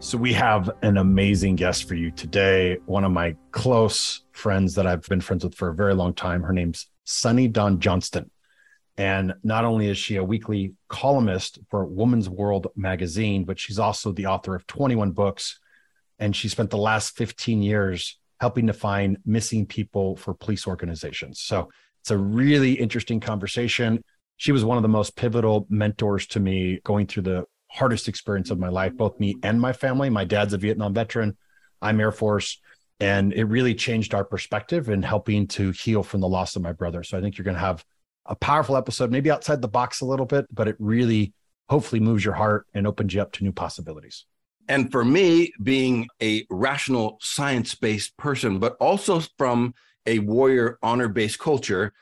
So, 0.00 0.16
we 0.16 0.32
have 0.34 0.70
an 0.82 0.96
amazing 0.96 1.56
guest 1.56 1.88
for 1.88 1.96
you 1.96 2.12
today. 2.12 2.78
One 2.86 3.02
of 3.02 3.10
my 3.10 3.34
close 3.50 4.22
friends 4.30 4.76
that 4.76 4.86
I've 4.86 5.02
been 5.02 5.20
friends 5.20 5.42
with 5.42 5.56
for 5.56 5.70
a 5.70 5.74
very 5.74 5.92
long 5.92 6.14
time. 6.14 6.44
Her 6.44 6.52
name's 6.52 6.86
Sunny 7.02 7.48
Dawn 7.48 7.80
Johnston. 7.80 8.30
And 8.96 9.34
not 9.42 9.64
only 9.64 9.88
is 9.88 9.98
she 9.98 10.14
a 10.14 10.22
weekly 10.22 10.74
columnist 10.88 11.58
for 11.68 11.84
Woman's 11.84 12.28
World 12.28 12.68
magazine, 12.76 13.44
but 13.44 13.58
she's 13.58 13.80
also 13.80 14.12
the 14.12 14.26
author 14.26 14.54
of 14.54 14.68
21 14.68 15.10
books. 15.10 15.58
And 16.20 16.34
she 16.34 16.48
spent 16.48 16.70
the 16.70 16.78
last 16.78 17.16
15 17.16 17.60
years 17.60 18.20
helping 18.40 18.68
to 18.68 18.72
find 18.72 19.18
missing 19.26 19.66
people 19.66 20.14
for 20.14 20.32
police 20.32 20.68
organizations. 20.68 21.40
So, 21.40 21.70
it's 22.02 22.12
a 22.12 22.16
really 22.16 22.74
interesting 22.74 23.18
conversation. 23.18 24.04
She 24.36 24.52
was 24.52 24.64
one 24.64 24.76
of 24.76 24.82
the 24.82 24.88
most 24.88 25.16
pivotal 25.16 25.66
mentors 25.68 26.28
to 26.28 26.40
me 26.40 26.78
going 26.84 27.08
through 27.08 27.24
the 27.24 27.46
hardest 27.68 28.08
experience 28.08 28.50
of 28.50 28.58
my 28.58 28.68
life, 28.68 28.96
both 28.96 29.20
me 29.20 29.36
and 29.42 29.60
my 29.60 29.72
family. 29.72 30.10
My 30.10 30.24
dad's 30.24 30.54
a 30.54 30.58
Vietnam 30.58 30.94
veteran, 30.94 31.36
I'm 31.80 32.00
Air 32.00 32.12
Force. 32.12 32.60
And 33.00 33.32
it 33.32 33.44
really 33.44 33.74
changed 33.74 34.14
our 34.14 34.24
perspective 34.24 34.88
in 34.88 35.02
helping 35.02 35.46
to 35.48 35.70
heal 35.70 36.02
from 36.02 36.20
the 36.20 36.28
loss 36.28 36.56
of 36.56 36.62
my 36.62 36.72
brother. 36.72 37.04
So 37.04 37.16
I 37.16 37.20
think 37.20 37.38
you're 37.38 37.44
going 37.44 37.54
to 37.54 37.60
have 37.60 37.84
a 38.26 38.34
powerful 38.34 38.76
episode, 38.76 39.10
maybe 39.10 39.30
outside 39.30 39.62
the 39.62 39.68
box 39.68 40.00
a 40.00 40.06
little 40.06 40.26
bit, 40.26 40.46
but 40.52 40.66
it 40.66 40.76
really 40.78 41.32
hopefully 41.68 42.00
moves 42.00 42.24
your 42.24 42.34
heart 42.34 42.66
and 42.74 42.86
opens 42.86 43.14
you 43.14 43.22
up 43.22 43.32
to 43.32 43.44
new 43.44 43.52
possibilities. 43.52 44.24
And 44.68 44.90
for 44.90 45.04
me, 45.04 45.52
being 45.62 46.08
a 46.20 46.44
rational, 46.50 47.18
science 47.20 47.74
based 47.74 48.16
person, 48.16 48.58
but 48.58 48.76
also 48.80 49.20
from 49.38 49.74
a 50.06 50.18
warrior 50.18 50.78
honor 50.82 51.08
based 51.08 51.38
culture, 51.38 51.92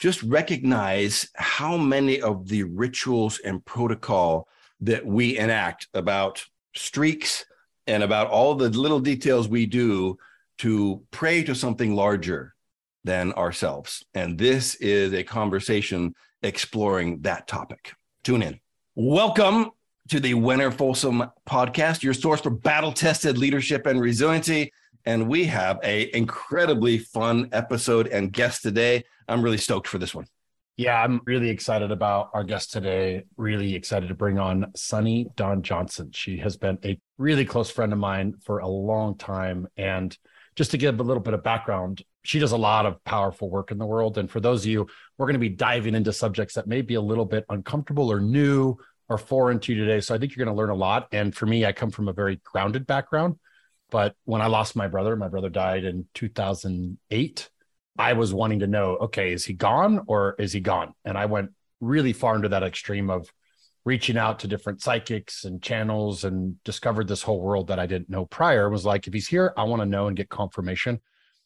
just 0.00 0.22
recognize 0.22 1.28
how 1.36 1.76
many 1.76 2.20
of 2.20 2.48
the 2.48 2.64
rituals 2.64 3.38
and 3.38 3.64
protocol 3.64 4.48
that 4.80 5.06
we 5.06 5.38
enact 5.38 5.88
about 5.94 6.44
streaks 6.74 7.44
and 7.86 8.02
about 8.02 8.28
all 8.28 8.54
the 8.54 8.68
little 8.68 9.00
details 9.00 9.48
we 9.48 9.66
do 9.66 10.18
to 10.58 11.02
pray 11.10 11.42
to 11.44 11.54
something 11.54 11.94
larger 11.94 12.54
than 13.04 13.32
ourselves. 13.34 14.04
And 14.14 14.38
this 14.38 14.74
is 14.76 15.12
a 15.12 15.22
conversation 15.22 16.14
exploring 16.42 17.22
that 17.22 17.46
topic. 17.46 17.92
Tune 18.24 18.42
in. 18.42 18.60
Welcome 18.94 19.70
to 20.08 20.20
the 20.20 20.34
Wenner 20.34 20.72
Folsom 20.72 21.24
podcast, 21.48 22.02
your 22.02 22.14
source 22.14 22.40
for 22.40 22.50
battle 22.50 22.92
tested 22.92 23.38
leadership 23.38 23.86
and 23.86 24.00
resiliency. 24.00 24.72
And 25.04 25.28
we 25.28 25.44
have 25.44 25.78
a 25.82 26.14
incredibly 26.16 26.98
fun 26.98 27.48
episode 27.52 28.08
and 28.08 28.32
guest 28.32 28.62
today. 28.62 29.04
I'm 29.28 29.42
really 29.42 29.58
stoked 29.58 29.86
for 29.86 29.98
this 29.98 30.14
one. 30.14 30.26
Yeah, 30.76 31.02
I'm 31.02 31.22
really 31.24 31.48
excited 31.48 31.90
about 31.90 32.30
our 32.34 32.44
guest 32.44 32.70
today. 32.70 33.24
Really 33.38 33.74
excited 33.74 34.08
to 34.08 34.14
bring 34.14 34.38
on 34.38 34.72
Sunny 34.76 35.26
Dawn 35.34 35.62
Johnston. 35.62 36.12
She 36.12 36.36
has 36.38 36.58
been 36.58 36.78
a 36.84 37.00
really 37.16 37.46
close 37.46 37.70
friend 37.70 37.94
of 37.94 37.98
mine 37.98 38.34
for 38.44 38.58
a 38.58 38.68
long 38.68 39.16
time. 39.16 39.68
And 39.78 40.16
just 40.54 40.72
to 40.72 40.78
give 40.78 41.00
a 41.00 41.02
little 41.02 41.22
bit 41.22 41.32
of 41.32 41.42
background, 41.42 42.02
she 42.24 42.38
does 42.38 42.52
a 42.52 42.58
lot 42.58 42.84
of 42.84 43.02
powerful 43.04 43.48
work 43.48 43.70
in 43.70 43.78
the 43.78 43.86
world. 43.86 44.18
And 44.18 44.30
for 44.30 44.38
those 44.38 44.64
of 44.64 44.66
you, 44.66 44.86
we're 45.16 45.26
going 45.26 45.32
to 45.32 45.38
be 45.38 45.48
diving 45.48 45.94
into 45.94 46.12
subjects 46.12 46.56
that 46.56 46.66
may 46.66 46.82
be 46.82 46.94
a 46.94 47.00
little 47.00 47.24
bit 47.24 47.46
uncomfortable 47.48 48.12
or 48.12 48.20
new 48.20 48.76
or 49.08 49.16
foreign 49.16 49.60
to 49.60 49.72
you 49.72 49.82
today. 49.82 50.00
So 50.00 50.14
I 50.14 50.18
think 50.18 50.36
you're 50.36 50.44
going 50.44 50.54
to 50.54 50.60
learn 50.60 50.70
a 50.70 50.74
lot. 50.74 51.08
And 51.10 51.34
for 51.34 51.46
me, 51.46 51.64
I 51.64 51.72
come 51.72 51.90
from 51.90 52.08
a 52.08 52.12
very 52.12 52.38
grounded 52.44 52.86
background. 52.86 53.36
But 53.90 54.14
when 54.24 54.42
I 54.42 54.48
lost 54.48 54.76
my 54.76 54.88
brother, 54.88 55.16
my 55.16 55.28
brother 55.28 55.48
died 55.48 55.84
in 55.84 56.04
2008 56.12 57.48
I 57.98 58.12
was 58.14 58.34
wanting 58.34 58.60
to 58.60 58.66
know, 58.66 58.96
okay, 58.96 59.32
is 59.32 59.44
he 59.44 59.52
gone 59.52 60.02
or 60.06 60.34
is 60.38 60.52
he 60.52 60.60
gone? 60.60 60.94
And 61.04 61.16
I 61.16 61.26
went 61.26 61.50
really 61.80 62.12
far 62.12 62.36
into 62.36 62.48
that 62.50 62.62
extreme 62.62 63.10
of 63.10 63.30
reaching 63.84 64.18
out 64.18 64.40
to 64.40 64.48
different 64.48 64.82
psychics 64.82 65.44
and 65.44 65.62
channels 65.62 66.24
and 66.24 66.62
discovered 66.64 67.06
this 67.06 67.22
whole 67.22 67.40
world 67.40 67.68
that 67.68 67.78
I 67.78 67.86
didn't 67.86 68.10
know 68.10 68.26
prior. 68.26 68.66
It 68.66 68.70
was 68.70 68.84
like, 68.84 69.06
if 69.06 69.14
he's 69.14 69.28
here, 69.28 69.52
I 69.56 69.62
want 69.64 69.80
to 69.80 69.86
know 69.86 70.08
and 70.08 70.16
get 70.16 70.28
confirmation. 70.28 71.00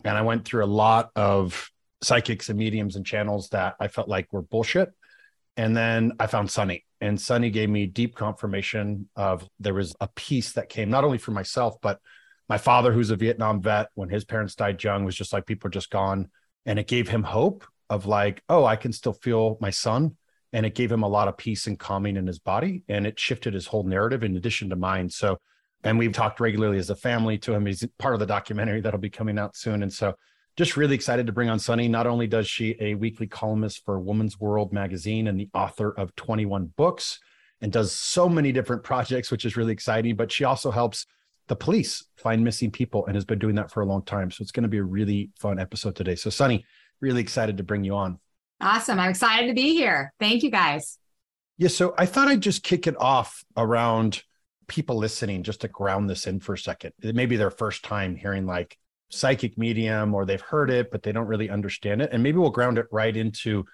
And 0.04 0.16
I 0.16 0.22
went 0.22 0.44
through 0.46 0.64
a 0.64 0.66
lot 0.66 1.10
of 1.14 1.70
psychics 2.02 2.48
and 2.48 2.58
mediums 2.58 2.96
and 2.96 3.04
channels 3.04 3.50
that 3.50 3.74
I 3.78 3.88
felt 3.88 4.08
like 4.08 4.32
were 4.32 4.40
bullshit. 4.40 4.90
And 5.56 5.76
then 5.76 6.12
I 6.18 6.26
found 6.26 6.50
Sunny, 6.50 6.86
and 7.02 7.20
Sunny 7.20 7.50
gave 7.50 7.68
me 7.68 7.84
deep 7.84 8.14
confirmation 8.14 9.10
of 9.16 9.46
there 9.58 9.74
was 9.74 9.94
a 10.00 10.08
piece 10.08 10.52
that 10.52 10.70
came 10.70 10.88
not 10.88 11.04
only 11.04 11.18
for 11.18 11.32
myself, 11.32 11.76
but 11.82 12.00
my 12.48 12.56
father, 12.56 12.92
who's 12.92 13.10
a 13.10 13.16
Vietnam 13.16 13.60
vet, 13.60 13.88
when 13.94 14.08
his 14.08 14.24
parents 14.24 14.54
died 14.54 14.82
young, 14.82 15.04
was 15.04 15.14
just 15.14 15.32
like 15.32 15.44
people 15.44 15.68
are 15.68 15.70
just 15.70 15.90
gone 15.90 16.30
and 16.66 16.78
it 16.78 16.86
gave 16.86 17.08
him 17.08 17.22
hope 17.22 17.64
of 17.88 18.06
like 18.06 18.42
oh 18.48 18.64
i 18.64 18.76
can 18.76 18.92
still 18.92 19.12
feel 19.12 19.58
my 19.60 19.70
son. 19.70 20.16
And 20.52 20.66
it 20.66 20.74
gave 20.74 20.90
him 20.90 21.04
a 21.04 21.08
lot 21.08 21.28
of 21.28 21.36
peace 21.36 21.68
and 21.68 21.78
calming 21.78 22.16
in 22.16 22.26
his 22.26 22.40
body 22.40 22.82
and 22.88 23.06
it 23.06 23.20
shifted 23.20 23.54
his 23.54 23.68
whole 23.68 23.84
narrative 23.84 24.24
in 24.24 24.36
addition 24.36 24.68
to 24.70 24.76
mine. 24.76 25.08
So 25.08 25.38
and 25.84 25.96
we've 25.96 26.12
talked 26.12 26.40
regularly 26.40 26.78
as 26.78 26.90
a 26.90 26.96
family 26.96 27.38
to 27.38 27.54
him. 27.54 27.66
He's 27.66 27.86
part 27.98 28.14
of 28.14 28.20
the 28.20 28.26
documentary 28.26 28.80
that'll 28.80 28.98
be 28.98 29.10
coming 29.10 29.38
out 29.38 29.56
soon. 29.56 29.82
And 29.82 29.92
so 29.92 30.14
just 30.56 30.76
really 30.76 30.96
excited 30.96 31.26
to 31.26 31.32
bring 31.32 31.48
on 31.48 31.60
sunny. 31.60 31.86
Not 31.86 32.08
only 32.08 32.26
does 32.26 32.48
she 32.48 32.76
a 32.80 32.94
weekly 32.96 33.28
columnist 33.28 33.84
for 33.84 34.00
woman's 34.00 34.40
world 34.40 34.72
magazine 34.72 35.28
and 35.28 35.38
the 35.38 35.48
author 35.54 35.92
of 35.92 36.14
21 36.16 36.72
books 36.76 37.20
and 37.60 37.70
does 37.70 37.92
so 37.92 38.28
many 38.28 38.52
different 38.52 38.82
projects 38.82 39.30
which 39.30 39.44
is 39.44 39.56
really 39.56 39.72
exciting 39.72 40.16
but 40.16 40.32
she 40.32 40.44
also 40.44 40.70
helps 40.70 41.06
the 41.50 41.56
police 41.56 42.04
find 42.16 42.44
missing 42.44 42.70
people 42.70 43.04
and 43.06 43.16
has 43.16 43.24
been 43.24 43.40
doing 43.40 43.56
that 43.56 43.72
for 43.72 43.80
a 43.80 43.84
long 43.84 44.04
time. 44.04 44.30
So 44.30 44.40
it's 44.40 44.52
going 44.52 44.62
to 44.62 44.68
be 44.68 44.78
a 44.78 44.84
really 44.84 45.30
fun 45.36 45.58
episode 45.58 45.96
today. 45.96 46.14
So, 46.14 46.30
Sunny, 46.30 46.64
really 47.00 47.20
excited 47.20 47.56
to 47.56 47.64
bring 47.64 47.82
you 47.82 47.96
on. 47.96 48.20
Awesome. 48.60 49.00
I'm 49.00 49.10
excited 49.10 49.48
to 49.48 49.52
be 49.52 49.74
here. 49.74 50.12
Thank 50.20 50.44
you 50.44 50.50
guys. 50.52 50.96
Yeah. 51.58 51.66
So 51.66 51.92
I 51.98 52.06
thought 52.06 52.28
I'd 52.28 52.40
just 52.40 52.62
kick 52.62 52.86
it 52.86 52.94
off 53.00 53.44
around 53.56 54.22
people 54.68 54.96
listening, 54.96 55.42
just 55.42 55.62
to 55.62 55.68
ground 55.68 56.08
this 56.08 56.28
in 56.28 56.38
for 56.38 56.54
a 56.54 56.58
second. 56.58 56.92
It 57.02 57.16
may 57.16 57.26
be 57.26 57.36
their 57.36 57.50
first 57.50 57.82
time 57.82 58.14
hearing 58.14 58.46
like 58.46 58.78
psychic 59.08 59.58
medium 59.58 60.14
or 60.14 60.24
they've 60.24 60.40
heard 60.40 60.70
it, 60.70 60.92
but 60.92 61.02
they 61.02 61.10
don't 61.10 61.26
really 61.26 61.50
understand 61.50 62.00
it. 62.00 62.10
And 62.12 62.22
maybe 62.22 62.38
we'll 62.38 62.50
ground 62.50 62.78
it 62.78 62.86
right 62.92 63.16
into 63.16 63.64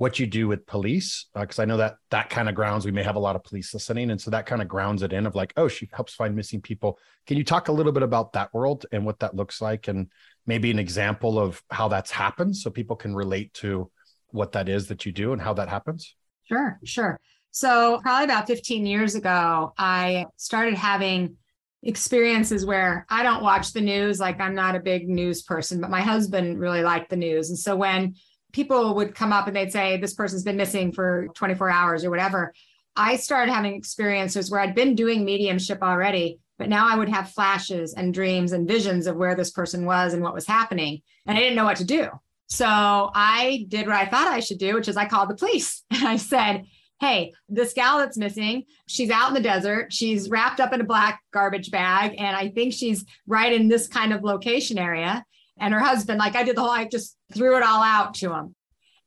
what 0.00 0.18
you 0.18 0.26
do 0.26 0.48
with 0.48 0.64
police 0.64 1.26
because 1.34 1.58
uh, 1.58 1.62
i 1.62 1.64
know 1.66 1.76
that 1.76 1.96
that 2.08 2.30
kind 2.30 2.48
of 2.48 2.54
grounds 2.54 2.86
we 2.86 2.90
may 2.90 3.02
have 3.02 3.16
a 3.16 3.18
lot 3.18 3.36
of 3.36 3.44
police 3.44 3.74
listening 3.74 4.10
and 4.10 4.18
so 4.18 4.30
that 4.30 4.46
kind 4.46 4.62
of 4.62 4.66
grounds 4.66 5.02
it 5.02 5.12
in 5.12 5.26
of 5.26 5.34
like 5.34 5.52
oh 5.58 5.68
she 5.68 5.90
helps 5.92 6.14
find 6.14 6.34
missing 6.34 6.60
people. 6.62 6.98
Can 7.26 7.36
you 7.36 7.44
talk 7.44 7.68
a 7.68 7.72
little 7.72 7.92
bit 7.92 8.02
about 8.02 8.32
that 8.32 8.52
world 8.54 8.86
and 8.92 9.04
what 9.04 9.18
that 9.20 9.36
looks 9.36 9.60
like 9.60 9.88
and 9.88 10.08
maybe 10.46 10.70
an 10.70 10.78
example 10.78 11.38
of 11.38 11.62
how 11.70 11.88
that's 11.88 12.10
happened 12.10 12.56
so 12.56 12.70
people 12.70 12.96
can 12.96 13.14
relate 13.14 13.52
to 13.54 13.90
what 14.28 14.52
that 14.52 14.70
is 14.70 14.88
that 14.88 15.04
you 15.04 15.12
do 15.12 15.34
and 15.34 15.42
how 15.42 15.52
that 15.52 15.68
happens? 15.68 16.14
Sure 16.44 16.78
sure. 16.82 17.20
So 17.50 18.00
probably 18.00 18.24
about 18.24 18.46
15 18.46 18.86
years 18.86 19.14
ago 19.16 19.74
i 19.76 20.24
started 20.36 20.74
having 20.74 21.36
experiences 21.82 22.64
where 22.64 23.04
i 23.10 23.22
don't 23.22 23.42
watch 23.42 23.72
the 23.72 23.80
news 23.80 24.20
like 24.20 24.38
i'm 24.40 24.54
not 24.54 24.76
a 24.76 24.80
big 24.80 25.08
news 25.08 25.42
person 25.42 25.80
but 25.80 25.88
my 25.90 26.00
husband 26.00 26.58
really 26.58 26.82
liked 26.82 27.10
the 27.10 27.16
news. 27.16 27.50
And 27.50 27.58
so 27.58 27.76
when 27.76 28.14
people 28.52 28.94
would 28.94 29.14
come 29.14 29.32
up 29.32 29.46
and 29.46 29.56
they'd 29.56 29.72
say, 29.72 29.96
This 29.96 30.14
person's 30.14 30.42
been 30.42 30.56
missing 30.56 30.92
for 30.92 31.28
24 31.34 31.70
hours 31.70 32.04
or 32.04 32.10
whatever. 32.10 32.52
I 32.96 33.16
started 33.16 33.52
having 33.52 33.74
experiences 33.74 34.50
where 34.50 34.60
I'd 34.60 34.74
been 34.74 34.94
doing 34.94 35.24
mediumship 35.24 35.82
already, 35.82 36.40
but 36.58 36.68
now 36.68 36.88
I 36.88 36.96
would 36.96 37.08
have 37.08 37.30
flashes 37.30 37.94
and 37.94 38.12
dreams 38.12 38.52
and 38.52 38.68
visions 38.68 39.06
of 39.06 39.16
where 39.16 39.34
this 39.34 39.50
person 39.50 39.84
was 39.84 40.12
and 40.12 40.22
what 40.22 40.34
was 40.34 40.46
happening. 40.46 41.02
And 41.26 41.38
I 41.38 41.40
didn't 41.40 41.56
know 41.56 41.64
what 41.64 41.78
to 41.78 41.84
do. 41.84 42.08
So 42.48 42.66
I 42.66 43.64
did 43.68 43.86
what 43.86 43.96
I 43.96 44.06
thought 44.06 44.26
I 44.26 44.40
should 44.40 44.58
do, 44.58 44.74
which 44.74 44.88
is 44.88 44.96
I 44.96 45.06
called 45.06 45.30
the 45.30 45.36
police 45.36 45.84
and 45.90 46.06
I 46.06 46.16
said, 46.16 46.64
Hey, 47.00 47.32
this 47.48 47.72
gal 47.72 47.96
that's 47.96 48.18
missing, 48.18 48.64
she's 48.86 49.08
out 49.08 49.28
in 49.28 49.34
the 49.34 49.40
desert. 49.40 49.90
She's 49.90 50.28
wrapped 50.28 50.60
up 50.60 50.74
in 50.74 50.82
a 50.82 50.84
black 50.84 51.22
garbage 51.32 51.70
bag. 51.70 52.14
And 52.18 52.36
I 52.36 52.48
think 52.48 52.74
she's 52.74 53.06
right 53.26 53.50
in 53.50 53.68
this 53.68 53.88
kind 53.88 54.12
of 54.12 54.22
location 54.22 54.76
area 54.76 55.24
and 55.60 55.72
her 55.74 55.80
husband. 55.80 56.18
Like 56.18 56.34
I 56.34 56.42
did 56.42 56.56
the 56.56 56.62
whole, 56.62 56.70
I 56.70 56.86
just 56.86 57.16
threw 57.32 57.56
it 57.56 57.62
all 57.62 57.82
out 57.82 58.14
to 58.14 58.32
him. 58.32 58.54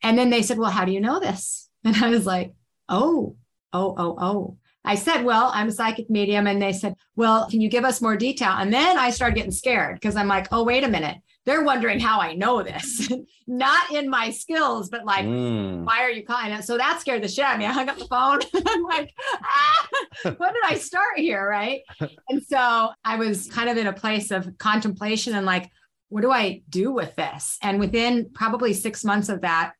And 0.02 0.18
then 0.18 0.30
they 0.30 0.41
said, 0.41 0.58
Well, 0.58 0.72
how 0.72 0.86
do 0.86 0.91
you 0.91 1.02
know 1.02 1.19
this? 1.19 1.69
And 1.86 1.97
I 1.97 2.09
was 2.09 2.25
like, 2.25 2.53
Oh, 2.88 3.36
oh, 3.74 3.94
oh, 3.97 4.16
oh. 4.18 4.58
I 4.86 4.96
said, 4.96 5.24
Well, 5.24 5.51
I'm 5.54 5.68
a 5.68 5.72
psychic 5.72 6.10
medium. 6.10 6.48
And 6.48 6.62
they 6.62 6.72
said, 6.72 6.95
Well, 7.18 7.50
can 7.50 7.60
you 7.60 7.69
give 7.69 7.83
us 7.83 8.01
more 8.01 8.16
detail? 8.16 8.51
And 8.51 8.72
then 8.72 8.98
I 8.98 9.10
started 9.10 9.36
getting 9.36 9.51
scared 9.51 9.95
because 9.95 10.16
I'm 10.16 10.30
like, 10.30 10.48
Oh, 10.51 10.63
wait 10.63 10.86
a 10.86 10.89
minute. 10.89 11.18
They're 11.45 11.63
wondering 11.63 12.00
how 12.00 12.22
I 12.22 12.36
know 12.36 12.63
this, 12.63 13.12
not 13.48 13.92
in 13.92 14.10
my 14.10 14.30
skills, 14.30 14.89
but 14.89 15.04
like, 15.04 15.25
mm. 15.25 15.83
why 15.83 16.01
are 16.04 16.10
you 16.10 16.24
calling 16.24 16.54
it? 16.54 16.63
So 16.63 16.77
that 16.77 17.01
scared 17.01 17.22
the 17.22 17.27
shit 17.27 17.44
out 17.44 17.56
of 17.56 17.60
me. 17.60 17.66
I 17.66 17.74
hung 17.74 17.89
up 17.89 17.98
the 17.98 18.06
phone. 18.06 18.39
I'm 18.66 18.83
like, 18.83 19.13
ah, 19.44 19.88
when 20.24 20.54
did 20.54 20.63
I 20.63 20.75
start 20.75 21.18
here? 21.18 21.45
Right. 21.45 21.81
And 22.30 22.42
so 22.44 22.92
I 23.04 23.18
was 23.18 23.48
kind 23.48 23.69
of 23.69 23.75
in 23.75 23.88
a 23.88 23.94
place 23.94 24.31
of 24.31 24.57
contemplation 24.57 25.36
and 25.36 25.45
like, 25.45 25.69
what 26.13 26.21
do 26.21 26.31
I 26.31 26.62
do 26.69 26.92
with 26.92 27.15
this? 27.15 27.57
And 27.63 27.80
within 27.80 28.30
probably 28.36 28.71
six 28.74 29.04
months 29.04 29.30
of 29.30 29.42
that, 29.42 29.74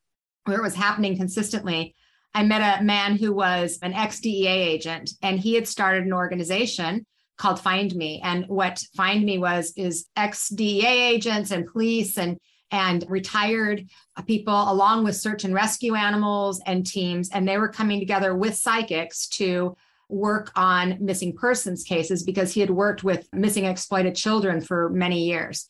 where 0.46 0.58
it 0.58 0.64
was 0.64 0.74
happening 0.74 1.16
consistently, 1.16 1.94
I 2.34 2.44
met 2.44 2.82
a 2.82 2.84
man 2.84 3.18
who 3.18 3.32
was 3.32 3.78
an 3.84 3.94
ex 3.94 4.20
DEA 4.20 4.48
agent 4.48 5.12
and 5.22 5.40
he 5.40 5.54
had 5.54 5.68
started 5.68 6.06
an 6.06 6.12
organization 6.12 7.06
called 7.38 7.60
Find 7.60 7.96
Me. 7.96 8.20
And 8.24 8.46
what 8.48 8.82
Find 8.98 9.24
Me 9.24 9.38
was 9.38 9.74
is 9.78 10.08
ex 10.16 10.50
DEA 10.50 10.88
agents 10.88 11.52
and 11.52 11.68
police 11.68 12.18
and 12.18 12.40
and 12.72 13.06
retired 13.08 13.88
people 14.26 14.72
along 14.72 15.04
with 15.04 15.16
search 15.16 15.44
and 15.44 15.54
rescue 15.54 15.94
animals 15.94 16.60
and 16.66 16.84
teams 16.84 17.30
and 17.30 17.48
they 17.48 17.60
were 17.60 17.70
coming 17.70 18.00
together 18.00 18.34
with 18.36 18.56
psychics 18.56 19.28
to 19.28 19.78
work 20.10 20.52
on 20.56 20.98
missing 21.00 21.36
persons 21.36 21.84
cases 21.84 22.24
because 22.24 22.52
he 22.52 22.60
had 22.60 22.72
worked 22.72 23.04
with 23.04 23.28
missing 23.32 23.66
exploited 23.66 24.16
children 24.16 24.62
for 24.62 24.90
many 24.90 25.26
years. 25.26 25.68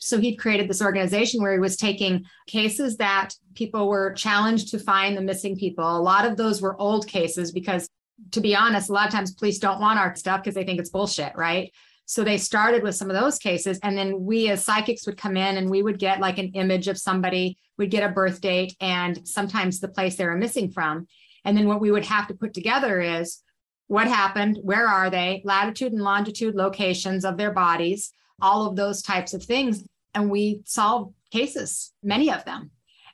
So 0.00 0.18
he'd 0.18 0.36
created 0.36 0.68
this 0.68 0.82
organization 0.82 1.42
where 1.42 1.52
he 1.52 1.58
was 1.58 1.76
taking 1.76 2.24
cases 2.46 2.96
that 2.98 3.30
people 3.54 3.88
were 3.88 4.12
challenged 4.12 4.70
to 4.70 4.78
find 4.78 5.16
the 5.16 5.22
missing 5.22 5.56
people. 5.56 5.84
A 5.84 6.00
lot 6.00 6.24
of 6.24 6.36
those 6.36 6.62
were 6.62 6.80
old 6.80 7.06
cases 7.06 7.52
because, 7.52 7.88
to 8.30 8.40
be 8.40 8.54
honest, 8.54 8.90
a 8.90 8.92
lot 8.92 9.06
of 9.06 9.12
times 9.12 9.34
police 9.34 9.58
don't 9.58 9.80
want 9.80 9.98
our 9.98 10.14
stuff 10.14 10.42
because 10.42 10.54
they 10.54 10.64
think 10.64 10.78
it's 10.78 10.90
bullshit, 10.90 11.32
right? 11.36 11.72
So 12.06 12.24
they 12.24 12.38
started 12.38 12.82
with 12.82 12.94
some 12.94 13.10
of 13.10 13.20
those 13.20 13.38
cases. 13.38 13.78
And 13.82 13.98
then 13.98 14.24
we 14.24 14.48
as 14.48 14.64
psychics 14.64 15.04
would 15.04 15.18
come 15.18 15.36
in 15.36 15.58
and 15.58 15.68
we 15.68 15.82
would 15.82 15.98
get 15.98 16.20
like 16.20 16.38
an 16.38 16.52
image 16.54 16.88
of 16.88 16.96
somebody, 16.96 17.58
we'd 17.76 17.90
get 17.90 18.08
a 18.08 18.12
birth 18.12 18.40
date 18.40 18.74
and 18.80 19.26
sometimes 19.28 19.78
the 19.78 19.88
place 19.88 20.16
they 20.16 20.24
were 20.24 20.36
missing 20.36 20.70
from. 20.70 21.06
And 21.44 21.56
then 21.56 21.66
what 21.66 21.80
we 21.80 21.90
would 21.90 22.06
have 22.06 22.26
to 22.28 22.34
put 22.34 22.54
together 22.54 23.00
is 23.00 23.42
what 23.88 24.06
happened, 24.06 24.58
where 24.62 24.86
are 24.86 25.10
they, 25.10 25.42
latitude 25.44 25.92
and 25.92 26.02
longitude 26.02 26.54
locations 26.54 27.24
of 27.24 27.36
their 27.36 27.52
bodies, 27.52 28.12
all 28.40 28.66
of 28.66 28.76
those 28.76 29.02
types 29.02 29.34
of 29.34 29.42
things. 29.42 29.84
And 30.14 30.30
we 30.30 30.62
solved 30.64 31.14
cases, 31.30 31.92
many 32.02 32.30
of 32.30 32.44
them. 32.44 32.70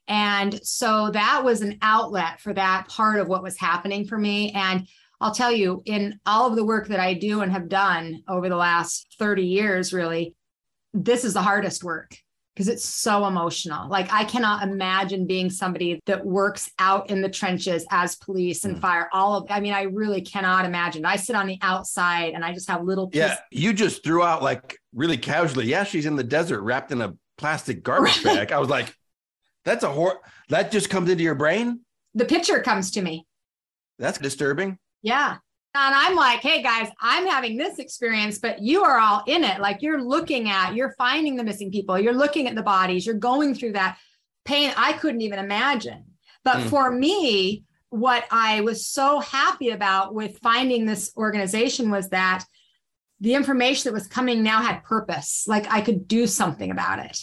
And 0.06 0.60
so 0.64 1.10
that 1.12 1.42
was 1.44 1.62
an 1.62 1.78
outlet 1.80 2.40
for 2.40 2.52
that 2.52 2.88
part 2.88 3.20
of 3.20 3.28
what 3.28 3.42
was 3.42 3.58
happening 3.58 4.06
for 4.06 4.18
me. 4.18 4.52
And 4.52 4.86
I'll 5.20 5.34
tell 5.34 5.52
you, 5.52 5.82
in 5.86 6.20
all 6.26 6.46
of 6.46 6.56
the 6.56 6.64
work 6.64 6.88
that 6.88 7.00
I 7.00 7.14
do 7.14 7.40
and 7.40 7.50
have 7.50 7.68
done 7.68 8.22
over 8.28 8.48
the 8.48 8.56
last 8.56 9.16
30 9.18 9.44
years, 9.44 9.92
really, 9.92 10.34
this 10.92 11.24
is 11.24 11.34
the 11.34 11.42
hardest 11.42 11.82
work 11.82 12.16
because 12.54 12.68
it's 12.68 12.84
so 12.84 13.26
emotional. 13.26 13.88
Like 13.88 14.12
I 14.12 14.24
cannot 14.24 14.62
imagine 14.62 15.26
being 15.26 15.50
somebody 15.50 16.00
that 16.06 16.24
works 16.24 16.70
out 16.78 17.10
in 17.10 17.20
the 17.20 17.28
trenches 17.28 17.84
as 17.90 18.14
police 18.16 18.64
and 18.64 18.76
mm. 18.76 18.80
fire. 18.80 19.08
All 19.12 19.36
of 19.36 19.50
I 19.50 19.60
mean, 19.60 19.72
I 19.72 19.82
really 19.82 20.20
cannot 20.20 20.64
imagine. 20.64 21.04
I 21.04 21.16
sit 21.16 21.34
on 21.34 21.46
the 21.46 21.58
outside 21.62 22.34
and 22.34 22.44
I 22.44 22.52
just 22.52 22.68
have 22.68 22.84
little 22.84 23.08
pieces. 23.08 23.30
Yeah, 23.30 23.36
you 23.50 23.72
just 23.72 24.04
threw 24.04 24.22
out 24.22 24.42
like 24.42 24.78
really 24.94 25.18
casually. 25.18 25.66
Yeah, 25.66 25.84
she's 25.84 26.06
in 26.06 26.16
the 26.16 26.24
desert 26.24 26.62
wrapped 26.62 26.92
in 26.92 27.00
a 27.00 27.14
plastic 27.38 27.82
garbage 27.82 28.22
bag. 28.22 28.52
I 28.52 28.58
was 28.58 28.68
like, 28.68 28.94
that's 29.64 29.82
a 29.82 29.90
hor 29.90 30.20
that 30.48 30.70
just 30.70 30.90
comes 30.90 31.10
into 31.10 31.24
your 31.24 31.34
brain. 31.34 31.80
The 32.14 32.24
picture 32.24 32.60
comes 32.60 32.92
to 32.92 33.02
me. 33.02 33.26
That's 33.98 34.18
disturbing. 34.18 34.78
Yeah. 35.02 35.38
And 35.76 35.94
I'm 35.94 36.14
like, 36.14 36.40
hey 36.40 36.62
guys, 36.62 36.88
I'm 37.00 37.26
having 37.26 37.56
this 37.56 37.80
experience, 37.80 38.38
but 38.38 38.62
you 38.62 38.84
are 38.84 38.98
all 38.98 39.24
in 39.26 39.42
it. 39.42 39.60
Like 39.60 39.82
you're 39.82 40.02
looking 40.02 40.48
at, 40.48 40.74
you're 40.74 40.94
finding 40.96 41.34
the 41.34 41.42
missing 41.42 41.72
people, 41.72 41.98
you're 41.98 42.14
looking 42.14 42.46
at 42.46 42.54
the 42.54 42.62
bodies, 42.62 43.04
you're 43.04 43.16
going 43.16 43.54
through 43.56 43.72
that 43.72 43.98
pain 44.44 44.72
I 44.76 44.92
couldn't 44.92 45.22
even 45.22 45.40
imagine. 45.40 46.04
But 46.44 46.58
mm. 46.58 46.68
for 46.68 46.92
me, 46.92 47.64
what 47.90 48.24
I 48.30 48.60
was 48.60 48.86
so 48.86 49.18
happy 49.20 49.70
about 49.70 50.14
with 50.14 50.38
finding 50.38 50.84
this 50.84 51.12
organization 51.16 51.90
was 51.90 52.08
that 52.10 52.44
the 53.20 53.34
information 53.34 53.90
that 53.90 53.94
was 53.94 54.06
coming 54.06 54.42
now 54.42 54.60
had 54.60 54.84
purpose. 54.84 55.44
Like 55.48 55.66
I 55.68 55.80
could 55.80 56.06
do 56.06 56.26
something 56.26 56.70
about 56.70 56.98
it. 57.00 57.18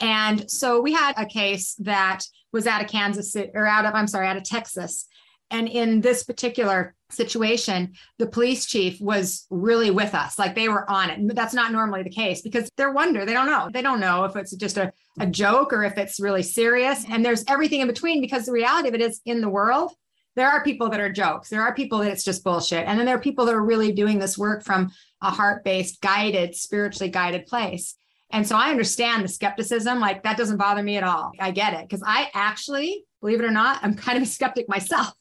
And 0.00 0.50
so 0.50 0.80
we 0.80 0.92
had 0.92 1.14
a 1.16 1.26
case 1.26 1.74
that 1.80 2.22
was 2.52 2.66
out 2.66 2.82
of 2.82 2.88
Kansas 2.88 3.32
City 3.32 3.50
or 3.54 3.66
out 3.66 3.84
of, 3.84 3.94
I'm 3.94 4.06
sorry, 4.08 4.26
out 4.26 4.36
of 4.36 4.44
Texas. 4.44 5.06
And 5.50 5.68
in 5.68 6.00
this 6.00 6.24
particular 6.24 6.94
situation, 7.14 7.94
the 8.18 8.26
police 8.26 8.66
chief 8.66 9.00
was 9.00 9.46
really 9.50 9.90
with 9.90 10.14
us. 10.14 10.38
Like 10.38 10.54
they 10.54 10.68
were 10.68 10.88
on 10.90 11.10
it. 11.10 11.34
That's 11.34 11.54
not 11.54 11.72
normally 11.72 12.02
the 12.02 12.10
case 12.10 12.42
because 12.42 12.68
they're 12.76 12.92
wonder. 12.92 13.24
They 13.24 13.32
don't 13.32 13.46
know. 13.46 13.70
They 13.72 13.82
don't 13.82 14.00
know 14.00 14.24
if 14.24 14.36
it's 14.36 14.54
just 14.56 14.76
a, 14.76 14.92
a 15.18 15.26
joke 15.26 15.72
or 15.72 15.84
if 15.84 15.98
it's 15.98 16.20
really 16.20 16.42
serious. 16.42 17.04
And 17.08 17.24
there's 17.24 17.44
everything 17.48 17.80
in 17.80 17.86
between 17.86 18.20
because 18.20 18.46
the 18.46 18.52
reality 18.52 18.88
of 18.88 18.94
it 18.94 19.00
is 19.00 19.20
in 19.24 19.40
the 19.40 19.48
world, 19.48 19.92
there 20.36 20.48
are 20.48 20.64
people 20.64 20.88
that 20.90 21.00
are 21.00 21.12
jokes. 21.12 21.48
There 21.48 21.62
are 21.62 21.74
people 21.74 21.98
that 21.98 22.10
it's 22.10 22.24
just 22.24 22.42
bullshit. 22.42 22.86
And 22.86 22.98
then 22.98 23.06
there 23.06 23.16
are 23.16 23.20
people 23.20 23.46
that 23.46 23.54
are 23.54 23.64
really 23.64 23.92
doing 23.92 24.18
this 24.18 24.36
work 24.36 24.64
from 24.64 24.90
a 25.22 25.30
heart 25.30 25.64
based, 25.64 26.00
guided, 26.00 26.56
spiritually 26.56 27.10
guided 27.10 27.46
place. 27.46 27.94
And 28.30 28.46
so 28.46 28.56
I 28.56 28.70
understand 28.70 29.22
the 29.22 29.28
skepticism. 29.28 30.00
Like 30.00 30.24
that 30.24 30.36
doesn't 30.36 30.56
bother 30.56 30.82
me 30.82 30.96
at 30.96 31.04
all. 31.04 31.32
I 31.38 31.52
get 31.52 31.74
it 31.74 31.88
because 31.88 32.02
I 32.04 32.30
actually, 32.34 33.04
believe 33.20 33.40
it 33.40 33.44
or 33.44 33.52
not, 33.52 33.78
I'm 33.82 33.94
kind 33.94 34.16
of 34.16 34.24
a 34.24 34.26
skeptic 34.26 34.68
myself 34.68 35.14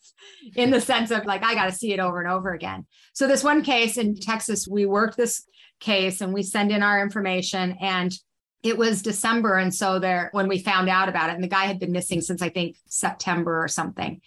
in 0.55 0.69
the 0.71 0.81
sense 0.81 1.11
of 1.11 1.25
like, 1.25 1.43
I 1.43 1.55
got 1.55 1.65
to 1.65 1.71
see 1.71 1.93
it 1.93 1.99
over 1.99 2.19
and 2.19 2.31
over 2.31 2.53
again. 2.53 2.85
So, 3.13 3.27
this 3.27 3.43
one 3.43 3.63
case 3.63 3.97
in 3.97 4.15
Texas, 4.15 4.67
we 4.67 4.85
worked 4.85 5.17
this 5.17 5.45
case 5.79 6.21
and 6.21 6.33
we 6.33 6.43
send 6.43 6.71
in 6.71 6.83
our 6.83 7.01
information 7.01 7.77
and 7.81 8.13
it 8.63 8.77
was 8.77 9.01
December. 9.01 9.57
And 9.57 9.75
so 9.75 9.99
there, 9.99 10.29
when 10.31 10.47
we 10.47 10.57
found 10.57 10.89
out 10.89 11.09
about 11.09 11.29
it, 11.29 11.35
and 11.35 11.43
the 11.43 11.49
guy 11.49 11.65
had 11.65 11.79
been 11.79 11.91
missing 11.91 12.21
since 12.21 12.41
I 12.41 12.49
think 12.49 12.77
September 12.87 13.61
or 13.61 13.67
something. 13.67 14.21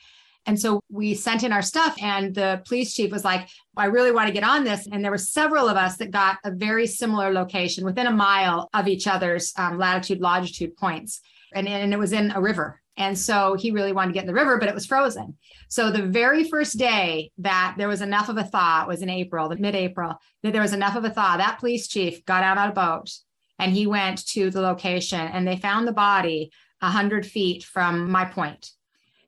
And 0.45 0.61
so 0.61 0.81
we 0.89 1.15
sent 1.15 1.43
in 1.43 1.53
our 1.53 1.63
stuff, 1.63 1.97
and 2.01 2.33
the 2.33 2.63
police 2.67 2.95
chief 2.95 3.11
was 3.11 3.25
like, 3.25 3.49
I 3.77 3.87
really 3.87 4.13
want 4.13 4.29
to 4.29 4.33
get 4.33 4.45
on 4.45 4.63
this. 4.63 4.87
And 4.87 5.03
there 5.03 5.11
were 5.11 5.19
several 5.19 5.69
of 5.69 5.77
us 5.77 5.97
that 5.97 6.13
got 6.13 6.39
a 6.45 6.53
very 6.53 6.87
similar 6.87 7.33
location 7.33 7.85
within 7.85 8.07
a 8.07 8.13
mile 8.13 8.69
of 8.73 8.87
each 8.87 9.09
other's 9.09 9.53
um, 9.59 9.77
latitude, 9.77 10.21
longitude 10.21 10.77
points. 10.77 11.21
And, 11.53 11.67
and 11.67 11.93
it 11.93 11.99
was 11.99 12.13
in 12.13 12.31
a 12.31 12.41
river. 12.41 12.81
And 12.97 13.19
so 13.19 13.55
he 13.55 13.71
really 13.71 13.93
wanted 13.93 14.09
to 14.09 14.15
get 14.15 14.23
in 14.23 14.27
the 14.27 14.35
river, 14.35 14.59
but 14.59 14.69
it 14.69 14.75
was 14.75 14.87
frozen. 14.87 15.37
So 15.69 15.91
the 15.91 16.03
very 16.03 16.45
first 16.45 16.79
day 16.79 17.31
that 17.39 17.75
there 17.77 17.89
was 17.89 18.01
enough 18.01 18.29
of 18.29 18.39
a 18.39 18.45
thaw 18.45 18.87
was 18.87 19.03
in 19.03 19.11
April, 19.11 19.49
the 19.49 19.57
mid-April, 19.57 20.15
that 20.43 20.53
there 20.53 20.63
was 20.63 20.73
enough 20.73 20.97
of 20.97 21.05
a 21.05 21.11
thaw. 21.11 21.37
That 21.37 21.59
police 21.59 21.89
chief 21.89 22.25
got 22.25 22.43
out 22.43 22.59
on 22.59 22.71
a 22.71 22.73
boat 22.73 23.11
and 23.59 23.73
he 23.73 23.87
went 23.87 24.27
to 24.29 24.51
the 24.51 24.61
location 24.61 25.21
and 25.21 25.47
they 25.47 25.57
found 25.57 25.87
the 25.87 25.93
body 25.93 26.51
a 26.81 26.91
hundred 26.91 27.27
feet 27.27 27.65
from 27.65 28.11
my 28.11 28.25
point. 28.25 28.71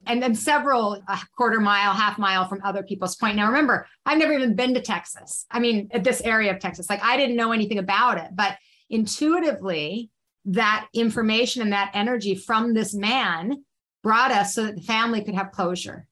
And 0.06 0.22
then 0.22 0.34
several 0.34 1.02
a 1.06 1.18
quarter 1.36 1.60
mile, 1.60 1.92
half 1.92 2.18
mile 2.18 2.48
from 2.48 2.62
other 2.64 2.82
people's 2.82 3.16
point. 3.16 3.36
Now 3.36 3.48
remember, 3.48 3.86
I've 4.06 4.18
never 4.18 4.32
even 4.32 4.54
been 4.54 4.72
to 4.74 4.80
Texas. 4.80 5.44
I 5.50 5.58
mean, 5.58 5.90
this 6.02 6.22
area 6.22 6.52
of 6.52 6.60
Texas, 6.60 6.88
like 6.88 7.04
I 7.04 7.18
didn't 7.18 7.36
know 7.36 7.52
anything 7.52 7.78
about 7.78 8.16
it, 8.16 8.30
but 8.32 8.56
intuitively, 8.88 10.10
that 10.46 10.88
information 10.94 11.62
and 11.62 11.72
that 11.72 11.90
energy 11.94 12.34
from 12.34 12.74
this 12.74 12.94
man 12.94 13.64
brought 14.02 14.30
us 14.30 14.54
so 14.54 14.64
that 14.64 14.76
the 14.76 14.82
family 14.82 15.22
could 15.22 15.34
have 15.34 15.52
closure. 15.52 16.06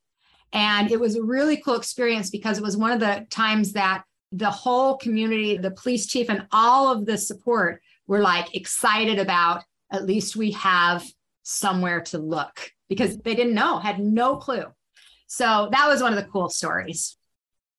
And 0.53 0.91
it 0.91 1.01
was 1.01 1.17
a 1.17 1.23
really 1.23 1.57
cool 1.57 1.75
experience 1.75 2.31
because 2.31 2.59
it 2.59 2.65
was 2.65 2.77
one 2.77 2.93
of 2.93 3.01
the 3.01 3.27
times 3.31 3.73
that 3.73 4.05
the 4.33 4.51
whole 4.51 4.97
community, 4.97 5.57
the 5.57 5.71
police 5.71 6.07
chief, 6.07 6.29
and 6.29 6.47
all 6.53 6.93
of 6.93 7.07
the 7.07 7.17
support 7.17 7.81
were 8.07 8.21
like 8.21 8.55
excited 8.55 9.19
about 9.19 9.65
at 9.93 10.05
least 10.05 10.37
we 10.37 10.53
have 10.53 11.05
somewhere 11.43 12.01
to 12.01 12.19
look 12.19 12.73
because 12.89 13.19
they 13.19 13.35
didn't 13.35 13.55
know, 13.55 13.79
had 13.79 13.99
no 14.01 14.37
clue. 14.37 14.65
So 15.27 15.69
that 15.73 15.89
was 15.89 16.03
one 16.03 16.13
of 16.13 16.23
the 16.23 16.31
cool 16.31 16.49
stories. 16.49 17.17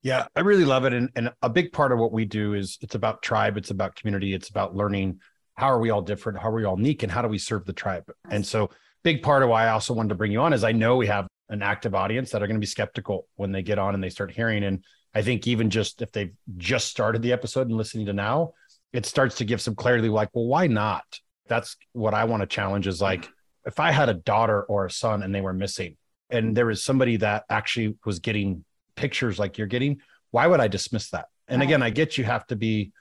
Yeah, 0.04 0.28
I 0.36 0.42
really 0.42 0.66
love 0.66 0.86
it. 0.86 0.94
And, 0.94 1.10
and 1.16 1.34
a 1.42 1.50
big 1.50 1.74
part 1.74 1.92
of 1.92 2.00
what 2.00 2.12
we 2.12 2.26
do 2.26 2.54
is 2.54 2.78
it's 2.82 2.96
about 2.96 3.22
tribe, 3.22 3.58
it's 3.58 3.72
about 3.72 3.96
community, 3.96 4.34
it's 4.34 4.50
about 4.50 4.76
learning 4.76 5.20
how 5.58 5.68
are 5.68 5.80
we 5.80 5.90
all 5.90 6.02
different? 6.02 6.40
How 6.40 6.50
are 6.50 6.54
we 6.54 6.64
all 6.64 6.78
unique? 6.78 7.04
And 7.04 7.12
how 7.12 7.22
do 7.22 7.28
we 7.28 7.40
serve 7.40 7.66
the 7.66 7.74
tribe? 7.74 8.06
And 8.30 8.46
so, 8.46 8.70
big 9.04 9.22
part 9.22 9.44
of 9.44 9.50
why 9.50 9.66
I 9.66 9.70
also 9.70 9.94
wanted 9.94 10.10
to 10.10 10.16
bring 10.16 10.32
you 10.32 10.40
on 10.42 10.54
is 10.54 10.64
I 10.64 10.72
know 10.72 10.98
we 10.98 11.08
have 11.08 11.28
an 11.50 11.62
active 11.62 11.96
audience 11.96 12.32
that 12.32 12.44
are 12.44 12.48
going 12.48 12.58
to 12.58 12.62
be 12.62 12.68
skeptical 12.68 13.28
when 13.36 13.52
they 13.52 13.64
get 13.64 13.80
on 13.80 13.94
and 13.94 14.04
they 14.04 14.10
start 14.10 14.32
hearing. 14.32 14.64
And 14.64 14.84
I 15.14 15.22
think 15.22 15.48
even 15.48 15.70
just 15.70 16.02
if 16.02 16.12
they've 16.12 16.34
just 16.58 16.88
started 16.88 17.22
the 17.22 17.32
episode 17.32 17.68
and 17.68 17.78
listening 17.78 18.06
to 18.08 18.14
now, 18.14 18.54
it 18.94 19.06
starts 19.06 19.36
to 19.38 19.46
give 19.46 19.62
some 19.62 19.76
clarity 19.76 20.10
like, 20.10 20.30
well, 20.34 20.46
why 20.46 20.68
not? 20.68 21.06
That's 21.48 21.76
what 21.94 22.14
I 22.14 22.26
want 22.26 22.42
to 22.42 22.48
challenge 22.48 22.88
is 22.88 23.02
like, 23.02 23.28
if 23.66 23.80
I 23.80 23.92
had 23.92 24.10
a 24.10 24.14
daughter 24.14 24.64
or 24.64 24.86
a 24.86 24.92
son 24.92 25.24
and 25.24 25.34
they 25.34 25.42
were 25.42 25.54
missing, 25.54 25.98
and 26.30 26.56
there 26.56 26.66
was 26.66 26.84
somebody 26.84 27.18
that 27.18 27.46
actually 27.50 27.96
was 28.06 28.20
getting 28.20 28.64
pictures 28.96 29.40
like 29.40 29.58
you're 29.58 29.68
getting, 29.68 30.02
why 30.32 30.48
would 30.48 30.60
I 30.60 30.68
dismiss 30.68 31.10
that? 31.12 31.28
And 31.48 31.64
again, 31.64 31.82
I 31.82 31.90
get 31.90 32.18
you 32.18 32.26
have 32.26 32.46
to 32.48 32.56
be 32.56 32.92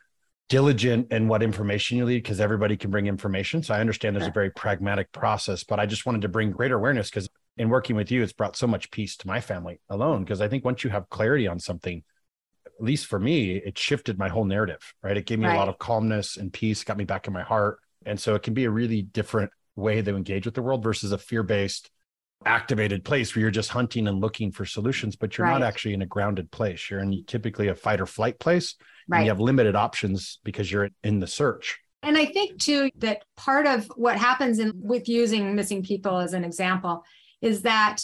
diligent 0.48 1.10
in 1.12 1.28
what 1.28 1.42
information 1.42 1.98
you 1.98 2.04
lead 2.04 2.22
because 2.22 2.40
everybody 2.40 2.76
can 2.76 2.90
bring 2.90 3.06
information. 3.06 3.62
So 3.62 3.74
I 3.74 3.80
understand 3.80 4.14
there's 4.14 4.28
a 4.28 4.32
very 4.32 4.50
pragmatic 4.50 5.10
process, 5.12 5.64
but 5.64 5.80
I 5.80 5.86
just 5.86 6.06
wanted 6.06 6.22
to 6.22 6.28
bring 6.28 6.52
greater 6.52 6.76
awareness 6.76 7.10
because 7.10 7.28
in 7.56 7.68
working 7.68 7.96
with 7.96 8.10
you, 8.10 8.22
it's 8.22 8.32
brought 8.32 8.56
so 8.56 8.66
much 8.66 8.90
peace 8.90 9.16
to 9.16 9.26
my 9.26 9.40
family 9.40 9.80
alone. 9.88 10.22
Because 10.22 10.40
I 10.40 10.48
think 10.48 10.64
once 10.64 10.84
you 10.84 10.90
have 10.90 11.08
clarity 11.08 11.48
on 11.48 11.58
something, 11.58 12.04
at 12.66 12.84
least 12.84 13.06
for 13.06 13.18
me, 13.18 13.56
it 13.56 13.78
shifted 13.78 14.18
my 14.18 14.28
whole 14.28 14.44
narrative, 14.44 14.94
right? 15.02 15.16
It 15.16 15.26
gave 15.26 15.38
me 15.38 15.46
right. 15.46 15.54
a 15.54 15.58
lot 15.58 15.68
of 15.68 15.78
calmness 15.78 16.36
and 16.36 16.52
peace, 16.52 16.84
got 16.84 16.96
me 16.96 17.04
back 17.04 17.26
in 17.26 17.32
my 17.32 17.42
heart. 17.42 17.78
And 18.04 18.20
so 18.20 18.34
it 18.34 18.42
can 18.42 18.54
be 18.54 18.66
a 18.66 18.70
really 18.70 19.02
different 19.02 19.50
way 19.74 20.00
to 20.00 20.16
engage 20.16 20.44
with 20.44 20.54
the 20.54 20.62
world 20.62 20.84
versus 20.84 21.10
a 21.10 21.18
fear 21.18 21.42
based, 21.42 21.90
activated 22.44 23.04
place 23.04 23.34
where 23.34 23.40
you're 23.40 23.50
just 23.50 23.70
hunting 23.70 24.06
and 24.06 24.20
looking 24.20 24.52
for 24.52 24.64
solutions, 24.64 25.16
but 25.16 25.36
you're 25.36 25.46
right. 25.46 25.54
not 25.58 25.62
actually 25.62 25.94
in 25.94 26.02
a 26.02 26.06
grounded 26.06 26.50
place. 26.52 26.88
You're 26.88 27.00
in 27.00 27.24
typically 27.26 27.68
a 27.68 27.74
fight 27.74 28.00
or 28.00 28.06
flight 28.06 28.38
place 28.38 28.76
Right. 29.08 29.22
you 29.22 29.28
have 29.28 29.40
limited 29.40 29.76
options 29.76 30.40
because 30.44 30.70
you're 30.70 30.90
in 31.04 31.20
the 31.20 31.26
search. 31.26 31.78
And 32.02 32.16
I 32.16 32.26
think 32.26 32.60
too 32.60 32.90
that 32.98 33.22
part 33.36 33.66
of 33.66 33.86
what 33.96 34.16
happens 34.16 34.58
in 34.58 34.72
with 34.76 35.08
using 35.08 35.54
missing 35.54 35.82
people 35.82 36.18
as 36.18 36.32
an 36.34 36.44
example 36.44 37.04
is 37.40 37.62
that 37.62 37.98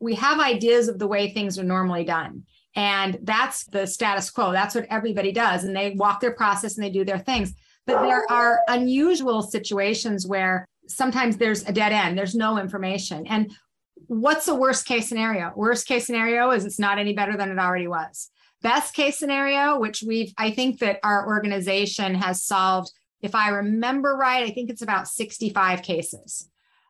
we 0.00 0.14
have 0.14 0.40
ideas 0.40 0.88
of 0.88 0.98
the 0.98 1.06
way 1.06 1.30
things 1.30 1.58
are 1.58 1.64
normally 1.64 2.04
done. 2.04 2.44
And 2.74 3.18
that's 3.22 3.64
the 3.66 3.86
status 3.86 4.30
quo. 4.30 4.52
That's 4.52 4.74
what 4.74 4.86
everybody 4.90 5.32
does. 5.32 5.64
And 5.64 5.76
they 5.76 5.90
walk 5.90 6.20
their 6.20 6.32
process 6.32 6.76
and 6.76 6.84
they 6.84 6.90
do 6.90 7.04
their 7.04 7.18
things. 7.18 7.52
But 7.86 8.02
there 8.02 8.24
are 8.30 8.60
unusual 8.68 9.42
situations 9.42 10.26
where 10.26 10.66
sometimes 10.86 11.36
there's 11.36 11.68
a 11.68 11.72
dead 11.72 11.92
end, 11.92 12.16
there's 12.16 12.34
no 12.34 12.58
information. 12.58 13.26
And 13.26 13.52
what's 14.06 14.46
the 14.46 14.54
worst 14.54 14.86
case 14.86 15.08
scenario? 15.08 15.52
Worst 15.56 15.86
case 15.86 16.06
scenario 16.06 16.50
is 16.50 16.64
it's 16.64 16.78
not 16.78 16.98
any 16.98 17.12
better 17.12 17.36
than 17.36 17.50
it 17.50 17.58
already 17.58 17.88
was. 17.88 18.30
Best 18.62 18.94
case 18.94 19.18
scenario, 19.18 19.78
which 19.78 20.02
we've, 20.06 20.32
I 20.36 20.50
think 20.50 20.80
that 20.80 21.00
our 21.02 21.26
organization 21.26 22.14
has 22.14 22.44
solved, 22.44 22.92
if 23.22 23.34
I 23.34 23.48
remember 23.48 24.16
right, 24.16 24.44
I 24.44 24.50
think 24.50 24.70
it's 24.70 24.82
about 24.82 25.08
65 25.08 25.82
cases 25.82 26.48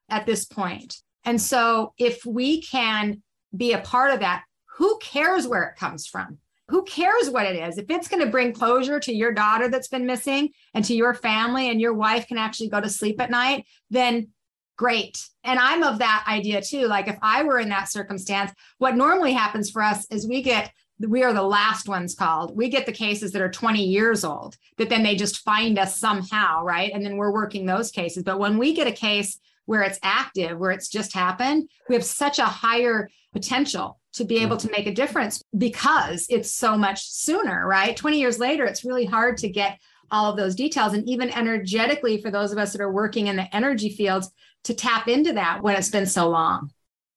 at 0.09 0.27
this 0.27 0.45
point. 0.45 0.97
And 1.25 1.41
so 1.41 1.93
if 1.99 2.25
we 2.25 2.63
can 2.63 3.23
be 3.57 3.73
a 3.73 3.79
part 3.79 4.13
of 4.13 4.21
that, 4.21 4.45
who 4.77 4.99
cares 4.99 5.47
where 5.47 5.65
it 5.65 5.77
comes 5.77 6.07
from? 6.07 6.39
Who 6.69 6.85
cares 6.85 7.29
what 7.29 7.47
it 7.47 7.57
is? 7.57 7.79
If 7.79 7.91
it's 7.91 8.09
going 8.09 8.25
to 8.25 8.31
bring 8.31 8.53
closure 8.53 9.01
to 9.01 9.13
your 9.13 9.33
daughter 9.33 9.69
that's 9.69 9.89
been 9.89 10.07
missing 10.07 10.51
and 10.73 10.85
to 10.85 10.95
your 10.95 11.15
family, 11.15 11.69
and 11.69 11.81
your 11.81 11.95
wife 11.95 12.29
can 12.29 12.39
actually 12.39 12.69
go 12.69 12.81
to 12.81 12.89
sleep 12.89 13.21
at 13.21 13.31
night, 13.31 13.67
then 13.91 14.29
great. 14.77 15.23
And 15.45 15.59
I'm 15.59 15.83
of 15.83 15.99
that 15.99 16.25
idea 16.27 16.63
too. 16.63 16.87
Like 16.87 17.09
if 17.09 17.19
I 17.21 17.43
were 17.43 17.59
in 17.59 17.69
that 17.69 17.91
circumstance, 17.91 18.53
what 18.79 18.97
normally 18.97 19.33
happens 19.33 19.69
for 19.71 19.83
us 19.83 20.07
is 20.11 20.27
we 20.27 20.43
get 20.43 20.73
we 21.09 21.23
are 21.23 21.33
the 21.33 21.43
last 21.43 21.89
ones 21.89 22.15
called. 22.15 22.57
We 22.57 22.69
get 22.69 22.87
the 22.87 22.93
cases 22.93 23.33
that 23.33 23.43
are 23.43 23.51
20 23.51 23.83
years 23.83 24.25
old 24.25 24.57
that 24.77 24.89
then 24.89 25.03
they 25.03 25.17
just 25.17 25.39
find 25.39 25.79
us 25.79 25.97
somehow, 25.97 26.63
right? 26.63 26.93
And 26.93 27.05
then 27.05 27.17
we're 27.17 27.33
working 27.33 27.67
those 27.67 27.91
cases. 27.91 28.23
But 28.23 28.39
when 28.39 28.59
we 28.59 28.75
get 28.75 28.87
a 28.87 28.93
case 28.93 29.39
where 29.67 29.83
it's 29.83 29.99
active, 30.03 30.59
where 30.59 30.71
it's 30.71 30.89
just 30.89 31.15
happened, 31.15 31.69
we 31.89 31.95
have 31.95 32.05
such 32.05 32.39
a 32.39 32.45
higher 32.45 33.09
potential 33.33 33.99
to 34.13 34.25
be 34.25 34.39
able 34.39 34.57
to 34.57 34.71
make 34.71 34.87
a 34.87 34.95
difference 34.95 35.43
because 35.57 36.27
it's 36.29 36.53
so 36.53 36.77
much 36.77 37.09
sooner, 37.09 37.67
right? 37.67 37.97
20 37.97 38.19
years 38.19 38.39
later, 38.39 38.65
it's 38.65 38.85
really 38.85 39.07
hard 39.07 39.37
to 39.39 39.49
get 39.49 39.79
all 40.11 40.31
of 40.31 40.37
those 40.37 40.57
details. 40.57 40.93
And 40.93 41.09
even 41.09 41.31
energetically, 41.31 42.21
for 42.21 42.31
those 42.31 42.51
of 42.51 42.59
us 42.59 42.73
that 42.73 42.81
are 42.81 42.93
working 42.93 43.29
in 43.29 43.37
the 43.37 43.55
energy 43.55 43.91
fields, 43.91 44.31
to 44.65 44.75
tap 44.75 45.09
into 45.09 45.33
that 45.33 45.63
when 45.63 45.77
it's 45.77 45.89
been 45.89 46.07
so 46.07 46.29
long. 46.29 46.71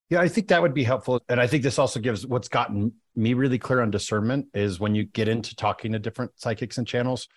Yeah, 0.09 0.21
I 0.21 0.27
think 0.27 0.47
that 0.49 0.61
would 0.61 0.73
be 0.73 0.83
helpful. 0.83 1.21
And 1.27 1.41
I 1.41 1.47
think 1.47 1.63
this 1.63 1.79
also 1.79 1.99
gives 1.99 2.25
what's 2.25 2.47
gotten 2.47 2.93
me 3.15 3.33
really 3.33 3.59
clear 3.59 3.81
on 3.81 3.91
discernment 3.91 4.47
is 4.53 4.79
when 4.79 4.95
you 4.95 5.03
get 5.03 5.27
into 5.27 5.55
talking 5.55 5.91
to 5.91 5.99
different 5.99 6.31
psychics 6.35 6.77
and 6.77 6.87
channels, 6.87 7.27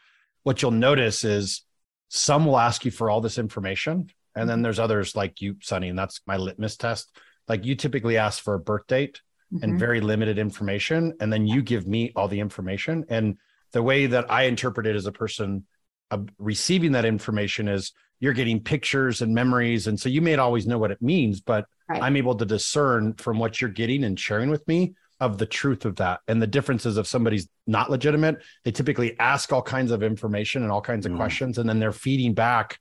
what 0.42 0.62
you'll 0.62 0.70
notice 0.70 1.24
is 1.24 1.62
some 2.08 2.46
will 2.46 2.58
ask 2.58 2.84
you 2.84 2.90
for 2.90 3.10
all 3.10 3.20
this 3.20 3.38
information. 3.38 4.08
And 4.34 4.48
then 4.48 4.62
there's 4.62 4.78
others 4.78 5.16
like 5.16 5.40
you, 5.40 5.56
Sunny, 5.62 5.88
and 5.88 5.98
that's 5.98 6.20
my 6.26 6.36
litmus 6.36 6.76
test. 6.76 7.10
Like 7.48 7.64
you 7.64 7.74
typically 7.74 8.18
ask 8.18 8.42
for 8.42 8.54
a 8.54 8.58
birth 8.58 8.86
date 8.86 9.22
mm-hmm. 9.52 9.64
and 9.64 9.78
very 9.78 10.00
limited 10.00 10.38
information. 10.38 11.14
And 11.20 11.32
then 11.32 11.46
you 11.46 11.62
give 11.62 11.86
me 11.86 12.12
all 12.14 12.28
the 12.28 12.40
information. 12.40 13.06
And 13.08 13.38
the 13.72 13.82
way 13.82 14.06
that 14.06 14.30
I 14.30 14.42
interpret 14.42 14.86
it 14.86 14.94
as 14.94 15.06
a 15.06 15.12
person 15.12 15.64
uh, 16.10 16.18
receiving 16.38 16.92
that 16.92 17.04
information 17.04 17.66
is 17.66 17.92
you're 18.20 18.32
getting 18.32 18.60
pictures 18.60 19.22
and 19.22 19.34
memories. 19.34 19.86
And 19.86 19.98
so 19.98 20.08
you 20.08 20.22
may 20.22 20.36
not 20.36 20.44
always 20.44 20.66
know 20.66 20.78
what 20.78 20.90
it 20.90 21.02
means, 21.02 21.40
but 21.40 21.66
right. 21.88 22.02
I'm 22.02 22.16
able 22.16 22.34
to 22.36 22.44
discern 22.44 23.14
from 23.14 23.38
what 23.38 23.60
you're 23.60 23.70
getting 23.70 24.04
and 24.04 24.18
sharing 24.18 24.50
with 24.50 24.66
me 24.68 24.94
of 25.20 25.38
the 25.38 25.46
truth 25.46 25.84
of 25.84 25.96
that 25.96 26.20
and 26.28 26.40
the 26.40 26.46
differences 26.46 26.96
of 26.96 27.06
somebody's 27.06 27.48
not 27.66 27.90
legitimate. 27.90 28.42
They 28.64 28.72
typically 28.72 29.18
ask 29.18 29.52
all 29.52 29.62
kinds 29.62 29.90
of 29.90 30.02
information 30.02 30.62
and 30.62 30.70
all 30.70 30.82
kinds 30.82 31.06
of 31.06 31.12
mm. 31.12 31.16
questions, 31.16 31.58
and 31.58 31.68
then 31.68 31.78
they're 31.78 31.92
feeding 31.92 32.34
back 32.34 32.78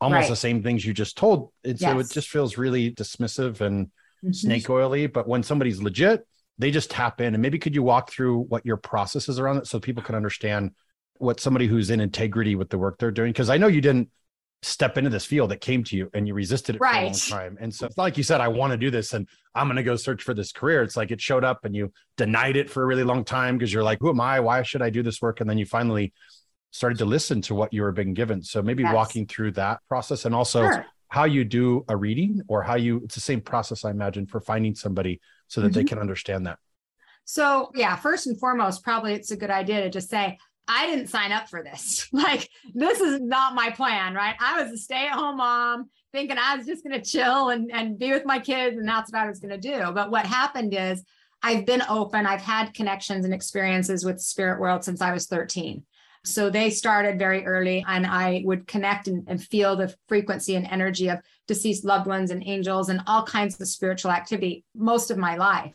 almost 0.00 0.22
right. 0.22 0.30
the 0.30 0.36
same 0.36 0.62
things 0.62 0.84
you 0.84 0.92
just 0.92 1.16
told. 1.16 1.52
And 1.64 1.80
yes. 1.80 1.90
so 1.90 1.98
it 1.98 2.10
just 2.10 2.28
feels 2.28 2.58
really 2.58 2.92
dismissive 2.92 3.60
and 3.60 3.86
mm-hmm. 3.86 4.32
snake 4.32 4.68
oily. 4.68 5.06
But 5.06 5.28
when 5.28 5.42
somebody's 5.42 5.82
legit, 5.82 6.26
they 6.58 6.70
just 6.70 6.90
tap 6.90 7.20
in. 7.20 7.34
And 7.34 7.42
maybe 7.42 7.58
could 7.58 7.74
you 7.74 7.82
walk 7.82 8.10
through 8.10 8.40
what 8.40 8.66
your 8.66 8.76
process 8.76 9.28
is 9.28 9.38
around 9.38 9.58
it 9.58 9.66
so 9.66 9.78
people 9.80 10.02
can 10.02 10.14
understand 10.14 10.72
what 11.18 11.40
somebody 11.40 11.66
who's 11.66 11.90
in 11.90 12.00
integrity 12.00 12.56
with 12.56 12.68
the 12.70 12.78
work 12.78 12.98
they're 12.98 13.10
doing? 13.10 13.32
Because 13.32 13.48
I 13.50 13.58
know 13.58 13.68
you 13.68 13.80
didn't 13.80 14.10
step 14.62 14.96
into 14.96 15.10
this 15.10 15.24
field 15.24 15.50
that 15.50 15.60
came 15.60 15.82
to 15.82 15.96
you 15.96 16.08
and 16.14 16.26
you 16.26 16.34
resisted 16.34 16.76
it 16.76 16.80
right. 16.80 16.92
for 16.92 16.98
a 16.98 17.04
long 17.06 17.14
time. 17.14 17.58
And 17.60 17.74
so 17.74 17.86
it's 17.86 17.98
like 17.98 18.16
you 18.16 18.22
said, 18.22 18.40
I 18.40 18.48
want 18.48 18.70
to 18.70 18.76
do 18.76 18.90
this 18.90 19.12
and 19.12 19.28
I'm 19.54 19.66
going 19.66 19.76
to 19.76 19.82
go 19.82 19.96
search 19.96 20.22
for 20.22 20.34
this 20.34 20.52
career. 20.52 20.82
It's 20.82 20.96
like 20.96 21.10
it 21.10 21.20
showed 21.20 21.44
up 21.44 21.64
and 21.64 21.74
you 21.74 21.92
denied 22.16 22.56
it 22.56 22.70
for 22.70 22.82
a 22.82 22.86
really 22.86 23.02
long 23.02 23.24
time 23.24 23.58
because 23.58 23.72
you're 23.72 23.82
like, 23.82 23.98
who 24.00 24.08
am 24.08 24.20
I? 24.20 24.38
Why 24.38 24.62
should 24.62 24.80
I 24.80 24.90
do 24.90 25.02
this 25.02 25.20
work? 25.20 25.40
And 25.40 25.50
then 25.50 25.58
you 25.58 25.66
finally 25.66 26.12
started 26.70 26.98
to 26.98 27.04
listen 27.04 27.42
to 27.42 27.54
what 27.54 27.72
you 27.72 27.82
were 27.82 27.92
being 27.92 28.14
given. 28.14 28.42
So 28.42 28.62
maybe 28.62 28.84
yes. 28.84 28.94
walking 28.94 29.26
through 29.26 29.52
that 29.52 29.80
process 29.88 30.24
and 30.24 30.34
also 30.34 30.62
sure. 30.62 30.86
how 31.08 31.24
you 31.24 31.44
do 31.44 31.84
a 31.88 31.96
reading 31.96 32.40
or 32.46 32.62
how 32.62 32.76
you, 32.76 33.02
it's 33.04 33.16
the 33.16 33.20
same 33.20 33.40
process, 33.40 33.84
I 33.84 33.90
imagine, 33.90 34.26
for 34.26 34.40
finding 34.40 34.76
somebody 34.76 35.20
so 35.48 35.60
that 35.60 35.68
mm-hmm. 35.68 35.74
they 35.74 35.84
can 35.84 35.98
understand 35.98 36.46
that. 36.46 36.58
So, 37.24 37.70
yeah, 37.74 37.96
first 37.96 38.26
and 38.26 38.38
foremost, 38.38 38.82
probably 38.82 39.14
it's 39.14 39.30
a 39.32 39.36
good 39.36 39.50
idea 39.50 39.82
to 39.82 39.90
just 39.90 40.08
say, 40.08 40.38
I 40.68 40.86
didn't 40.86 41.08
sign 41.08 41.32
up 41.32 41.48
for 41.48 41.62
this. 41.62 42.08
Like, 42.12 42.48
this 42.74 43.00
is 43.00 43.20
not 43.20 43.54
my 43.54 43.70
plan, 43.70 44.14
right? 44.14 44.36
I 44.38 44.62
was 44.62 44.70
a 44.72 44.76
stay 44.76 45.06
at 45.06 45.14
home 45.14 45.38
mom 45.38 45.90
thinking 46.12 46.36
I 46.38 46.56
was 46.56 46.66
just 46.66 46.84
going 46.84 47.00
to 47.00 47.10
chill 47.10 47.48
and, 47.48 47.70
and 47.72 47.98
be 47.98 48.12
with 48.12 48.24
my 48.24 48.38
kids, 48.38 48.76
and 48.76 48.86
that's 48.86 49.10
what 49.10 49.22
I 49.22 49.28
was 49.28 49.40
going 49.40 49.58
to 49.58 49.58
do. 49.58 49.90
But 49.92 50.10
what 50.10 50.26
happened 50.26 50.74
is 50.74 51.02
I've 51.42 51.66
been 51.66 51.82
open, 51.88 52.26
I've 52.26 52.42
had 52.42 52.74
connections 52.74 53.24
and 53.24 53.34
experiences 53.34 54.04
with 54.04 54.20
spirit 54.20 54.60
world 54.60 54.84
since 54.84 55.00
I 55.00 55.12
was 55.12 55.26
13. 55.26 55.82
So 56.24 56.50
they 56.50 56.70
started 56.70 57.18
very 57.18 57.44
early, 57.44 57.84
and 57.88 58.06
I 58.06 58.42
would 58.44 58.68
connect 58.68 59.08
and, 59.08 59.24
and, 59.26 59.42
feel 59.42 59.74
the 59.74 59.92
frequency 60.06 60.54
and 60.54 60.66
energy 60.66 61.08
of 61.08 61.18
deceased 61.48 61.84
loved 61.84 62.06
ones 62.06 62.30
and 62.30 62.46
angels 62.46 62.88
and 62.88 63.00
all 63.08 63.24
kinds 63.24 63.60
of 63.60 63.66
spiritual 63.66 64.12
activity 64.12 64.64
most 64.74 65.10
of 65.10 65.18
my 65.18 65.36
life 65.36 65.74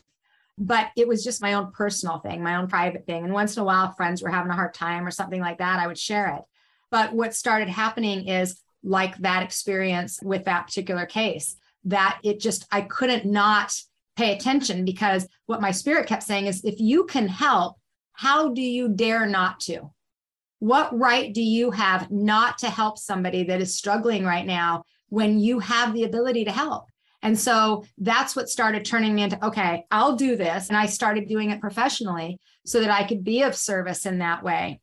but 0.58 0.88
it 0.96 1.06
was 1.06 1.22
just 1.22 1.42
my 1.42 1.54
own 1.54 1.70
personal 1.72 2.18
thing, 2.18 2.42
my 2.42 2.56
own 2.56 2.66
private 2.66 3.06
thing. 3.06 3.24
And 3.24 3.32
once 3.32 3.56
in 3.56 3.62
a 3.62 3.64
while, 3.64 3.92
friends 3.92 4.22
were 4.22 4.28
having 4.28 4.50
a 4.50 4.56
hard 4.56 4.74
time 4.74 5.06
or 5.06 5.10
something 5.10 5.40
like 5.40 5.58
that, 5.58 5.78
I 5.78 5.86
would 5.86 5.98
share 5.98 6.34
it. 6.34 6.42
But 6.90 7.12
what 7.12 7.34
started 7.34 7.68
happening 7.68 8.28
is 8.28 8.60
like 8.82 9.16
that 9.18 9.42
experience 9.42 10.20
with 10.22 10.44
that 10.44 10.66
particular 10.66 11.06
case, 11.06 11.56
that 11.84 12.18
it 12.24 12.40
just, 12.40 12.66
I 12.72 12.82
couldn't 12.82 13.24
not 13.24 13.74
pay 14.16 14.34
attention 14.34 14.84
because 14.84 15.28
what 15.46 15.60
my 15.60 15.70
spirit 15.70 16.08
kept 16.08 16.24
saying 16.24 16.46
is 16.46 16.64
if 16.64 16.80
you 16.80 17.04
can 17.04 17.28
help, 17.28 17.76
how 18.12 18.48
do 18.48 18.62
you 18.62 18.88
dare 18.88 19.26
not 19.26 19.60
to? 19.60 19.90
What 20.58 20.96
right 20.98 21.32
do 21.32 21.42
you 21.42 21.70
have 21.70 22.10
not 22.10 22.58
to 22.58 22.70
help 22.70 22.98
somebody 22.98 23.44
that 23.44 23.60
is 23.60 23.76
struggling 23.76 24.24
right 24.24 24.46
now 24.46 24.82
when 25.08 25.38
you 25.38 25.60
have 25.60 25.94
the 25.94 26.02
ability 26.02 26.44
to 26.46 26.50
help? 26.50 26.86
And 27.22 27.38
so 27.38 27.84
that's 27.98 28.36
what 28.36 28.48
started 28.48 28.84
turning 28.84 29.14
me 29.14 29.22
into 29.22 29.44
okay, 29.44 29.84
I'll 29.90 30.16
do 30.16 30.36
this. 30.36 30.68
And 30.68 30.76
I 30.76 30.86
started 30.86 31.28
doing 31.28 31.50
it 31.50 31.60
professionally 31.60 32.38
so 32.64 32.80
that 32.80 32.90
I 32.90 33.04
could 33.04 33.24
be 33.24 33.42
of 33.42 33.56
service 33.56 34.06
in 34.06 34.18
that 34.18 34.42
way. 34.42 34.80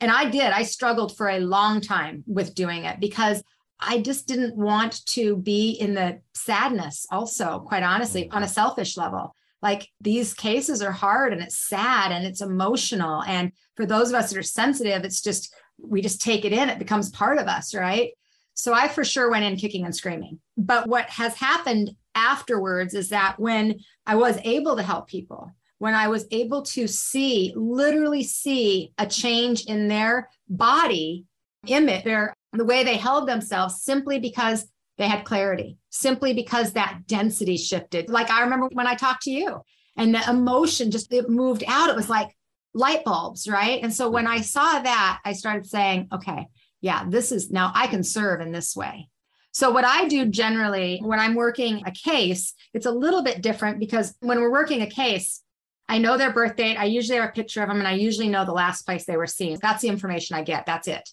And 0.00 0.10
I 0.10 0.28
did. 0.30 0.52
I 0.52 0.62
struggled 0.62 1.16
for 1.16 1.28
a 1.28 1.40
long 1.40 1.80
time 1.80 2.24
with 2.26 2.54
doing 2.54 2.84
it 2.84 3.00
because 3.00 3.42
I 3.80 4.00
just 4.00 4.26
didn't 4.26 4.56
want 4.56 5.04
to 5.06 5.36
be 5.36 5.70
in 5.70 5.94
the 5.94 6.20
sadness, 6.34 7.06
also, 7.10 7.60
quite 7.60 7.82
honestly, 7.82 8.28
on 8.30 8.42
a 8.42 8.46
mm-hmm. 8.46 8.52
selfish 8.52 8.96
level. 8.96 9.34
Like 9.62 9.88
these 10.00 10.34
cases 10.34 10.82
are 10.82 10.92
hard 10.92 11.32
and 11.32 11.42
it's 11.42 11.68
sad 11.68 12.12
and 12.12 12.24
it's 12.24 12.40
emotional. 12.42 13.22
And 13.24 13.52
for 13.76 13.86
those 13.86 14.10
of 14.10 14.14
us 14.14 14.30
that 14.30 14.38
are 14.38 14.42
sensitive, 14.42 15.04
it's 15.04 15.20
just, 15.20 15.54
we 15.80 16.00
just 16.00 16.20
take 16.20 16.44
it 16.44 16.52
in, 16.52 16.68
it 16.68 16.78
becomes 16.78 17.10
part 17.10 17.38
of 17.38 17.48
us, 17.48 17.74
right? 17.74 18.12
So 18.58 18.74
I 18.74 18.88
for 18.88 19.04
sure 19.04 19.30
went 19.30 19.44
in 19.44 19.56
kicking 19.56 19.84
and 19.84 19.94
screaming. 19.94 20.40
But 20.56 20.88
what 20.88 21.08
has 21.10 21.36
happened 21.36 21.94
afterwards 22.16 22.92
is 22.92 23.10
that 23.10 23.38
when 23.38 23.78
I 24.04 24.16
was 24.16 24.36
able 24.42 24.74
to 24.74 24.82
help 24.82 25.06
people, 25.06 25.52
when 25.78 25.94
I 25.94 26.08
was 26.08 26.26
able 26.32 26.62
to 26.62 26.88
see, 26.88 27.52
literally 27.54 28.24
see 28.24 28.92
a 28.98 29.06
change 29.06 29.66
in 29.66 29.86
their 29.86 30.28
body 30.48 31.24
image, 31.68 32.02
their 32.02 32.34
the 32.52 32.64
way 32.64 32.82
they 32.82 32.96
held 32.96 33.28
themselves 33.28 33.82
simply 33.82 34.18
because 34.18 34.66
they 34.96 35.06
had 35.06 35.24
clarity, 35.24 35.78
simply 35.90 36.32
because 36.32 36.72
that 36.72 37.02
density 37.06 37.56
shifted. 37.56 38.10
Like 38.10 38.28
I 38.28 38.42
remember 38.42 38.68
when 38.72 38.88
I 38.88 38.96
talked 38.96 39.22
to 39.22 39.30
you 39.30 39.60
and 39.96 40.12
the 40.12 40.28
emotion 40.28 40.90
just 40.90 41.12
it 41.12 41.30
moved 41.30 41.62
out. 41.68 41.90
It 41.90 41.96
was 41.96 42.10
like 42.10 42.36
light 42.74 43.04
bulbs, 43.04 43.48
right? 43.48 43.80
And 43.84 43.94
so 43.94 44.10
when 44.10 44.26
I 44.26 44.40
saw 44.40 44.80
that, 44.80 45.20
I 45.24 45.32
started 45.32 45.66
saying, 45.66 46.08
okay, 46.12 46.48
yeah, 46.80 47.04
this 47.08 47.32
is 47.32 47.50
now 47.50 47.72
I 47.74 47.86
can 47.86 48.02
serve 48.02 48.40
in 48.40 48.52
this 48.52 48.76
way. 48.76 49.08
So, 49.52 49.70
what 49.70 49.84
I 49.84 50.06
do 50.06 50.26
generally 50.26 51.00
when 51.02 51.18
I'm 51.18 51.34
working 51.34 51.82
a 51.86 51.90
case, 51.90 52.54
it's 52.74 52.86
a 52.86 52.92
little 52.92 53.22
bit 53.22 53.42
different 53.42 53.80
because 53.80 54.14
when 54.20 54.40
we're 54.40 54.52
working 54.52 54.82
a 54.82 54.90
case, 54.90 55.42
I 55.88 55.98
know 55.98 56.16
their 56.16 56.32
birth 56.32 56.56
date. 56.56 56.76
I 56.76 56.84
usually 56.84 57.18
have 57.18 57.28
a 57.28 57.32
picture 57.32 57.62
of 57.62 57.68
them 57.68 57.78
and 57.78 57.88
I 57.88 57.94
usually 57.94 58.28
know 58.28 58.44
the 58.44 58.52
last 58.52 58.82
place 58.82 59.04
they 59.04 59.16
were 59.16 59.26
seen. 59.26 59.58
That's 59.60 59.82
the 59.82 59.88
information 59.88 60.36
I 60.36 60.42
get. 60.42 60.66
That's 60.66 60.86
it. 60.86 61.08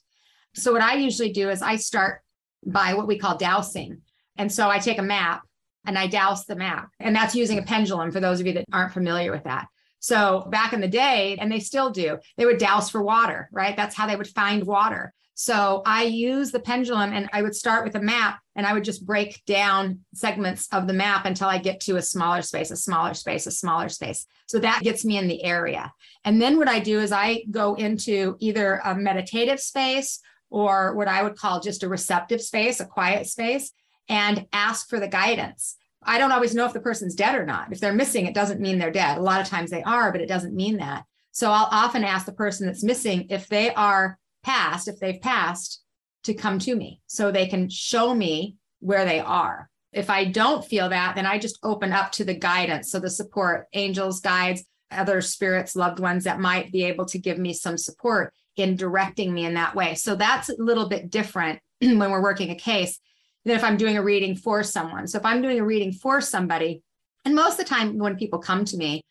So, 0.54 0.72
what 0.72 0.82
I 0.82 0.96
usually 0.96 1.32
do 1.32 1.50
is 1.50 1.62
I 1.62 1.78
start 1.78 2.22
by 2.66 2.94
what 2.94 3.08
we 3.08 3.18
call 3.18 3.38
dowsing. 3.38 4.02
And 4.38 4.52
so 4.52 4.70
I 4.70 4.80
take 4.80 4.98
a 4.98 5.04
map 5.04 5.44
and 5.86 5.98
I 5.98 6.08
dowse 6.08 6.46
the 6.46 6.56
map. 6.56 6.90
And 7.00 7.16
that's 7.16 7.36
using 7.36 7.60
a 7.60 7.64
pendulum 7.64 8.12
for 8.12 8.20
those 8.20 8.40
of 8.40 8.48
you 8.48 8.54
that 8.54 8.66
aren't 8.72 8.94
familiar 8.94 9.32
with 9.32 9.44
that. 9.44 9.68
So 10.00 10.48
back 10.52 10.74
in 10.74 10.82
the 10.82 10.88
day, 10.88 11.38
and 11.40 11.52
they 11.52 11.60
still 11.60 11.90
do, 11.90 12.20
they 12.38 12.46
would 12.46 12.58
dowse 12.58 12.90
for 12.90 13.02
water, 13.02 13.50
right? 13.52 13.76
That's 13.76 13.96
how 13.96 14.08
they 14.08 14.16
would 14.16 14.28
find 14.28 14.64
water. 14.64 15.14
So 15.38 15.82
I 15.86 16.04
use 16.04 16.52
the 16.52 16.62
pendulum 16.62 17.12
and 17.12 17.30
I 17.34 17.42
would 17.42 17.56
start 17.56 17.84
with 17.84 17.96
a 17.96 18.02
map 18.02 18.40
and 18.56 18.66
I 18.66 18.72
would 18.72 18.86
just 18.86 19.06
break 19.06 19.44
down 19.46 20.00
segments 20.14 20.70
of 20.72 20.88
the 20.88 20.94
map 20.94 21.26
until 21.26 21.50
I 21.50 21.58
get 21.58 21.82
to 21.82 21.98
a 21.98 22.02
smaller 22.02 22.42
space, 22.42 22.72
a 22.72 22.78
smaller 22.78 23.14
space, 23.14 23.46
a 23.46 23.52
smaller 23.52 23.90
space. 23.90 24.26
So 24.48 24.60
that 24.60 24.82
gets 24.82 25.04
me 25.04 25.18
in 25.18 25.28
the 25.28 25.44
area. 25.44 25.92
And 26.24 26.42
then 26.42 26.58
what 26.58 26.70
I 26.70 26.80
do 26.80 27.02
is 27.02 27.12
I 27.12 27.44
go 27.52 27.76
into 27.76 28.38
either 28.40 28.80
a 28.86 28.96
meditative 28.96 29.60
space 29.60 30.22
or 30.50 30.96
what 30.96 31.10
I 31.10 31.22
would 31.22 31.36
call 31.36 31.60
just 31.60 31.84
a 31.84 31.90
receptive 31.90 32.42
space, 32.42 32.80
a 32.80 32.86
quiet 32.86 33.28
space, 33.28 33.74
and 34.08 34.48
ask 34.54 34.88
for 34.88 35.02
the 35.02 35.08
guidance. 35.10 35.76
I 36.02 36.18
don't 36.18 36.32
always 36.32 36.56
know 36.56 36.66
if 36.66 36.72
the 36.72 36.80
person's 36.80 37.16
dead 37.16 37.36
or 37.36 37.46
not. 37.46 37.74
If 37.74 37.82
they're 37.82 37.92
missing, 37.92 38.26
it 38.26 38.36
doesn't 38.36 38.62
mean 38.62 38.78
they're 38.78 38.90
dead. 38.90 39.18
A 39.18 39.22
lot 39.22 39.42
of 39.42 39.48
times 39.48 39.70
they 39.70 39.84
are, 39.84 40.14
but 40.14 40.22
it 40.22 40.30
doesn't 40.30 40.56
mean 40.56 40.78
that. 40.78 41.04
So 41.32 41.52
I'll 41.52 41.68
often 41.72 42.06
ask 42.06 42.26
the 42.26 42.32
person 42.32 42.68
that's 42.68 42.84
missing 42.84 43.28
if 43.30 43.50
they 43.50 43.74
are 43.74 44.18
passed, 44.46 44.88
if 44.88 45.00
they've 45.00 45.22
passed, 45.22 45.82
to 46.24 46.34
come 46.34 46.60
to 46.60 46.76
me 46.76 47.02
so 47.08 47.32
they 47.32 47.48
can 47.48 47.70
show 47.70 48.14
me 48.14 48.56
where 48.80 49.06
they 49.06 49.20
are. 49.20 49.70
If 49.92 50.10
I 50.10 50.26
don't 50.26 50.66
feel 50.66 50.90
that, 50.90 51.16
then 51.16 51.26
I 51.26 51.38
just 51.40 51.60
open 51.64 51.92
up 51.92 52.12
to 52.14 52.24
the 52.24 52.34
guidance. 52.34 52.92
So 52.92 53.00
the 53.00 53.10
support, 53.10 53.68
angels, 53.74 54.20
guides, 54.20 54.64
other 54.92 55.22
spirits, 55.22 55.76
loved 55.76 56.00
ones 56.00 56.26
that 56.26 56.40
might 56.40 56.72
be 56.72 56.84
able 56.84 57.06
to 57.06 57.18
give 57.18 57.38
me 57.38 57.54
some 57.54 57.78
support 57.78 58.34
in 58.58 58.76
directing 58.76 59.34
me 59.34 59.46
in 59.46 59.54
that 59.56 59.76
way. 59.76 59.96
So 59.96 60.16
that's 60.16 60.50
a 60.50 60.56
little 60.58 60.88
bit 60.88 61.10
different 61.10 61.60
when 61.82 62.00
we're 62.00 62.22
working 62.22 62.52
a 62.52 62.56
case 62.56 63.00
than 63.46 63.56
if 63.56 63.64
I'm 63.64 63.78
doing 63.78 63.98
a 63.98 64.04
reading 64.04 64.36
for 64.36 64.64
someone. 64.64 65.08
So 65.08 65.18
if 65.18 65.26
I'm 65.26 65.42
doing 65.42 65.60
a 65.60 65.66
reading 65.66 65.92
for 65.92 66.22
somebody, 66.22 66.82
and 67.24 67.36
most 67.36 67.54
of 67.54 67.58
the 67.60 67.66
time 67.66 67.98
when 67.98 68.18
people 68.18 68.40
come 68.40 68.66
to 68.66 68.78
me, 68.78 69.02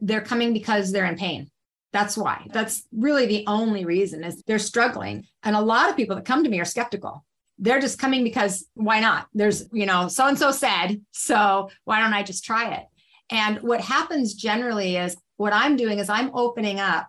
they're 0.00 0.20
coming 0.20 0.52
because 0.52 0.92
they're 0.92 1.06
in 1.06 1.16
pain. 1.16 1.50
That's 1.94 2.16
why. 2.16 2.44
That's 2.52 2.82
really 2.90 3.26
the 3.26 3.44
only 3.46 3.84
reason 3.84 4.24
is 4.24 4.42
they're 4.42 4.58
struggling. 4.58 5.28
And 5.44 5.54
a 5.54 5.60
lot 5.60 5.88
of 5.88 5.96
people 5.96 6.16
that 6.16 6.24
come 6.24 6.42
to 6.42 6.50
me 6.50 6.58
are 6.58 6.64
skeptical. 6.64 7.24
They're 7.56 7.80
just 7.80 8.00
coming 8.00 8.24
because 8.24 8.66
why 8.74 8.98
not? 8.98 9.28
There's, 9.32 9.68
you 9.72 9.86
know, 9.86 10.08
so 10.08 10.26
and 10.26 10.36
so 10.36 10.50
said, 10.50 11.00
so 11.12 11.70
why 11.84 12.00
don't 12.00 12.12
I 12.12 12.24
just 12.24 12.44
try 12.44 12.74
it? 12.74 12.84
And 13.30 13.58
what 13.58 13.80
happens 13.80 14.34
generally 14.34 14.96
is 14.96 15.16
what 15.36 15.52
I'm 15.52 15.76
doing 15.76 16.00
is 16.00 16.08
I'm 16.08 16.34
opening 16.34 16.80
up 16.80 17.08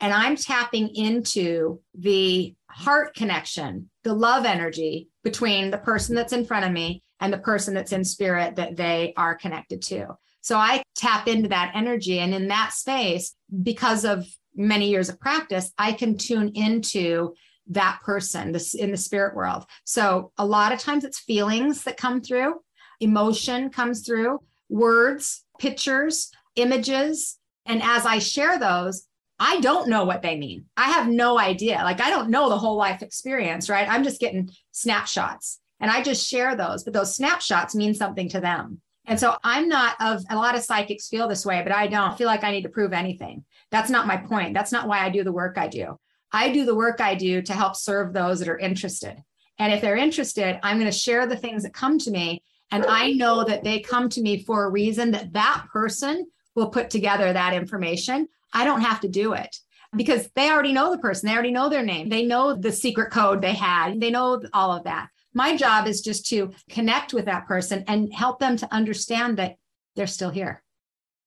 and 0.00 0.12
I'm 0.12 0.34
tapping 0.34 0.88
into 0.96 1.80
the 1.96 2.56
heart 2.68 3.14
connection, 3.14 3.88
the 4.02 4.14
love 4.14 4.44
energy 4.44 5.10
between 5.22 5.70
the 5.70 5.78
person 5.78 6.16
that's 6.16 6.32
in 6.32 6.44
front 6.44 6.64
of 6.64 6.72
me 6.72 7.04
and 7.20 7.32
the 7.32 7.38
person 7.38 7.72
that's 7.72 7.92
in 7.92 8.04
spirit 8.04 8.56
that 8.56 8.74
they 8.74 9.14
are 9.16 9.36
connected 9.36 9.80
to. 9.82 10.08
So 10.44 10.58
I 10.58 10.82
tap 10.94 11.26
into 11.26 11.48
that 11.48 11.72
energy. 11.74 12.18
And 12.18 12.34
in 12.34 12.48
that 12.48 12.74
space, 12.74 13.34
because 13.62 14.04
of 14.04 14.26
many 14.54 14.90
years 14.90 15.08
of 15.08 15.18
practice, 15.18 15.72
I 15.78 15.92
can 15.92 16.18
tune 16.18 16.50
into 16.54 17.32
that 17.68 18.00
person 18.04 18.52
this 18.52 18.74
in 18.74 18.90
the 18.90 18.98
spirit 18.98 19.34
world. 19.34 19.64
So 19.84 20.32
a 20.36 20.44
lot 20.44 20.72
of 20.72 20.80
times 20.80 21.02
it's 21.02 21.18
feelings 21.18 21.84
that 21.84 21.96
come 21.96 22.20
through, 22.20 22.56
emotion 23.00 23.70
comes 23.70 24.04
through, 24.04 24.38
words, 24.68 25.46
pictures, 25.58 26.30
images. 26.56 27.38
And 27.64 27.82
as 27.82 28.04
I 28.04 28.18
share 28.18 28.58
those, 28.58 29.06
I 29.38 29.60
don't 29.60 29.88
know 29.88 30.04
what 30.04 30.20
they 30.20 30.36
mean. 30.36 30.66
I 30.76 30.90
have 30.90 31.08
no 31.08 31.38
idea. 31.38 31.80
Like 31.84 32.02
I 32.02 32.10
don't 32.10 32.28
know 32.28 32.50
the 32.50 32.58
whole 32.58 32.76
life 32.76 33.00
experience, 33.00 33.70
right? 33.70 33.88
I'm 33.88 34.04
just 34.04 34.20
getting 34.20 34.50
snapshots 34.72 35.58
and 35.80 35.90
I 35.90 36.02
just 36.02 36.28
share 36.28 36.54
those, 36.54 36.84
but 36.84 36.92
those 36.92 37.16
snapshots 37.16 37.74
mean 37.74 37.94
something 37.94 38.28
to 38.28 38.40
them. 38.40 38.82
And 39.06 39.20
so 39.20 39.36
I'm 39.44 39.68
not 39.68 39.96
of 40.00 40.22
a 40.30 40.36
lot 40.36 40.54
of 40.54 40.62
psychics 40.62 41.08
feel 41.08 41.28
this 41.28 41.44
way, 41.44 41.62
but 41.62 41.72
I 41.72 41.86
don't 41.86 42.16
feel 42.16 42.26
like 42.26 42.42
I 42.42 42.50
need 42.50 42.62
to 42.62 42.70
prove 42.70 42.92
anything. 42.92 43.44
That's 43.70 43.90
not 43.90 44.06
my 44.06 44.16
point. 44.16 44.54
That's 44.54 44.72
not 44.72 44.88
why 44.88 45.00
I 45.00 45.10
do 45.10 45.24
the 45.24 45.32
work 45.32 45.58
I 45.58 45.68
do. 45.68 45.98
I 46.32 46.52
do 46.52 46.64
the 46.64 46.74
work 46.74 47.00
I 47.00 47.14
do 47.14 47.42
to 47.42 47.52
help 47.52 47.76
serve 47.76 48.12
those 48.12 48.38
that 48.38 48.48
are 48.48 48.58
interested. 48.58 49.22
And 49.58 49.72
if 49.72 49.80
they're 49.80 49.96
interested, 49.96 50.58
I'm 50.62 50.78
going 50.78 50.90
to 50.90 50.96
share 50.96 51.26
the 51.26 51.36
things 51.36 51.62
that 51.62 51.74
come 51.74 51.98
to 51.98 52.10
me. 52.10 52.42
And 52.70 52.84
I 52.86 53.12
know 53.12 53.44
that 53.44 53.62
they 53.62 53.80
come 53.80 54.08
to 54.10 54.20
me 54.20 54.42
for 54.42 54.64
a 54.64 54.70
reason 54.70 55.12
that 55.12 55.32
that 55.34 55.66
person 55.72 56.26
will 56.56 56.70
put 56.70 56.90
together 56.90 57.32
that 57.32 57.54
information. 57.54 58.26
I 58.52 58.64
don't 58.64 58.80
have 58.80 59.00
to 59.00 59.08
do 59.08 59.34
it 59.34 59.56
because 59.94 60.28
they 60.34 60.50
already 60.50 60.72
know 60.72 60.90
the 60.90 60.98
person. 60.98 61.28
They 61.28 61.34
already 61.34 61.52
know 61.52 61.68
their 61.68 61.84
name. 61.84 62.08
They 62.08 62.24
know 62.24 62.54
the 62.54 62.72
secret 62.72 63.12
code 63.12 63.42
they 63.42 63.52
had. 63.52 64.00
They 64.00 64.10
know 64.10 64.42
all 64.52 64.72
of 64.72 64.84
that. 64.84 65.08
My 65.34 65.56
job 65.56 65.88
is 65.88 66.00
just 66.00 66.26
to 66.28 66.52
connect 66.70 67.12
with 67.12 67.24
that 67.24 67.46
person 67.46 67.84
and 67.88 68.14
help 68.14 68.38
them 68.38 68.56
to 68.56 68.72
understand 68.72 69.36
that 69.38 69.56
they're 69.96 70.06
still 70.06 70.30
here. 70.30 70.62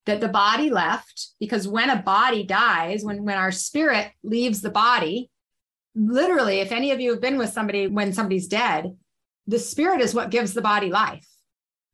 That 0.05 0.21
the 0.21 0.29
body 0.29 0.69
left, 0.69 1.31
because 1.39 1.67
when 1.67 1.89
a 1.89 2.01
body 2.01 2.43
dies, 2.43 3.03
when, 3.03 3.25
when 3.25 3.37
our 3.37 3.51
spirit 3.51 4.11
leaves 4.23 4.61
the 4.61 4.69
body, 4.69 5.29
literally, 5.93 6.59
if 6.59 6.71
any 6.71 6.91
of 6.91 7.01
you 7.01 7.11
have 7.11 7.21
been 7.21 7.37
with 7.37 7.51
somebody 7.51 7.87
when 7.87 8.13
somebody's 8.13 8.47
dead, 8.47 8.95
the 9.45 9.59
spirit 9.59 9.99
is 9.99 10.13
what 10.13 10.29
gives 10.29 10.53
the 10.53 10.61
body 10.61 10.89
life. 10.89 11.27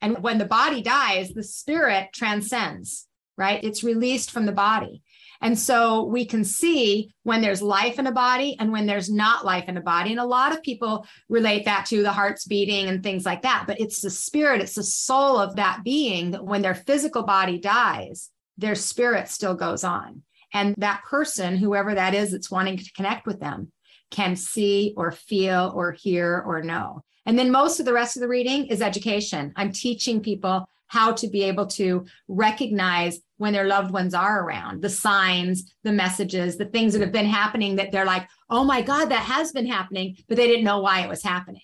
And 0.02 0.22
when 0.22 0.38
the 0.38 0.46
body 0.46 0.82
dies, 0.82 1.30
the 1.30 1.44
spirit 1.44 2.10
transcends, 2.14 3.08
right? 3.38 3.64
It's 3.64 3.84
released 3.84 4.30
from 4.30 4.46
the 4.46 4.52
body. 4.52 5.02
And 5.44 5.60
so 5.60 6.06
we 6.06 6.24
can 6.26 6.46
see 6.46 7.14
when 7.24 7.42
there's 7.42 7.62
life 7.62 8.00
in 8.00 8.08
a 8.08 8.14
body 8.14 8.56
and 8.60 8.72
when 8.72 8.86
there's 8.86 9.12
not 9.12 9.44
life 9.44 9.66
in 9.68 9.76
a 9.76 9.82
body. 9.82 10.12
And 10.12 10.20
a 10.20 10.26
lot 10.26 10.54
of 10.54 10.64
people 10.64 11.06
relate 11.28 11.66
that 11.66 11.86
to 11.88 12.02
the 12.02 12.14
heart's 12.14 12.46
beating 12.46 12.88
and 12.88 13.04
things 13.04 13.26
like 13.26 13.42
that. 13.42 13.66
But 13.68 13.82
it's 13.82 14.00
the 14.00 14.10
spirit, 14.10 14.62
it's 14.62 14.76
the 14.76 14.84
soul 14.84 15.38
of 15.38 15.58
that 15.58 15.84
being 15.84 16.32
that 16.32 16.46
when 16.46 16.62
their 16.62 16.74
physical 16.74 17.24
body 17.24 17.60
dies, 17.60 18.30
their 18.58 18.74
spirit 18.74 19.28
still 19.28 19.54
goes 19.54 19.84
on. 19.84 20.22
And 20.54 20.76
that 20.78 21.04
person, 21.04 21.58
whoever 21.58 21.94
that 21.94 22.14
is 22.14 22.32
that's 22.32 22.50
wanting 22.50 22.78
to 22.78 22.94
connect 22.94 23.28
with 23.28 23.42
them, 23.42 23.72
can 24.12 24.38
see 24.38 24.94
or 24.96 25.12
feel 25.12 25.74
or 25.76 25.92
hear 25.92 26.42
or 26.48 26.64
know. 26.64 27.04
And 27.26 27.38
then 27.38 27.52
most 27.52 27.82
of 27.82 27.86
the 27.86 27.94
rest 27.94 28.16
of 28.16 28.22
the 28.22 28.30
reading 28.30 28.68
is 28.68 28.82
education. 28.82 29.52
I'm 29.58 29.74
teaching 29.74 30.22
people 30.22 30.70
how 30.88 31.12
to 31.12 31.28
be 31.28 31.44
able 31.44 31.66
to 31.66 32.06
recognize 32.28 33.20
when 33.38 33.54
their 33.54 33.68
loved 33.68 33.92
ones 33.92 34.14
are 34.14 34.44
around 34.44 34.82
the 34.82 34.90
signs 34.90 35.74
the 35.84 35.92
messages 35.92 36.58
the 36.58 36.66
things 36.66 36.94
that 36.94 37.02
have 37.02 37.12
been 37.12 37.26
happening 37.26 37.76
that 37.76 37.92
they're 37.92 38.06
like 38.06 38.28
oh 38.50 38.64
my 38.64 38.82
god 38.82 39.06
that 39.06 39.24
has 39.24 39.52
been 39.52 39.66
happening 39.66 40.16
but 40.28 40.38
they 40.38 40.48
didn't 40.48 40.64
know 40.64 40.80
why 40.80 41.02
it 41.02 41.10
was 41.10 41.24
happening. 41.24 41.62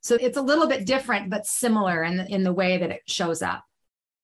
So 0.00 0.16
it's 0.20 0.36
a 0.36 0.42
little 0.42 0.66
bit 0.66 0.84
different 0.84 1.30
but 1.30 1.46
similar 1.46 2.02
in 2.02 2.18
the, 2.18 2.26
in 2.26 2.42
the 2.42 2.52
way 2.52 2.76
that 2.78 2.90
it 2.90 3.02
shows 3.06 3.42
up. 3.42 3.64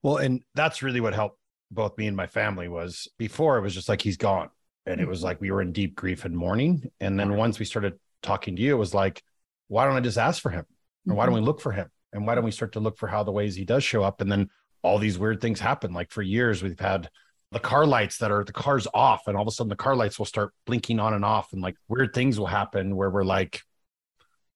Well 0.02 0.18
and 0.18 0.42
that's 0.54 0.82
really 0.82 1.00
what 1.00 1.14
helped 1.14 1.38
both 1.70 1.96
me 1.96 2.06
and 2.06 2.16
my 2.16 2.26
family 2.26 2.68
was 2.68 3.08
before 3.16 3.56
it 3.56 3.62
was 3.62 3.74
just 3.74 3.88
like 3.88 4.02
he's 4.02 4.16
gone. 4.16 4.50
And 4.86 5.00
it 5.00 5.06
was 5.06 5.18
mm-hmm. 5.18 5.26
like 5.26 5.40
we 5.40 5.50
were 5.50 5.62
in 5.62 5.72
deep 5.72 5.94
grief 5.94 6.24
and 6.24 6.36
mourning. 6.36 6.90
And 7.00 7.18
then 7.18 7.36
once 7.36 7.58
we 7.58 7.64
started 7.64 7.98
talking 8.22 8.56
to 8.56 8.62
you 8.62 8.74
it 8.74 8.78
was 8.78 8.94
like 8.94 9.22
why 9.68 9.86
don't 9.86 9.96
i 9.96 10.00
just 10.00 10.18
ask 10.18 10.42
for 10.42 10.50
him? 10.50 10.66
Or 11.08 11.14
why 11.14 11.24
don't 11.24 11.34
we 11.34 11.40
mm-hmm. 11.40 11.46
look 11.46 11.60
for 11.60 11.72
him? 11.72 11.88
And 12.12 12.26
why 12.26 12.34
don't 12.34 12.44
we 12.44 12.50
start 12.50 12.72
to 12.72 12.80
look 12.80 12.98
for 12.98 13.06
how 13.06 13.22
the 13.22 13.32
ways 13.32 13.54
he 13.54 13.64
does 13.64 13.84
show 13.84 14.02
up? 14.02 14.20
And 14.20 14.30
then 14.30 14.50
all 14.82 14.98
these 14.98 15.18
weird 15.18 15.40
things 15.40 15.60
happen. 15.60 15.92
Like 15.92 16.10
for 16.10 16.22
years 16.22 16.62
we've 16.62 16.78
had 16.78 17.08
the 17.52 17.58
car 17.58 17.86
lights 17.86 18.18
that 18.18 18.30
are 18.30 18.44
the 18.44 18.52
cars 18.52 18.86
off 18.94 19.26
and 19.26 19.36
all 19.36 19.42
of 19.42 19.48
a 19.48 19.50
sudden 19.50 19.68
the 19.68 19.76
car 19.76 19.96
lights 19.96 20.18
will 20.18 20.26
start 20.26 20.52
blinking 20.66 21.00
on 21.00 21.14
and 21.14 21.24
off 21.24 21.52
and 21.52 21.60
like 21.60 21.74
weird 21.88 22.14
things 22.14 22.38
will 22.38 22.46
happen 22.46 22.94
where 22.96 23.10
we're 23.10 23.24
like 23.24 23.62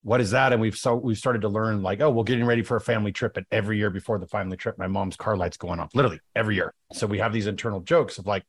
what 0.02 0.20
is 0.20 0.32
that? 0.32 0.52
And 0.52 0.60
we've 0.60 0.76
so 0.76 0.94
we've 0.96 1.16
started 1.16 1.40
to 1.42 1.48
learn 1.48 1.82
like 1.82 2.02
oh 2.02 2.10
we're 2.10 2.24
getting 2.24 2.44
ready 2.44 2.62
for 2.62 2.76
a 2.76 2.80
family 2.80 3.10
trip 3.10 3.36
and 3.38 3.46
every 3.50 3.78
year 3.78 3.90
before 3.90 4.18
the 4.18 4.26
family 4.26 4.56
trip 4.56 4.78
my 4.78 4.86
mom's 4.86 5.16
car 5.16 5.36
lights 5.36 5.56
going 5.56 5.80
off 5.80 5.94
literally 5.94 6.20
every 6.36 6.56
year. 6.56 6.74
So 6.92 7.06
we 7.06 7.18
have 7.18 7.32
these 7.32 7.46
internal 7.46 7.80
jokes 7.80 8.18
of 8.18 8.26
like 8.26 8.44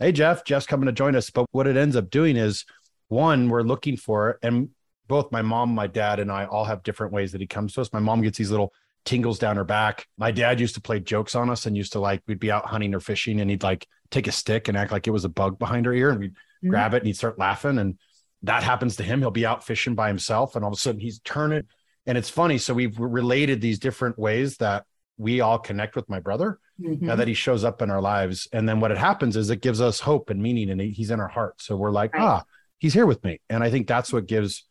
hey 0.00 0.12
jeff 0.12 0.44
jeff's 0.44 0.66
coming 0.66 0.86
to 0.86 0.92
join 0.92 1.14
us. 1.14 1.30
But 1.30 1.46
what 1.52 1.66
it 1.66 1.76
ends 1.76 1.94
up 1.94 2.10
doing 2.10 2.36
is 2.36 2.64
one 3.06 3.48
we're 3.48 3.62
looking 3.62 3.96
for 3.96 4.38
and 4.42 4.70
both 5.08 5.32
my 5.32 5.42
mom, 5.42 5.74
my 5.74 5.86
dad, 5.86 6.20
and 6.20 6.30
I 6.30 6.44
all 6.44 6.66
have 6.66 6.82
different 6.82 7.12
ways 7.12 7.32
that 7.32 7.40
he 7.40 7.46
comes 7.46 7.72
to 7.74 7.80
us. 7.80 7.92
My 7.92 7.98
mom 7.98 8.20
gets 8.20 8.38
these 8.38 8.50
little 8.50 8.72
tingles 9.08 9.38
down 9.38 9.56
her 9.56 9.64
back. 9.64 10.06
My 10.18 10.30
dad 10.30 10.60
used 10.60 10.74
to 10.74 10.82
play 10.82 11.00
jokes 11.00 11.34
on 11.34 11.48
us 11.48 11.64
and 11.64 11.74
used 11.74 11.92
to 11.92 11.98
like, 11.98 12.22
we'd 12.26 12.38
be 12.38 12.52
out 12.52 12.66
hunting 12.66 12.94
or 12.94 13.00
fishing 13.00 13.40
and 13.40 13.48
he'd 13.48 13.62
like 13.62 13.86
take 14.10 14.26
a 14.26 14.32
stick 14.32 14.68
and 14.68 14.76
act 14.76 14.92
like 14.92 15.06
it 15.06 15.12
was 15.12 15.24
a 15.24 15.30
bug 15.30 15.58
behind 15.58 15.86
her 15.86 15.94
ear 15.94 16.10
and 16.10 16.20
we'd 16.20 16.32
mm-hmm. 16.32 16.68
grab 16.68 16.92
it 16.92 16.98
and 16.98 17.06
he'd 17.06 17.16
start 17.16 17.38
laughing. 17.38 17.78
And 17.78 17.98
that 18.42 18.62
happens 18.62 18.96
to 18.96 19.02
him. 19.02 19.20
He'll 19.20 19.30
be 19.30 19.46
out 19.46 19.64
fishing 19.64 19.94
by 19.94 20.08
himself 20.08 20.56
and 20.56 20.62
all 20.64 20.70
of 20.70 20.76
a 20.76 20.80
sudden 20.80 21.00
he's 21.00 21.20
turning. 21.20 21.62
And 22.04 22.18
it's 22.18 22.28
funny. 22.28 22.58
So 22.58 22.74
we've 22.74 22.98
related 22.98 23.62
these 23.62 23.78
different 23.78 24.18
ways 24.18 24.58
that 24.58 24.84
we 25.16 25.40
all 25.40 25.58
connect 25.58 25.96
with 25.96 26.06
my 26.10 26.20
brother 26.20 26.58
mm-hmm. 26.78 27.06
now 27.06 27.16
that 27.16 27.28
he 27.28 27.34
shows 27.34 27.64
up 27.64 27.80
in 27.80 27.90
our 27.90 28.02
lives. 28.02 28.46
And 28.52 28.68
then 28.68 28.78
what 28.78 28.90
it 28.90 28.98
happens 28.98 29.36
is 29.36 29.48
it 29.48 29.62
gives 29.62 29.80
us 29.80 30.00
hope 30.00 30.28
and 30.28 30.42
meaning 30.42 30.68
and 30.68 30.82
he's 30.82 31.10
in 31.10 31.18
our 31.18 31.28
heart. 31.28 31.62
So 31.62 31.76
we're 31.76 31.92
like, 31.92 32.12
right. 32.12 32.22
ah, 32.22 32.44
he's 32.76 32.92
here 32.92 33.06
with 33.06 33.24
me. 33.24 33.40
And 33.48 33.64
I 33.64 33.70
think 33.70 33.86
that's 33.86 34.12
what 34.12 34.26
gives 34.26 34.64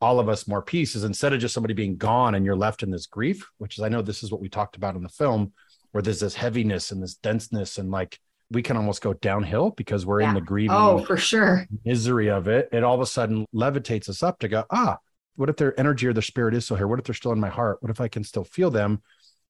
all 0.00 0.20
of 0.20 0.28
us 0.28 0.46
more 0.46 0.62
peace 0.62 0.94
is 0.94 1.04
instead 1.04 1.32
of 1.32 1.40
just 1.40 1.54
somebody 1.54 1.74
being 1.74 1.96
gone 1.96 2.34
and 2.34 2.44
you're 2.44 2.56
left 2.56 2.82
in 2.82 2.90
this 2.90 3.06
grief, 3.06 3.48
which 3.58 3.78
is 3.78 3.84
I 3.84 3.88
know 3.88 4.02
this 4.02 4.22
is 4.22 4.30
what 4.30 4.40
we 4.40 4.48
talked 4.48 4.76
about 4.76 4.94
in 4.94 5.02
the 5.02 5.08
film, 5.08 5.52
where 5.92 6.02
there's 6.02 6.20
this 6.20 6.34
heaviness 6.34 6.90
and 6.90 7.02
this 7.02 7.14
denseness 7.14 7.78
and 7.78 7.90
like 7.90 8.18
we 8.50 8.62
can 8.62 8.76
almost 8.76 9.02
go 9.02 9.12
downhill 9.12 9.70
because 9.70 10.06
we're 10.06 10.22
yeah. 10.22 10.28
in 10.28 10.34
the 10.34 10.40
grieving 10.40 10.76
oh 10.76 11.04
for 11.04 11.16
sure. 11.16 11.66
Misery 11.84 12.30
of 12.30 12.48
it. 12.48 12.68
It 12.72 12.84
all 12.84 12.94
of 12.94 13.00
a 13.00 13.06
sudden 13.06 13.46
levitates 13.54 14.08
us 14.08 14.22
up 14.22 14.38
to 14.40 14.48
go 14.48 14.64
ah 14.70 14.98
what 15.38 15.48
if 15.48 15.56
their 15.56 15.78
energy 15.78 16.08
or 16.08 16.12
their 16.12 16.20
spirit 16.20 16.52
is 16.52 16.64
still 16.64 16.76
here? 16.76 16.88
What 16.88 16.98
if 16.98 17.04
they're 17.04 17.14
still 17.14 17.30
in 17.30 17.38
my 17.38 17.48
heart? 17.48 17.78
What 17.80 17.90
if 17.90 18.00
i 18.00 18.08
can 18.08 18.24
still 18.24 18.42
feel 18.42 18.70
them? 18.70 19.02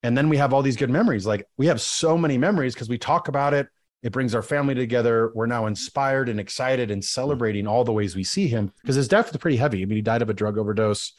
And 0.03 0.17
then 0.17 0.29
we 0.29 0.37
have 0.37 0.53
all 0.53 0.61
these 0.61 0.77
good 0.77 0.91
memories. 0.91 1.27
Like 1.27 1.47
we 1.57 1.67
have 1.67 1.81
so 1.81 2.19
many 2.19 2.37
memories 2.37 2.75
because 2.75 2.91
we 2.91 2.99
talk 2.99 3.29
about 3.29 3.55
it 3.55 3.69
it 4.03 4.13
brings 4.13 4.35
our 4.35 4.43
family 4.43 4.75
together. 4.75 5.33
We're 5.35 5.47
now 5.47 5.67
inspired 5.67 6.29
and 6.29 6.39
excited 6.39 6.91
and 6.91 7.05
celebrating 7.05 7.67
all 7.67 7.85
the 7.85 7.93
ways 7.93 8.15
we 8.15 8.25
see 8.25 8.47
him 8.47 8.73
because 8.83 8.97
his 8.97 9.09
death 9.09 9.33
was 9.33 9.41
pretty 9.41 9.57
heavy. 9.57 9.83
I 9.83 9.87
mean, 9.87 9.97
he 9.97 10.03
died 10.03 10.23
of 10.23 10.31
a 10.31 10.35
drug 10.35 10.57
overdose. 10.57 11.13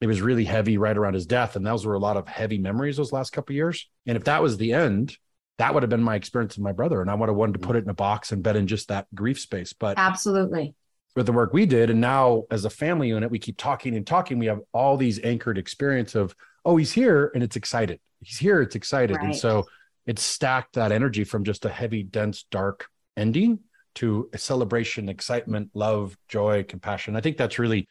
It 0.00 0.06
was 0.06 0.20
really 0.20 0.44
heavy 0.44 0.78
right 0.78 0.96
around 0.96 1.14
his 1.14 1.26
death. 1.26 1.56
And 1.56 1.66
those 1.66 1.86
were 1.86 1.94
a 1.94 1.98
lot 1.98 2.16
of 2.16 2.28
heavy 2.28 2.58
memories 2.58 2.96
those 2.96 3.12
last 3.12 3.30
couple 3.30 3.54
years. 3.54 3.88
And 4.06 4.16
if 4.16 4.24
that 4.24 4.42
was 4.42 4.56
the 4.56 4.72
end, 4.72 5.16
that 5.58 5.72
would 5.72 5.82
have 5.82 5.90
been 5.90 6.02
my 6.02 6.14
experience 6.14 6.56
with 6.56 6.64
my 6.64 6.72
brother. 6.72 7.00
And 7.00 7.10
I 7.10 7.14
would 7.14 7.28
have 7.28 7.36
wanted 7.36 7.54
to 7.54 7.58
put 7.58 7.76
it 7.76 7.84
in 7.84 7.90
a 7.90 7.94
box 7.94 8.32
and 8.32 8.42
bet 8.42 8.56
in 8.56 8.66
just 8.66 8.88
that 8.88 9.06
grief 9.14 9.38
space. 9.38 9.72
But 9.72 9.98
absolutely 9.98 10.74
with 11.16 11.26
the 11.26 11.32
work 11.32 11.52
we 11.52 11.66
did. 11.66 11.90
And 11.90 12.00
now 12.00 12.44
as 12.50 12.64
a 12.64 12.70
family 12.70 13.08
unit, 13.08 13.30
we 13.30 13.38
keep 13.38 13.56
talking 13.56 13.96
and 13.96 14.06
talking. 14.06 14.38
We 14.38 14.46
have 14.46 14.60
all 14.72 14.96
these 14.96 15.20
anchored 15.24 15.58
experience 15.58 16.14
of, 16.14 16.34
oh, 16.64 16.76
he's 16.76 16.92
here 16.92 17.30
and 17.34 17.42
it's 17.42 17.56
excited. 17.56 18.00
he's 18.20 18.38
here. 18.38 18.62
It's 18.62 18.76
excited. 18.76 19.16
Right. 19.16 19.26
And 19.26 19.36
so 19.36 19.66
it's 20.10 20.22
stacked 20.22 20.72
that 20.74 20.90
energy 21.00 21.24
from 21.24 21.44
just 21.44 21.64
a 21.64 21.68
heavy, 21.80 22.02
dense, 22.02 22.38
dark 22.50 22.78
ending 23.16 23.60
to 23.94 24.28
a 24.32 24.38
celebration, 24.38 25.08
excitement, 25.08 25.70
love, 25.74 26.16
joy, 26.28 26.64
compassion. 26.64 27.14
I 27.16 27.20
think 27.20 27.36
that's 27.36 27.58
really 27.58 27.86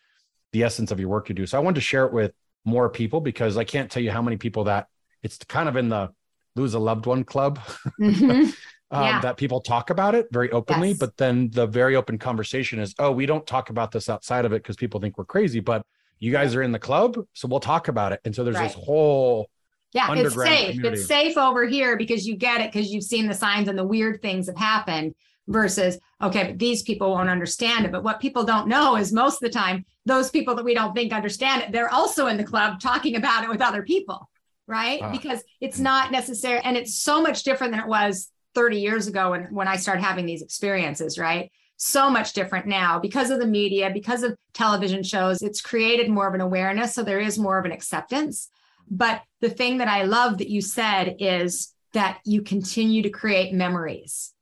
the 0.51 0.63
essence 0.63 0.91
of 0.91 0.99
your 0.99 1.09
work 1.09 1.29
you 1.29 1.35
do. 1.35 1.45
So 1.45 1.57
I 1.57 1.61
wanted 1.61 1.75
to 1.75 1.81
share 1.91 2.05
it 2.05 2.13
with 2.13 2.33
more 2.65 2.89
people 2.89 3.21
because 3.21 3.55
I 3.55 3.63
can't 3.63 3.89
tell 3.91 4.03
you 4.03 4.11
how 4.11 4.21
many 4.21 4.37
people 4.37 4.65
that 4.65 4.87
it's 5.23 5.37
kind 5.37 5.69
of 5.69 5.75
in 5.77 5.87
the 5.89 6.09
lose 6.55 6.73
a 6.73 6.79
loved 6.79 7.05
one 7.05 7.23
club 7.23 7.59
Mhm. 8.01 8.53
um, 8.91 9.03
Yeah. 9.05 9.21
that 9.21 9.37
people 9.37 9.61
talk 9.61 9.89
about 9.89 10.13
it 10.15 10.27
very 10.31 10.51
openly. 10.51 10.89
Yes. 10.89 10.97
But 10.97 11.15
then 11.17 11.49
the 11.51 11.67
very 11.67 11.95
open 11.95 12.17
conversation 12.17 12.79
is, 12.79 12.93
oh, 12.99 13.11
we 13.11 13.25
don't 13.25 13.45
talk 13.47 13.69
about 13.69 13.91
this 13.91 14.09
outside 14.09 14.43
of 14.45 14.51
it 14.51 14.61
because 14.63 14.75
people 14.75 14.99
think 14.99 15.17
we're 15.17 15.25
crazy. 15.35 15.61
But 15.61 15.83
you 16.19 16.31
guys 16.33 16.53
are 16.55 16.63
in 16.63 16.73
the 16.73 16.79
club, 16.79 17.17
so 17.33 17.47
we'll 17.47 17.61
talk 17.73 17.87
about 17.87 18.11
it. 18.11 18.19
And 18.25 18.35
so 18.35 18.43
there's 18.43 18.57
this 18.67 18.73
whole 18.73 19.47
Yeah, 19.91 20.13
it's 20.13 20.35
safe. 20.35 20.75
community. 20.75 20.99
It's 20.99 21.07
safe 21.07 21.37
over 21.37 21.65
here 21.65 21.97
because 21.97 22.27
you 22.27 22.35
get 22.35 22.61
it 22.61 22.71
because 22.71 22.91
you've 22.91 23.03
seen 23.03 23.27
the 23.27 23.33
signs 23.33 23.67
and 23.67 23.77
the 23.77 23.85
weird 23.85 24.21
things 24.21 24.47
have 24.47 24.57
happened 24.57 25.15
versus, 25.47 25.97
okay, 26.21 26.43
but 26.43 26.59
these 26.59 26.83
people 26.83 27.11
won't 27.11 27.29
understand 27.29 27.85
it. 27.85 27.91
But 27.91 28.03
what 28.03 28.19
people 28.19 28.43
don't 28.43 28.67
know 28.67 28.95
is 28.95 29.11
most 29.11 29.35
of 29.35 29.51
the 29.51 29.57
time, 29.57 29.85
those 30.05 30.29
people 30.29 30.55
that 30.55 30.65
we 30.65 30.75
don't 30.75 30.93
think 30.93 31.11
understand 31.11 31.63
it, 31.63 31.71
they're 31.71 31.91
also 31.91 32.27
in 32.27 32.37
the 32.37 32.43
club 32.43 32.79
talking 32.79 33.15
about 33.15 33.43
it 33.43 33.49
with 33.49 33.61
other 33.61 33.81
people, 33.81 34.29
right? 34.67 35.01
Because 35.11 35.43
it's 35.59 35.77
hmm. 35.77 35.83
not 35.83 36.11
necessary. 36.11 36.59
And 36.63 36.77
it's 36.77 37.01
so 37.01 37.21
much 37.21 37.43
different 37.43 37.73
than 37.73 37.81
it 37.81 37.87
was 37.87 38.31
30 38.55 38.79
years 38.79 39.07
ago 39.07 39.31
when, 39.31 39.43
when 39.45 39.67
I 39.67 39.75
started 39.75 40.03
having 40.03 40.25
these 40.25 40.43
experiences, 40.43 41.17
right? 41.17 41.51
So 41.77 42.09
much 42.09 42.33
different 42.33 42.67
now 42.67 42.99
because 42.99 43.31
of 43.31 43.39
the 43.39 43.47
media, 43.47 43.89
because 43.91 44.21
of 44.21 44.35
television 44.53 45.01
shows. 45.01 45.41
It's 45.41 45.61
created 45.61 46.09
more 46.09 46.27
of 46.27 46.33
an 46.33 46.41
awareness. 46.41 46.93
So 46.93 47.03
there 47.03 47.19
is 47.19 47.39
more 47.39 47.57
of 47.57 47.65
an 47.65 47.71
acceptance. 47.71 48.49
But 48.89 49.21
the 49.41 49.49
thing 49.49 49.77
that 49.77 49.87
I 49.87 50.03
love 50.03 50.39
that 50.39 50.49
you 50.49 50.61
said 50.61 51.15
is 51.19 51.73
that 51.93 52.19
you 52.25 52.41
continue 52.41 53.01
to 53.03 53.09
create 53.09 53.53
memories. 53.53 54.33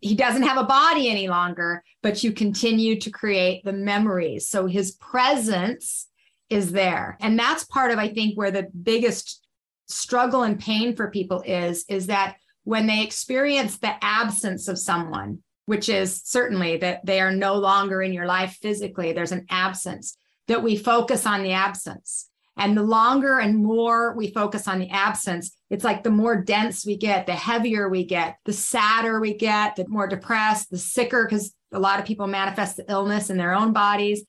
He 0.00 0.14
doesn't 0.14 0.42
have 0.44 0.58
a 0.58 0.64
body 0.64 1.10
any 1.10 1.28
longer, 1.28 1.82
but 2.02 2.24
you 2.24 2.32
continue 2.32 2.98
to 3.00 3.10
create 3.10 3.64
the 3.64 3.72
memories. 3.72 4.48
So 4.48 4.66
his 4.66 4.92
presence 4.92 6.08
is 6.48 6.72
there. 6.72 7.16
And 7.20 7.38
that's 7.38 7.64
part 7.64 7.90
of, 7.90 7.98
I 7.98 8.08
think, 8.08 8.36
where 8.36 8.50
the 8.50 8.68
biggest 8.82 9.46
struggle 9.88 10.42
and 10.42 10.58
pain 10.58 10.96
for 10.96 11.10
people 11.10 11.42
is, 11.42 11.84
is 11.88 12.06
that 12.06 12.36
when 12.64 12.86
they 12.86 13.02
experience 13.02 13.78
the 13.78 13.94
absence 14.02 14.68
of 14.68 14.78
someone, 14.78 15.42
which 15.66 15.88
is 15.88 16.22
certainly 16.24 16.76
that 16.78 17.04
they 17.04 17.20
are 17.20 17.32
no 17.32 17.54
longer 17.54 18.02
in 18.02 18.12
your 18.12 18.26
life 18.26 18.58
physically, 18.62 19.12
there's 19.12 19.32
an 19.32 19.46
absence, 19.50 20.16
that 20.48 20.62
we 20.62 20.76
focus 20.76 21.26
on 21.26 21.42
the 21.42 21.52
absence. 21.52 22.28
And 22.56 22.76
the 22.76 22.82
longer 22.82 23.38
and 23.38 23.64
more 23.64 24.14
we 24.14 24.30
focus 24.32 24.68
on 24.68 24.78
the 24.78 24.90
absence, 24.90 25.56
it's 25.70 25.84
like 25.84 26.02
the 26.02 26.10
more 26.10 26.36
dense 26.36 26.84
we 26.84 26.96
get, 26.96 27.26
the 27.26 27.34
heavier 27.34 27.88
we 27.88 28.04
get, 28.04 28.36
the 28.44 28.52
sadder 28.52 29.20
we 29.20 29.34
get, 29.34 29.76
the 29.76 29.88
more 29.88 30.06
depressed, 30.06 30.70
the 30.70 30.78
sicker, 30.78 31.24
because 31.24 31.54
a 31.72 31.80
lot 31.80 31.98
of 31.98 32.04
people 32.04 32.26
manifest 32.26 32.76
the 32.76 32.90
illness 32.90 33.30
in 33.30 33.38
their 33.38 33.54
own 33.54 33.72
bodies, 33.72 34.24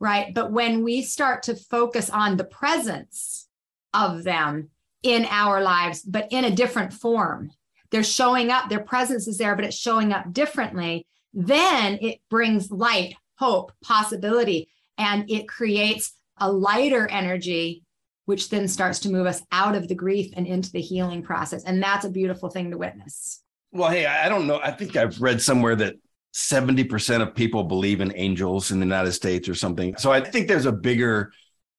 right? 0.00 0.34
But 0.34 0.50
when 0.50 0.82
we 0.82 1.02
start 1.02 1.44
to 1.44 1.54
focus 1.54 2.10
on 2.10 2.36
the 2.36 2.44
presence 2.44 3.48
of 3.94 4.24
them 4.24 4.70
in 5.04 5.26
our 5.30 5.62
lives, 5.62 6.02
but 6.02 6.26
in 6.32 6.44
a 6.44 6.50
different 6.50 6.92
form, 6.92 7.52
they're 7.90 8.02
showing 8.02 8.50
up, 8.50 8.68
their 8.68 8.80
presence 8.80 9.28
is 9.28 9.38
there, 9.38 9.54
but 9.54 9.64
it's 9.64 9.76
showing 9.76 10.12
up 10.12 10.32
differently, 10.32 11.06
then 11.32 11.98
it 12.02 12.20
brings 12.28 12.70
light, 12.70 13.14
hope, 13.36 13.72
possibility, 13.82 14.68
and 14.98 15.30
it 15.30 15.48
creates 15.48 16.12
a 16.40 16.50
lighter 16.50 17.08
energy, 17.08 17.82
which 18.26 18.50
then 18.50 18.68
starts 18.68 18.98
to 19.00 19.10
move 19.10 19.26
us 19.26 19.42
out 19.52 19.74
of 19.74 19.88
the 19.88 19.94
grief 19.94 20.32
and 20.36 20.46
into 20.46 20.70
the 20.70 20.80
healing 20.80 21.22
process. 21.22 21.64
And 21.64 21.82
that's 21.82 22.04
a 22.04 22.10
beautiful 22.10 22.50
thing 22.50 22.70
to 22.70 22.78
witness. 22.78 23.42
Well, 23.72 23.90
hey, 23.90 24.06
I 24.06 24.28
don't 24.28 24.46
know. 24.46 24.60
I 24.62 24.70
think 24.70 24.96
I've 24.96 25.20
read 25.20 25.42
somewhere 25.42 25.76
that 25.76 25.96
70% 26.34 27.22
of 27.22 27.34
people 27.34 27.64
believe 27.64 28.00
in 28.00 28.12
angels 28.16 28.70
in 28.70 28.80
the 28.80 28.86
United 28.86 29.12
States 29.12 29.48
or 29.48 29.54
something. 29.54 29.96
So 29.96 30.12
I 30.12 30.20
think 30.20 30.48
there's 30.48 30.66
a 30.66 30.72
bigger 30.72 31.32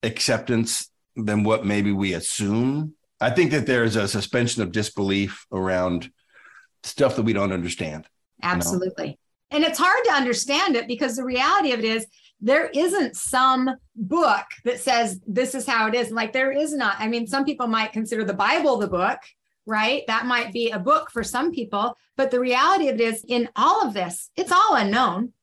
acceptance 0.04 0.90
than 1.16 1.44
what 1.44 1.66
maybe 1.66 1.92
we 1.92 2.14
assume. 2.14 2.94
I 3.22 3.30
think 3.30 3.52
that 3.52 3.66
there's 3.66 3.96
a 3.96 4.08
suspension 4.08 4.62
of 4.62 4.72
disbelief 4.72 5.46
around 5.52 6.12
stuff 6.84 7.16
that 7.16 7.24
we 7.24 7.34
don't 7.34 7.52
understand. 7.52 8.08
Absolutely. 8.42 9.20
And 9.52 9.64
it's 9.64 9.80
hard 9.80 10.04
to 10.06 10.12
understand 10.12 10.76
it 10.76 10.88
because 10.88 11.16
the 11.16 11.26
reality 11.26 11.72
of 11.72 11.80
it 11.80 11.86
is 11.86 12.06
there 12.42 12.68
isn't 12.74 13.16
some 13.16 13.70
book 13.96 14.46
that 14.64 14.80
says 14.80 15.20
this 15.28 15.56
is 15.56 15.66
how 15.66 15.88
it 15.88 15.96
is. 15.96 16.12
Like 16.12 16.34
there 16.34 16.52
is 16.52 16.74
not. 16.74 16.96
I 17.00 17.08
mean, 17.08 17.28
some 17.28 17.46
people 17.46 17.68
might 17.68 17.92
consider 17.92 18.24
the 18.24 18.34
Bible 18.34 18.78
the 18.78 18.88
book, 18.88 19.20
right? 19.66 20.04
That 20.08 20.26
might 20.26 20.54
be 20.54 20.72
a 20.72 20.80
book 20.80 21.12
for 21.12 21.24
some 21.24 21.52
people. 21.52 21.96
But 22.16 22.32
the 22.32 22.40
reality 22.40 22.88
of 22.90 22.96
it 22.96 23.02
is, 23.02 23.26
in 23.28 23.50
all 23.56 23.86
of 23.86 23.94
this, 23.94 24.30
it's 24.36 24.52
all 24.52 24.76
unknown. 24.76 25.34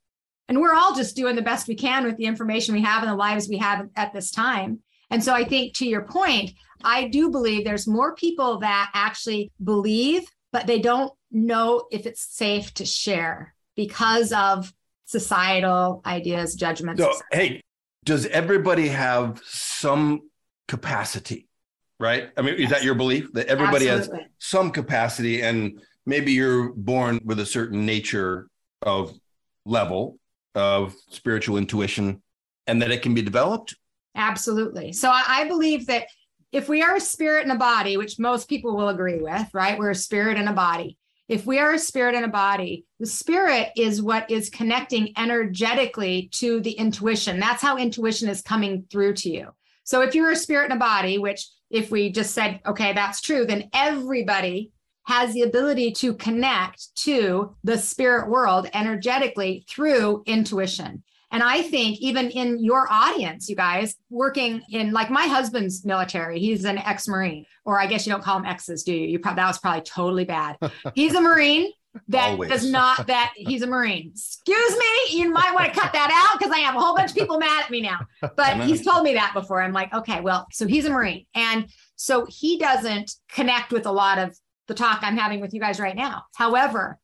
And 0.49 0.61
we're 0.61 0.75
all 0.75 0.95
just 0.95 1.17
doing 1.17 1.37
the 1.37 1.43
best 1.43 1.69
we 1.69 1.75
can 1.75 2.05
with 2.05 2.17
the 2.17 2.27
information 2.27 2.75
we 2.75 2.83
have 2.83 3.03
and 3.03 3.11
the 3.11 3.17
lives 3.17 3.49
we 3.49 3.59
have 3.59 3.89
at 3.97 4.13
this 4.13 4.31
time. 4.31 4.81
And 5.11 5.23
so 5.23 5.33
I 5.33 5.45
think 5.45 5.75
to 5.75 5.87
your 5.87 6.03
point, 6.03 6.53
I 6.83 7.09
do 7.09 7.31
believe 7.31 7.65
there's 7.65 7.87
more 7.87 8.15
people 8.15 8.59
that 8.59 8.91
actually 8.95 9.51
believe, 9.63 10.23
but 10.53 10.67
they 10.67 10.79
don't 10.79 11.13
know 11.31 11.87
if 11.91 12.07
it's 12.07 12.23
safe 12.23 12.73
to 12.75 12.85
share 12.85 13.55
because 13.75 14.33
of 14.33 14.73
societal 15.07 16.03
ideas, 16.05 16.55
judgments. 16.55 17.03
So, 17.03 17.13
hey, 17.33 17.63
does 18.05 18.27
everybody 18.27 18.89
have 18.89 19.41
some 19.45 20.29
capacity? 20.69 21.49
Right? 21.99 22.29
I 22.37 22.43
mean, 22.43 22.57
is 22.57 22.69
that 22.71 22.85
your 22.85 22.95
belief 22.95 23.33
that 23.33 23.47
everybody 23.47 23.87
has 23.87 24.11
some 24.39 24.71
capacity 24.71 25.41
and 25.41 25.81
maybe 26.05 26.33
you're 26.33 26.75
born 26.75 27.21
with 27.25 27.41
a 27.41 27.47
certain 27.47 27.87
nature 27.87 28.49
of 28.83 29.15
level 29.65 30.19
of 30.55 30.95
spiritual 31.09 31.57
intuition 31.57 32.23
and 32.67 32.83
that 32.83 32.91
it 32.91 33.01
can 33.01 33.15
be 33.15 33.23
developed? 33.23 33.77
Absolutely. 34.15 34.93
So 34.93 35.09
I, 35.11 35.25
I 35.27 35.49
believe 35.49 35.87
that 35.87 36.09
if 36.53 36.69
we 36.69 36.83
are 36.83 36.97
a 36.97 37.01
spirit 37.01 37.45
and 37.45 37.53
a 37.53 37.57
body, 37.57 37.97
which 37.97 38.19
most 38.19 38.49
people 38.49 38.77
will 38.77 38.89
agree 38.89 39.21
with, 39.21 39.49
right? 39.53 39.79
We're 39.79 39.91
a 39.91 39.95
spirit 39.95 40.39
and 40.39 40.49
a 40.49 40.53
body. 40.53 40.99
If 41.29 41.45
we 41.45 41.59
are 41.59 41.73
a 41.73 41.79
spirit 41.79 42.15
and 42.15 42.25
a 42.25 42.29
body, 42.29 42.85
the 43.01 43.07
spirit 43.07 43.71
is 43.77 44.01
what 44.01 44.31
is 44.31 44.49
connecting 44.49 45.13
energetically 45.19 46.29
to 46.35 46.61
the 46.61 46.71
intuition. 46.71 47.41
That's 47.41 47.63
how 47.63 47.77
intuition 47.77 48.29
is 48.29 48.43
coming 48.43 48.85
through 48.91 49.15
to 49.15 49.31
you. 49.31 49.49
So 49.83 50.03
if 50.03 50.15
you're 50.15 50.31
a 50.31 50.37
spirit 50.37 50.71
and 50.71 50.75
a 50.75 50.85
body, 50.85 51.19
which 51.19 51.49
if 51.71 51.91
we 51.91 52.11
just 52.13 52.33
said, 52.33 52.61
okay, 52.65 52.93
that's 52.93 53.21
true, 53.21 53.45
then 53.45 53.71
everybody 53.73 54.71
has 55.07 55.33
the 55.33 55.43
ability 55.43 55.93
to 55.93 56.15
connect 56.15 56.95
to 56.97 57.57
the 57.65 57.79
spirit 57.79 58.29
world 58.29 58.69
energetically 58.73 59.65
through 59.69 60.23
intuition. 60.27 61.03
And 61.37 61.43
I 61.43 61.61
think 61.61 61.99
even 62.01 62.31
in 62.31 62.65
your 62.65 62.91
audience, 62.91 63.47
you 63.51 63.57
guys 63.57 63.95
working 64.09 64.63
in 64.71 64.93
like 64.93 65.11
my 65.11 65.27
husband's 65.27 65.85
military, 65.85 66.41
he's 66.41 66.65
an 66.65 66.79
ex-Marine, 66.79 67.45
or 67.67 67.79
I 67.79 67.87
guess 67.87 68.07
you 68.07 68.13
don't 68.15 68.25
call 68.25 68.39
him 68.39 68.47
exes, 68.47 68.85
do 68.85 68.95
you? 68.95 69.07
You 69.07 69.19
probably 69.19 69.43
that 69.43 69.49
was 69.49 69.59
probably 69.59 69.83
totally 69.83 70.25
bad. 70.25 70.57
He's 70.95 71.15
a 71.15 71.21
Marine 71.21 71.71
that 72.09 72.31
Always. 72.31 72.49
does 72.49 72.71
not 72.71 73.07
that 73.09 73.35
he's 73.37 73.61
a 73.61 73.67
Marine. 73.67 74.13
Excuse 74.15 74.79
me, 74.79 75.19
you 75.19 75.31
might 75.31 75.55
want 75.55 75.71
to 75.71 75.79
cut 75.79 75.93
that 75.93 76.11
out 76.11 76.39
because 76.39 76.55
I 76.55 76.61
have 76.61 76.75
a 76.75 76.81
whole 76.81 76.97
bunch 76.97 77.11
of 77.11 77.17
people 77.19 77.39
mad 77.39 77.65
at 77.65 77.71
me 77.71 77.83
now. 77.83 77.99
But 78.35 78.63
he's 78.63 78.83
told 78.83 79.05
me 79.05 79.13
that 79.13 79.35
before. 79.35 79.61
I'm 79.61 79.75
like, 79.75 79.93
okay, 79.93 80.23
well, 80.23 80.47
so 80.53 80.67
he's 80.67 80.87
a 80.87 80.91
Marine. 80.91 81.27
And 81.35 81.69
so 81.97 82.27
he 82.31 82.57
doesn't 82.57 83.13
connect 83.31 83.73
with 83.73 83.85
a 83.85 83.93
lot 83.93 84.19
of 84.19 84.35
the 84.69 84.75
talk 84.75 85.01
I'm 85.03 85.19
having 85.19 85.43
with 85.43 85.53
you 85.53 85.61
guys 85.61 85.79
right 85.79 85.97
now. 85.97 86.23
However, 86.35 86.99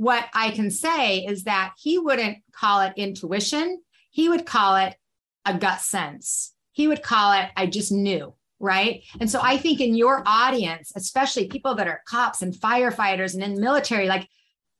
what 0.00 0.30
I 0.32 0.50
can 0.52 0.70
say 0.70 1.26
is 1.26 1.44
that 1.44 1.74
he 1.76 1.98
wouldn't 1.98 2.38
call 2.52 2.80
it 2.80 2.94
intuition. 2.96 3.82
He 4.08 4.30
would 4.30 4.46
call 4.46 4.76
it 4.76 4.96
a 5.44 5.52
gut 5.52 5.82
sense. 5.82 6.54
He 6.72 6.88
would 6.88 7.02
call 7.02 7.32
it, 7.32 7.50
I 7.54 7.66
just 7.66 7.92
knew. 7.92 8.32
Right. 8.58 9.02
And 9.20 9.30
so 9.30 9.40
I 9.42 9.58
think 9.58 9.78
in 9.78 9.94
your 9.94 10.22
audience, 10.24 10.90
especially 10.96 11.48
people 11.48 11.74
that 11.74 11.86
are 11.86 12.00
cops 12.08 12.40
and 12.40 12.54
firefighters 12.54 13.34
and 13.34 13.42
in 13.42 13.56
the 13.56 13.60
military, 13.60 14.08
like 14.08 14.26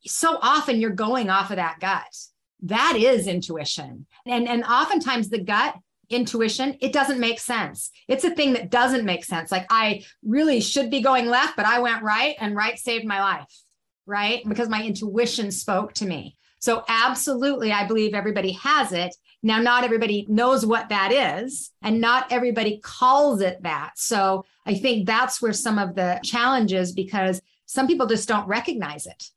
so 0.06 0.38
often 0.40 0.80
you're 0.80 0.88
going 0.88 1.28
off 1.28 1.50
of 1.50 1.56
that 1.56 1.80
gut. 1.80 2.16
That 2.62 2.96
is 2.96 3.26
intuition. 3.26 4.06
And, 4.24 4.48
and 4.48 4.64
oftentimes 4.64 5.28
the 5.28 5.44
gut 5.44 5.76
intuition, 6.08 6.78
it 6.80 6.94
doesn't 6.94 7.20
make 7.20 7.40
sense. 7.40 7.90
It's 8.08 8.24
a 8.24 8.34
thing 8.34 8.54
that 8.54 8.70
doesn't 8.70 9.04
make 9.04 9.26
sense. 9.26 9.52
Like 9.52 9.66
I 9.68 10.02
really 10.22 10.62
should 10.62 10.90
be 10.90 11.02
going 11.02 11.26
left, 11.26 11.58
but 11.58 11.66
I 11.66 11.80
went 11.80 12.02
right 12.02 12.36
and 12.40 12.56
right 12.56 12.78
saved 12.78 13.04
my 13.04 13.20
life 13.20 13.64
right? 14.10 14.46
Because 14.46 14.68
my 14.68 14.82
intuition 14.82 15.50
spoke 15.50 15.94
to 15.94 16.06
me. 16.06 16.36
So, 16.58 16.84
absolutely, 16.88 17.72
I 17.72 17.86
believe 17.86 18.12
everybody 18.12 18.52
has 18.52 18.92
it. 18.92 19.16
Now, 19.42 19.60
not 19.60 19.84
everybody 19.84 20.26
knows 20.28 20.66
what 20.66 20.90
that 20.90 21.10
is, 21.12 21.70
and 21.82 22.02
not 22.02 22.30
everybody 22.30 22.80
calls 22.82 23.40
it 23.40 23.62
that. 23.62 23.92
So, 23.96 24.44
I 24.66 24.74
think 24.74 25.06
that's 25.06 25.40
where 25.40 25.54
some 25.54 25.78
of 25.78 25.94
the 25.94 26.20
challenge 26.22 26.74
is 26.74 26.92
because 26.92 27.40
some 27.64 27.86
people 27.86 28.06
just 28.06 28.28
don't 28.28 28.46
recognize 28.46 29.06
it. 29.06 29.30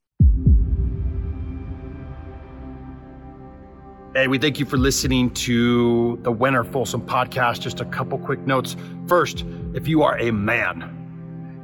Hey, 4.15 4.27
we 4.27 4.37
thank 4.37 4.59
you 4.59 4.65
for 4.65 4.77
listening 4.77 5.31
to 5.31 6.19
the 6.21 6.31
Wenner 6.31 6.69
Folsom 6.69 7.01
podcast. 7.01 7.61
Just 7.61 7.79
a 7.79 7.85
couple 7.85 8.17
quick 8.19 8.39
notes. 8.41 8.75
First, 9.07 9.45
if 9.73 9.87
you 9.87 10.03
are 10.03 10.19
a 10.19 10.31
man 10.31 11.02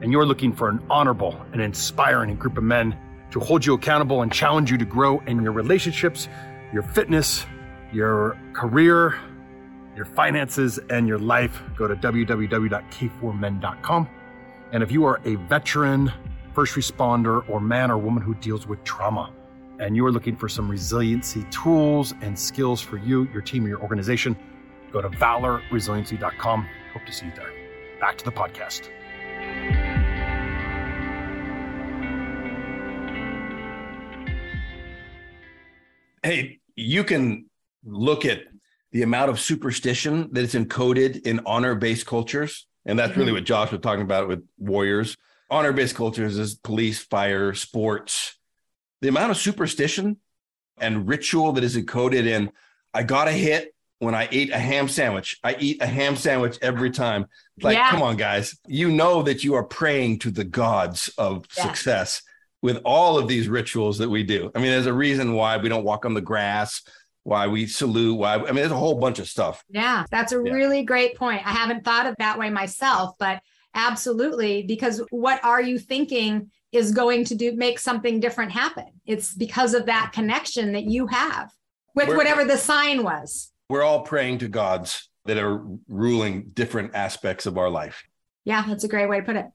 and 0.01 0.11
you're 0.11 0.25
looking 0.25 0.51
for 0.53 0.69
an 0.69 0.81
honorable 0.89 1.39
and 1.51 1.61
inspiring 1.61 2.35
group 2.35 2.57
of 2.57 2.63
men 2.63 2.97
to 3.31 3.39
hold 3.39 3.65
you 3.65 3.73
accountable 3.73 4.21
and 4.21 4.31
challenge 4.31 4.71
you 4.71 4.77
to 4.77 4.85
grow 4.85 5.19
in 5.27 5.41
your 5.41 5.51
relationships, 5.51 6.29
your 6.73 6.83
fitness, 6.83 7.45
your 7.91 8.39
career, 8.53 9.19
your 9.95 10.05
finances, 10.05 10.79
and 10.89 11.07
your 11.07 11.19
life, 11.19 11.61
go 11.75 11.87
to 11.87 11.95
www.k4men.com. 11.95 14.09
And 14.71 14.83
if 14.83 14.91
you 14.91 15.05
are 15.05 15.19
a 15.25 15.35
veteran, 15.35 16.11
first 16.53 16.75
responder, 16.75 17.47
or 17.49 17.59
man 17.59 17.91
or 17.91 17.97
woman 17.97 18.23
who 18.23 18.35
deals 18.35 18.67
with 18.67 18.83
trauma, 18.83 19.33
and 19.79 19.95
you 19.95 20.05
are 20.05 20.11
looking 20.11 20.35
for 20.35 20.49
some 20.49 20.69
resiliency 20.69 21.45
tools 21.51 22.13
and 22.21 22.37
skills 22.37 22.81
for 22.81 22.97
you, 22.97 23.27
your 23.33 23.41
team, 23.41 23.65
or 23.65 23.69
your 23.69 23.81
organization, 23.81 24.35
go 24.91 25.01
to 25.01 25.09
valorresiliency.com. 25.09 26.67
Hope 26.93 27.05
to 27.05 27.13
see 27.13 27.27
you 27.27 27.31
there. 27.35 27.53
Back 27.99 28.17
to 28.17 28.25
the 28.25 28.31
podcast. 28.31 28.89
Hey, 36.23 36.59
you 36.75 37.03
can 37.03 37.45
look 37.83 38.25
at 38.25 38.43
the 38.91 39.03
amount 39.03 39.29
of 39.29 39.39
superstition 39.39 40.29
that 40.31 40.41
is 40.41 40.53
encoded 40.53 41.21
in 41.21 41.41
honor 41.45 41.75
based 41.75 42.05
cultures. 42.05 42.65
And 42.85 42.97
that's 42.97 43.11
mm-hmm. 43.11 43.19
really 43.19 43.33
what 43.33 43.43
Josh 43.43 43.71
was 43.71 43.81
talking 43.81 44.03
about 44.03 44.27
with 44.27 44.47
warriors. 44.57 45.17
Honor 45.49 45.73
based 45.73 45.95
cultures 45.95 46.37
is 46.37 46.55
police, 46.55 46.99
fire, 46.99 47.53
sports. 47.53 48.37
The 49.01 49.07
amount 49.07 49.31
of 49.31 49.37
superstition 49.37 50.17
and 50.77 51.07
ritual 51.07 51.51
that 51.53 51.63
is 51.63 51.77
encoded 51.77 52.25
in, 52.25 52.51
I 52.93 53.03
got 53.03 53.27
a 53.27 53.31
hit 53.31 53.73
when 53.99 54.15
I 54.15 54.27
ate 54.31 54.51
a 54.51 54.57
ham 54.57 54.87
sandwich. 54.87 55.37
I 55.43 55.55
eat 55.59 55.81
a 55.81 55.85
ham 55.85 56.15
sandwich 56.15 56.57
every 56.61 56.89
time. 56.89 57.27
Like, 57.61 57.75
yeah. 57.75 57.91
come 57.91 58.01
on, 58.01 58.17
guys. 58.17 58.57
You 58.65 58.91
know 58.91 59.21
that 59.23 59.43
you 59.43 59.55
are 59.55 59.63
praying 59.63 60.19
to 60.19 60.31
the 60.31 60.43
gods 60.43 61.09
of 61.17 61.45
yeah. 61.55 61.63
success 61.63 62.21
with 62.61 62.81
all 62.83 63.17
of 63.17 63.27
these 63.27 63.47
rituals 63.47 63.97
that 63.99 64.09
we 64.09 64.23
do. 64.23 64.51
I 64.53 64.59
mean, 64.59 64.71
there's 64.71 64.85
a 64.85 64.93
reason 64.93 65.33
why 65.33 65.57
we 65.57 65.69
don't 65.69 65.83
walk 65.83 66.05
on 66.05 66.13
the 66.13 66.21
grass, 66.21 66.81
why 67.23 67.47
we 67.47 67.67
salute, 67.67 68.15
why 68.15 68.35
I 68.35 68.37
mean, 68.37 68.55
there's 68.55 68.71
a 68.71 68.75
whole 68.75 68.99
bunch 68.99 69.19
of 69.19 69.27
stuff. 69.27 69.63
Yeah, 69.69 70.05
that's 70.11 70.33
a 70.33 70.41
yeah. 70.43 70.51
really 70.51 70.83
great 70.83 71.15
point. 71.15 71.45
I 71.45 71.51
haven't 71.51 71.85
thought 71.85 72.05
of 72.05 72.15
that 72.19 72.37
way 72.37 72.49
myself, 72.49 73.15
but 73.19 73.41
absolutely, 73.73 74.63
because 74.63 75.01
what 75.09 75.43
are 75.43 75.61
you 75.61 75.79
thinking 75.79 76.51
is 76.71 76.91
going 76.91 77.25
to 77.25 77.35
do 77.35 77.55
make 77.55 77.79
something 77.79 78.19
different 78.19 78.51
happen? 78.51 78.87
It's 79.05 79.33
because 79.33 79.73
of 79.73 79.85
that 79.85 80.11
connection 80.13 80.73
that 80.73 80.85
you 80.85 81.07
have 81.07 81.51
with 81.95 82.09
we're, 82.09 82.17
whatever 82.17 82.45
the 82.45 82.57
sign 82.57 83.03
was. 83.03 83.51
We're 83.69 83.83
all 83.83 84.01
praying 84.01 84.39
to 84.39 84.47
gods 84.47 85.09
that 85.25 85.37
are 85.37 85.63
ruling 85.87 86.49
different 86.53 86.95
aspects 86.95 87.45
of 87.45 87.57
our 87.57 87.69
life. 87.69 88.03
Yeah, 88.45 88.65
that's 88.67 88.83
a 88.83 88.87
great 88.87 89.09
way 89.09 89.19
to 89.19 89.25
put 89.25 89.35
it. 89.35 89.45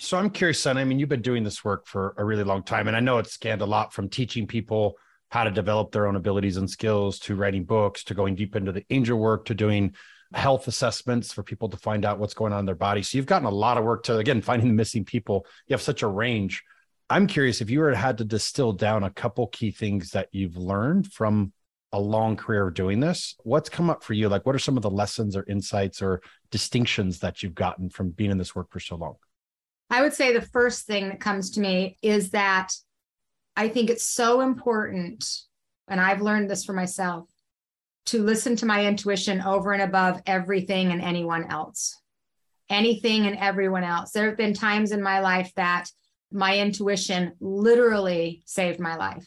So 0.00 0.16
I'm 0.16 0.30
curious, 0.30 0.62
son. 0.62 0.78
I 0.78 0.84
mean, 0.84 1.00
you've 1.00 1.08
been 1.08 1.22
doing 1.22 1.42
this 1.42 1.64
work 1.64 1.84
for 1.86 2.14
a 2.16 2.24
really 2.24 2.44
long 2.44 2.62
time, 2.62 2.86
and 2.86 2.96
I 2.96 3.00
know 3.00 3.18
it's 3.18 3.32
scanned 3.32 3.62
a 3.62 3.66
lot 3.66 3.92
from 3.92 4.08
teaching 4.08 4.46
people 4.46 4.96
how 5.28 5.42
to 5.42 5.50
develop 5.50 5.90
their 5.90 6.06
own 6.06 6.14
abilities 6.14 6.56
and 6.56 6.70
skills 6.70 7.18
to 7.18 7.34
writing 7.34 7.64
books 7.64 8.04
to 8.04 8.14
going 8.14 8.36
deep 8.36 8.54
into 8.54 8.70
the 8.70 8.84
angel 8.90 9.18
work 9.18 9.46
to 9.46 9.54
doing 9.54 9.94
health 10.32 10.68
assessments 10.68 11.32
for 11.32 11.42
people 11.42 11.68
to 11.70 11.76
find 11.76 12.04
out 12.04 12.20
what's 12.20 12.32
going 12.32 12.52
on 12.52 12.60
in 12.60 12.66
their 12.66 12.76
body. 12.76 13.02
So 13.02 13.18
you've 13.18 13.26
gotten 13.26 13.48
a 13.48 13.50
lot 13.50 13.76
of 13.76 13.84
work 13.84 14.04
to 14.04 14.18
again 14.18 14.40
finding 14.40 14.68
the 14.68 14.74
missing 14.74 15.04
people. 15.04 15.46
You 15.66 15.74
have 15.74 15.82
such 15.82 16.02
a 16.02 16.06
range. 16.06 16.62
I'm 17.10 17.26
curious 17.26 17.60
if 17.60 17.68
you 17.68 17.80
were 17.80 17.92
had 17.92 18.18
to 18.18 18.24
distill 18.24 18.74
down 18.74 19.02
a 19.02 19.10
couple 19.10 19.48
key 19.48 19.72
things 19.72 20.12
that 20.12 20.28
you've 20.30 20.56
learned 20.56 21.12
from 21.12 21.52
a 21.90 21.98
long 21.98 22.36
career 22.36 22.68
of 22.68 22.74
doing 22.74 23.00
this. 23.00 23.34
What's 23.42 23.68
come 23.68 23.90
up 23.90 24.04
for 24.04 24.12
you? 24.12 24.28
Like, 24.28 24.46
what 24.46 24.54
are 24.54 24.60
some 24.60 24.76
of 24.76 24.82
the 24.82 24.90
lessons 24.90 25.34
or 25.34 25.44
insights 25.48 26.02
or 26.02 26.20
distinctions 26.52 27.18
that 27.18 27.42
you've 27.42 27.54
gotten 27.54 27.90
from 27.90 28.10
being 28.10 28.30
in 28.30 28.38
this 28.38 28.54
work 28.54 28.70
for 28.70 28.78
so 28.78 28.94
long? 28.94 29.16
I 29.90 30.02
would 30.02 30.12
say 30.12 30.32
the 30.32 30.42
first 30.42 30.86
thing 30.86 31.08
that 31.08 31.20
comes 31.20 31.52
to 31.52 31.60
me 31.60 31.96
is 32.02 32.30
that 32.30 32.72
I 33.56 33.68
think 33.68 33.90
it's 33.90 34.06
so 34.06 34.40
important, 34.40 35.24
and 35.88 36.00
I've 36.00 36.22
learned 36.22 36.50
this 36.50 36.64
for 36.64 36.72
myself, 36.72 37.28
to 38.06 38.22
listen 38.22 38.56
to 38.56 38.66
my 38.66 38.86
intuition 38.86 39.40
over 39.42 39.72
and 39.72 39.82
above 39.82 40.22
everything 40.26 40.92
and 40.92 41.02
anyone 41.02 41.50
else, 41.50 42.00
anything 42.70 43.26
and 43.26 43.36
everyone 43.38 43.84
else. 43.84 44.12
There 44.12 44.26
have 44.26 44.36
been 44.36 44.54
times 44.54 44.92
in 44.92 45.02
my 45.02 45.20
life 45.20 45.52
that 45.56 45.90
my 46.30 46.58
intuition 46.58 47.32
literally 47.40 48.42
saved 48.46 48.80
my 48.80 48.96
life 48.96 49.26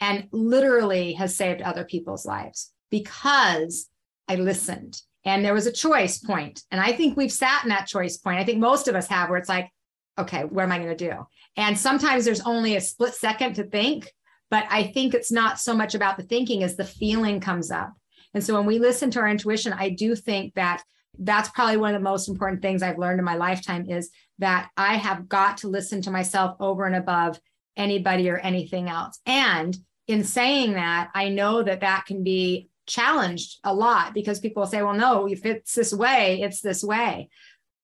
and 0.00 0.28
literally 0.32 1.14
has 1.14 1.36
saved 1.36 1.62
other 1.62 1.84
people's 1.84 2.26
lives 2.26 2.72
because 2.90 3.88
I 4.28 4.36
listened. 4.36 5.00
And 5.24 5.44
there 5.44 5.54
was 5.54 5.66
a 5.66 5.72
choice 5.72 6.18
point. 6.18 6.62
And 6.70 6.80
I 6.80 6.92
think 6.92 7.16
we've 7.16 7.32
sat 7.32 7.62
in 7.62 7.68
that 7.68 7.86
choice 7.86 8.16
point. 8.16 8.38
I 8.38 8.44
think 8.44 8.58
most 8.58 8.88
of 8.88 8.94
us 8.94 9.06
have, 9.08 9.28
where 9.28 9.38
it's 9.38 9.48
like, 9.48 9.70
okay, 10.18 10.44
what 10.44 10.62
am 10.62 10.72
I 10.72 10.78
going 10.78 10.96
to 10.96 11.10
do? 11.10 11.26
And 11.56 11.78
sometimes 11.78 12.24
there's 12.24 12.40
only 12.40 12.76
a 12.76 12.80
split 12.80 13.14
second 13.14 13.54
to 13.54 13.64
think, 13.64 14.10
but 14.50 14.64
I 14.70 14.84
think 14.84 15.14
it's 15.14 15.32
not 15.32 15.58
so 15.58 15.74
much 15.74 15.94
about 15.94 16.16
the 16.16 16.22
thinking 16.22 16.62
as 16.62 16.76
the 16.76 16.84
feeling 16.84 17.40
comes 17.40 17.70
up. 17.70 17.92
And 18.34 18.42
so 18.42 18.54
when 18.54 18.66
we 18.66 18.78
listen 18.78 19.10
to 19.12 19.20
our 19.20 19.28
intuition, 19.28 19.72
I 19.72 19.90
do 19.90 20.14
think 20.14 20.54
that 20.54 20.82
that's 21.18 21.50
probably 21.50 21.76
one 21.76 21.94
of 21.94 22.00
the 22.00 22.08
most 22.08 22.28
important 22.28 22.62
things 22.62 22.82
I've 22.82 22.98
learned 22.98 23.18
in 23.18 23.24
my 23.24 23.36
lifetime 23.36 23.86
is 23.88 24.10
that 24.38 24.70
I 24.76 24.96
have 24.96 25.28
got 25.28 25.58
to 25.58 25.68
listen 25.68 26.00
to 26.02 26.10
myself 26.10 26.56
over 26.58 26.86
and 26.86 26.96
above 26.96 27.38
anybody 27.76 28.30
or 28.30 28.38
anything 28.38 28.88
else. 28.88 29.20
And 29.26 29.76
in 30.08 30.24
saying 30.24 30.74
that, 30.74 31.10
I 31.14 31.28
know 31.28 31.62
that 31.62 31.80
that 31.80 32.06
can 32.06 32.24
be 32.24 32.68
challenged 32.86 33.58
a 33.64 33.74
lot 33.74 34.14
because 34.14 34.40
people 34.40 34.66
say, 34.66 34.82
well, 34.82 34.94
no, 34.94 35.26
if 35.26 35.46
it's 35.46 35.74
this 35.74 35.92
way, 35.92 36.40
it's 36.42 36.60
this 36.60 36.82
way. 36.82 37.28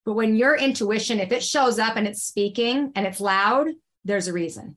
But 0.09 0.15
when 0.15 0.35
your 0.35 0.55
intuition, 0.55 1.19
if 1.19 1.31
it 1.31 1.43
shows 1.43 1.77
up 1.77 1.95
and 1.95 2.07
it's 2.07 2.23
speaking 2.23 2.91
and 2.95 3.05
it's 3.05 3.21
loud, 3.21 3.67
there's 4.03 4.27
a 4.27 4.33
reason. 4.33 4.75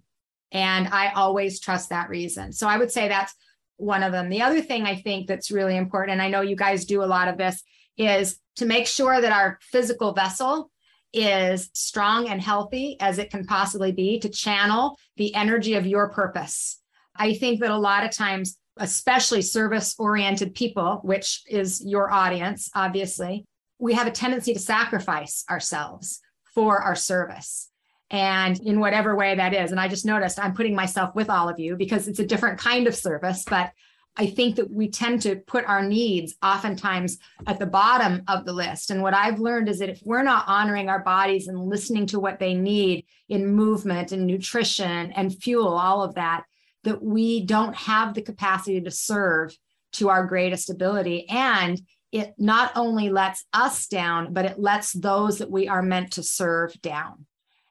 And 0.51 0.87
I 0.89 1.13
always 1.13 1.59
trust 1.59 1.89
that 1.89 2.11
reason. 2.11 2.53
So 2.53 2.69
I 2.69 2.77
would 2.77 2.93
say 2.93 3.09
that's 3.09 3.33
one 3.79 4.03
of 4.03 4.13
them. 4.13 4.29
The 4.29 4.43
other 4.43 4.61
thing 4.61 4.85
I 4.85 4.97
think 4.97 5.27
that's 5.27 5.51
really 5.51 5.75
important, 5.75 6.13
and 6.13 6.21
I 6.21 6.29
know 6.29 6.43
you 6.43 6.55
guys 6.55 6.85
do 6.85 7.03
a 7.03 7.07
lot 7.07 7.29
of 7.29 7.39
this, 7.39 7.63
is 7.97 8.39
to 8.57 8.67
make 8.67 8.87
sure 8.87 9.23
that 9.23 9.33
our 9.33 9.59
physical 9.63 10.13
vessel 10.13 10.71
is 11.15 11.71
strong 11.73 12.29
and 12.29 12.43
healthy 12.43 12.99
as 13.01 13.17
it 13.17 13.31
can 13.31 13.47
possibly 13.47 13.91
be 13.91 14.19
to 14.19 14.29
channel 14.29 14.99
the 15.17 15.35
energy 15.35 15.77
of 15.77 15.87
your 15.87 16.11
purpose. 16.11 16.79
I 17.17 17.33
think 17.33 17.61
that 17.61 17.71
a 17.71 17.79
lot 17.79 18.05
of 18.05 18.11
times, 18.11 18.59
especially 18.77 19.41
service 19.41 19.95
oriented 19.99 20.55
people, 20.55 21.01
which 21.03 21.41
is 21.49 21.83
your 21.83 22.13
audience, 22.13 22.69
obviously, 22.75 23.47
we 23.83 23.95
have 23.95 24.07
a 24.07 24.13
tendency 24.13 24.55
to 24.55 24.61
sacrifice 24.61 25.45
ourselves 25.51 26.21
for 26.55 26.79
our 26.79 26.95
service 26.95 27.69
and 28.11 28.61
in 28.61 28.79
whatever 28.79 29.17
way 29.17 29.35
that 29.35 29.53
is. 29.53 29.73
And 29.73 29.81
I 29.81 29.89
just 29.89 30.07
noticed 30.07 30.39
I'm 30.39 30.55
putting 30.55 30.77
myself 30.77 31.17
with 31.17 31.29
all 31.29 31.49
of 31.49 31.59
you 31.59 31.75
because 31.75 32.07
it's 32.07 32.21
a 32.21 32.27
different 32.27 32.61
kind 32.61 32.87
of 32.87 32.95
service, 32.95 33.45
but 33.45 33.73
I 34.17 34.27
think 34.27 34.55
that 34.57 34.71
we 34.71 34.89
tend 34.89 35.23
to 35.23 35.35
put 35.35 35.65
our 35.65 35.83
needs 35.83 36.37
oftentimes 36.45 37.19
at 37.49 37.59
the 37.59 37.67
bottom 37.67 38.23
of 38.29 38.45
the 38.45 38.53
list. 38.53 38.93
And 38.93 39.03
what 39.03 39.15
I've 39.15 39.41
learned 39.41 39.69
is 39.69 39.81
that 39.81 39.89
if 39.89 40.01
we're 40.05 40.23
not 40.23 40.45
honoring 40.47 40.89
our 40.89 41.03
bodies 41.03 41.49
and 41.49 41.59
listening 41.59 42.07
to 42.07 42.21
what 42.21 42.39
they 42.39 42.55
need 42.55 43.05
in 43.29 43.49
movement 43.49 44.13
and 44.13 44.29
nutrition 44.29 45.11
and 45.11 45.35
fuel, 45.35 45.75
all 45.75 46.05
of 46.05 46.15
that, 46.15 46.45
that 46.85 47.03
we 47.03 47.45
don't 47.45 47.75
have 47.75 48.15
the 48.15 48.23
capacity 48.23 48.81
to 48.81 48.93
serve 48.93 49.57
to 49.95 50.09
our 50.09 50.25
greatest 50.25 50.71
ability. 50.71 51.29
And 51.29 51.81
it 52.13 52.35
not 52.39 52.73
only 52.77 53.09
lets 53.09 53.45
us 53.53 53.87
down, 53.89 54.33
but 54.35 54.45
it 54.45 54.59
lets 54.59 54.93
those 54.93 55.39
that 55.39 55.51
we 55.51 55.67
are 55.67 55.83
meant 55.83 56.13
to 56.13 56.23
serve 56.23 56.81
down. 56.83 57.27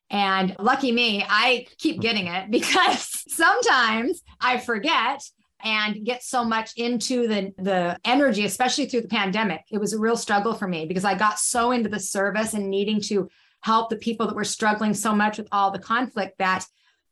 And 0.10 0.56
lucky 0.60 0.92
me, 0.92 1.24
I 1.26 1.68
keep 1.78 1.96
mm-hmm. 1.96 2.02
getting 2.02 2.28
it 2.28 2.52
because 2.52 3.24
sometimes 3.32 4.22
I 4.42 4.58
forget 4.58 5.24
and 5.64 6.04
get 6.04 6.24
so 6.24 6.44
much 6.44 6.72
into 6.76 7.28
the 7.28 7.54
the 7.58 7.98
energy 8.04 8.46
especially 8.46 8.88
through 8.88 9.02
the 9.02 9.08
pandemic. 9.08 9.62
It 9.72 9.78
was 9.78 9.94
a 9.94 10.00
real 10.00 10.18
struggle 10.18 10.56
for 10.56 10.68
me 10.68 10.88
because 10.88 11.06
i 11.06 11.14
got 11.14 11.38
so 11.38 11.72
into 11.72 11.88
the 11.88 12.00
service 12.00 12.56
and 12.56 12.72
needing 12.72 13.00
to 13.02 13.30
help 13.62 13.92
the 13.92 13.96
people 13.96 14.26
that 14.26 14.36
were 14.36 14.44
struggling 14.44 14.96
so 14.96 15.14
much 15.14 15.38
with 15.38 15.48
all 15.52 15.70
the 15.70 15.78
conflict 15.78 16.40
that 16.40 16.66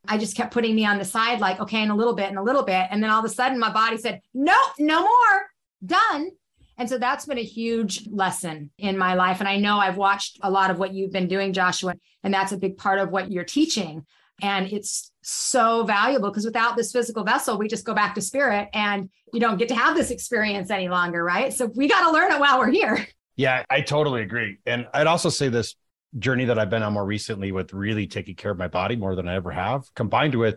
i 0.07 0.17
just 0.17 0.35
kept 0.35 0.51
putting 0.51 0.75
me 0.75 0.83
on 0.83 0.97
the 0.97 1.05
side 1.05 1.39
like 1.39 1.59
okay 1.59 1.83
in 1.83 1.91
a 1.91 1.95
little 1.95 2.15
bit 2.15 2.29
and 2.29 2.39
a 2.39 2.43
little 2.43 2.63
bit. 2.63 2.87
And 2.89 3.03
then 3.03 3.11
all 3.11 3.19
of 3.19 3.25
a 3.25 3.29
sudden 3.29 3.59
my 3.59 3.71
body 3.71 3.97
said 3.97 4.21
nope 4.33 4.73
no 4.79 5.01
more. 5.01 5.45
Done 5.85 6.31
and 6.79 6.89
so 6.89 6.97
that's 6.97 7.25
been 7.25 7.37
a 7.37 7.43
huge 7.43 8.07
lesson 8.09 8.71
in 8.77 8.97
my 8.97 9.13
life. 9.13 9.41
And 9.41 9.49
I 9.49 9.57
know 9.57 9.77
I've 9.77 9.97
watched 9.97 10.39
a 10.41 10.49
lot 10.49 10.71
of 10.71 10.79
what 10.79 10.93
you've 10.93 11.11
been 11.11 11.27
doing, 11.27 11.51
Joshua, 11.51 11.93
and 12.23 12.33
that's 12.33 12.53
a 12.53 12.57
big 12.57 12.77
part 12.77 12.99
of 12.99 13.09
what 13.09 13.29
you're 13.29 13.43
teaching. 13.43 14.05
And 14.41 14.71
it's 14.71 15.11
so 15.21 15.83
valuable 15.83 16.29
because 16.29 16.45
without 16.45 16.77
this 16.77 16.93
physical 16.93 17.25
vessel, 17.25 17.57
we 17.57 17.67
just 17.67 17.83
go 17.83 17.93
back 17.93 18.15
to 18.15 18.21
spirit 18.21 18.69
and 18.73 19.09
you 19.33 19.41
don't 19.41 19.57
get 19.57 19.67
to 19.67 19.75
have 19.75 19.97
this 19.97 20.09
experience 20.09 20.71
any 20.71 20.87
longer, 20.87 21.21
right? 21.21 21.51
So 21.51 21.65
we 21.65 21.89
got 21.89 22.05
to 22.05 22.11
learn 22.11 22.31
it 22.31 22.39
while 22.39 22.57
we're 22.59 22.71
here. 22.71 23.05
Yeah, 23.35 23.63
I 23.69 23.81
totally 23.81 24.21
agree. 24.21 24.57
And 24.65 24.87
I'd 24.93 25.07
also 25.07 25.27
say 25.27 25.49
this 25.49 25.75
journey 26.17 26.45
that 26.45 26.57
I've 26.57 26.69
been 26.69 26.83
on 26.83 26.93
more 26.93 27.05
recently 27.05 27.51
with 27.51 27.73
really 27.73 28.07
taking 28.07 28.35
care 28.35 28.51
of 28.51 28.57
my 28.57 28.69
body 28.69 28.95
more 28.95 29.15
than 29.15 29.27
I 29.27 29.35
ever 29.35 29.51
have, 29.51 29.83
combined 29.95 30.35
with 30.35 30.55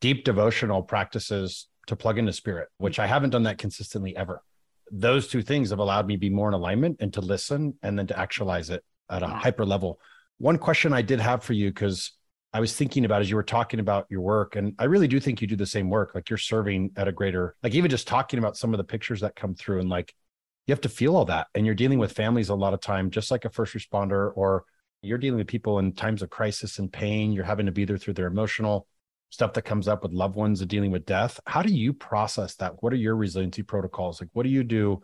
deep 0.00 0.24
devotional 0.24 0.82
practices 0.82 1.68
to 1.86 1.94
plug 1.94 2.18
into 2.18 2.32
spirit, 2.32 2.68
which 2.78 2.98
I 2.98 3.06
haven't 3.06 3.30
done 3.30 3.44
that 3.44 3.58
consistently 3.58 4.16
ever 4.16 4.42
those 4.90 5.28
two 5.28 5.42
things 5.42 5.70
have 5.70 5.78
allowed 5.78 6.06
me 6.06 6.14
to 6.14 6.20
be 6.20 6.30
more 6.30 6.48
in 6.48 6.54
alignment 6.54 6.96
and 7.00 7.12
to 7.14 7.20
listen 7.20 7.74
and 7.82 7.98
then 7.98 8.06
to 8.08 8.18
actualize 8.18 8.70
it 8.70 8.84
at 9.10 9.22
a 9.22 9.26
yeah. 9.26 9.38
hyper 9.38 9.64
level. 9.64 10.00
One 10.38 10.58
question 10.58 10.92
I 10.92 11.02
did 11.02 11.20
have 11.20 11.42
for 11.42 11.52
you, 11.52 11.70
because 11.70 12.12
I 12.52 12.60
was 12.60 12.74
thinking 12.74 13.04
about 13.04 13.20
as 13.20 13.30
you 13.30 13.36
were 13.36 13.42
talking 13.42 13.78
about 13.78 14.06
your 14.10 14.22
work, 14.22 14.56
and 14.56 14.74
I 14.78 14.84
really 14.84 15.06
do 15.06 15.20
think 15.20 15.40
you 15.40 15.46
do 15.46 15.56
the 15.56 15.66
same 15.66 15.88
work. 15.88 16.14
Like 16.14 16.30
you're 16.30 16.38
serving 16.38 16.90
at 16.96 17.08
a 17.08 17.12
greater, 17.12 17.56
like 17.62 17.74
even 17.74 17.90
just 17.90 18.08
talking 18.08 18.38
about 18.38 18.56
some 18.56 18.74
of 18.74 18.78
the 18.78 18.84
pictures 18.84 19.20
that 19.20 19.36
come 19.36 19.54
through, 19.54 19.80
and 19.80 19.88
like 19.88 20.12
you 20.66 20.72
have 20.72 20.80
to 20.82 20.88
feel 20.88 21.16
all 21.16 21.26
that. 21.26 21.46
And 21.54 21.64
you're 21.64 21.74
dealing 21.74 21.98
with 21.98 22.12
families 22.12 22.48
a 22.48 22.54
lot 22.54 22.74
of 22.74 22.80
time, 22.80 23.10
just 23.10 23.30
like 23.30 23.44
a 23.44 23.50
first 23.50 23.74
responder, 23.74 24.32
or 24.34 24.64
you're 25.02 25.18
dealing 25.18 25.38
with 25.38 25.46
people 25.46 25.78
in 25.78 25.92
times 25.92 26.22
of 26.22 26.30
crisis 26.30 26.78
and 26.78 26.92
pain. 26.92 27.32
You're 27.32 27.44
having 27.44 27.66
to 27.66 27.72
be 27.72 27.84
there 27.84 27.98
through 27.98 28.14
their 28.14 28.26
emotional 28.26 28.86
stuff 29.30 29.52
that 29.54 29.62
comes 29.62 29.88
up 29.88 30.02
with 30.02 30.12
loved 30.12 30.36
ones 30.36 30.60
and 30.60 30.68
dealing 30.68 30.90
with 30.90 31.06
death. 31.06 31.40
How 31.46 31.62
do 31.62 31.72
you 31.72 31.92
process 31.92 32.56
that? 32.56 32.82
What 32.82 32.92
are 32.92 32.96
your 32.96 33.16
resiliency 33.16 33.62
protocols? 33.62 34.20
Like, 34.20 34.30
what 34.32 34.42
do 34.42 34.50
you 34.50 34.64
do 34.64 35.00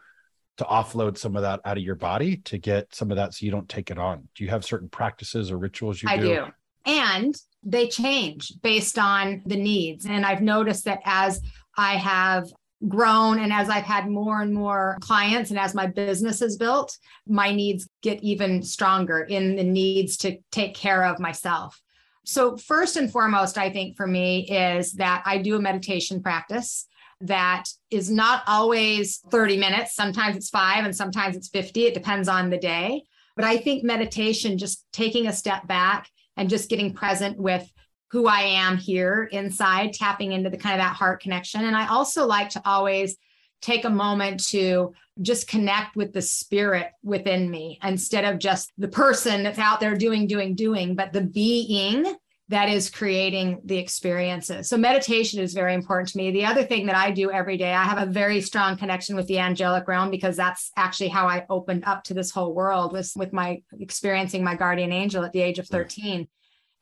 to 0.58 0.64
offload 0.64 1.16
some 1.16 1.36
of 1.36 1.42
that 1.42 1.60
out 1.64 1.76
of 1.76 1.82
your 1.82 1.94
body 1.94 2.38
to 2.38 2.58
get 2.58 2.94
some 2.94 3.10
of 3.10 3.16
that 3.16 3.34
so 3.34 3.44
you 3.44 3.52
don't 3.52 3.68
take 3.68 3.90
it 3.90 3.98
on? 3.98 4.28
Do 4.34 4.44
you 4.44 4.50
have 4.50 4.64
certain 4.64 4.88
practices 4.88 5.50
or 5.50 5.58
rituals 5.58 6.02
you 6.02 6.08
I 6.08 6.16
do? 6.16 6.22
do. 6.22 6.46
And 6.84 7.34
they 7.62 7.88
change 7.88 8.52
based 8.62 8.98
on 8.98 9.42
the 9.46 9.56
needs. 9.56 10.06
And 10.06 10.24
I've 10.24 10.42
noticed 10.42 10.84
that 10.84 11.00
as 11.04 11.40
I 11.76 11.96
have 11.96 12.48
grown 12.88 13.38
and 13.38 13.52
as 13.52 13.68
I've 13.68 13.84
had 13.84 14.08
more 14.08 14.40
and 14.40 14.52
more 14.52 14.98
clients 15.00 15.50
and 15.50 15.58
as 15.58 15.74
my 15.74 15.86
business 15.86 16.42
is 16.42 16.56
built, 16.56 16.96
my 17.26 17.52
needs 17.52 17.88
get 18.02 18.22
even 18.22 18.62
stronger 18.62 19.20
in 19.20 19.56
the 19.56 19.64
needs 19.64 20.16
to 20.18 20.38
take 20.52 20.74
care 20.74 21.04
of 21.04 21.18
myself. 21.18 21.80
So, 22.26 22.56
first 22.56 22.96
and 22.96 23.10
foremost, 23.10 23.56
I 23.56 23.70
think 23.70 23.96
for 23.96 24.06
me 24.06 24.48
is 24.48 24.94
that 24.94 25.22
I 25.24 25.38
do 25.38 25.54
a 25.54 25.60
meditation 25.60 26.20
practice 26.20 26.86
that 27.20 27.66
is 27.90 28.10
not 28.10 28.42
always 28.48 29.18
30 29.30 29.56
minutes. 29.56 29.94
Sometimes 29.94 30.36
it's 30.36 30.50
five 30.50 30.84
and 30.84 30.94
sometimes 30.94 31.36
it's 31.36 31.48
50. 31.48 31.86
It 31.86 31.94
depends 31.94 32.28
on 32.28 32.50
the 32.50 32.58
day. 32.58 33.04
But 33.36 33.44
I 33.44 33.58
think 33.58 33.84
meditation, 33.84 34.58
just 34.58 34.84
taking 34.92 35.28
a 35.28 35.32
step 35.32 35.68
back 35.68 36.10
and 36.36 36.50
just 36.50 36.68
getting 36.68 36.92
present 36.92 37.38
with 37.38 37.70
who 38.10 38.26
I 38.26 38.40
am 38.40 38.76
here 38.76 39.28
inside, 39.30 39.92
tapping 39.92 40.32
into 40.32 40.50
the 40.50 40.58
kind 40.58 40.74
of 40.74 40.84
that 40.84 40.96
heart 40.96 41.22
connection. 41.22 41.64
And 41.64 41.76
I 41.76 41.86
also 41.86 42.26
like 42.26 42.50
to 42.50 42.62
always 42.64 43.16
take 43.60 43.84
a 43.84 43.90
moment 43.90 44.44
to 44.48 44.92
just 45.22 45.48
connect 45.48 45.96
with 45.96 46.12
the 46.12 46.22
spirit 46.22 46.90
within 47.02 47.50
me 47.50 47.78
instead 47.82 48.24
of 48.24 48.38
just 48.38 48.72
the 48.76 48.88
person 48.88 49.42
that's 49.42 49.58
out 49.58 49.80
there 49.80 49.96
doing, 49.96 50.26
doing, 50.26 50.54
doing, 50.54 50.94
but 50.94 51.12
the 51.12 51.22
being 51.22 52.16
that 52.48 52.68
is 52.68 52.90
creating 52.90 53.60
the 53.64 53.76
experiences. 53.76 54.68
So 54.68 54.76
meditation 54.76 55.40
is 55.40 55.52
very 55.52 55.74
important 55.74 56.10
to 56.10 56.18
me. 56.18 56.30
The 56.30 56.44
other 56.44 56.62
thing 56.62 56.86
that 56.86 56.94
I 56.94 57.10
do 57.10 57.32
every 57.32 57.56
day, 57.56 57.72
I 57.72 57.82
have 57.82 57.98
a 57.98 58.10
very 58.10 58.40
strong 58.40 58.76
connection 58.76 59.16
with 59.16 59.26
the 59.26 59.40
angelic 59.40 59.88
realm 59.88 60.10
because 60.10 60.36
that's 60.36 60.70
actually 60.76 61.08
how 61.08 61.26
I 61.26 61.44
opened 61.50 61.84
up 61.86 62.04
to 62.04 62.14
this 62.14 62.30
whole 62.30 62.54
world 62.54 62.92
was 62.92 63.14
with 63.16 63.32
my 63.32 63.62
experiencing 63.80 64.44
my 64.44 64.54
guardian 64.54 64.92
angel 64.92 65.24
at 65.24 65.32
the 65.32 65.40
age 65.40 65.58
of 65.58 65.66
13. 65.66 66.28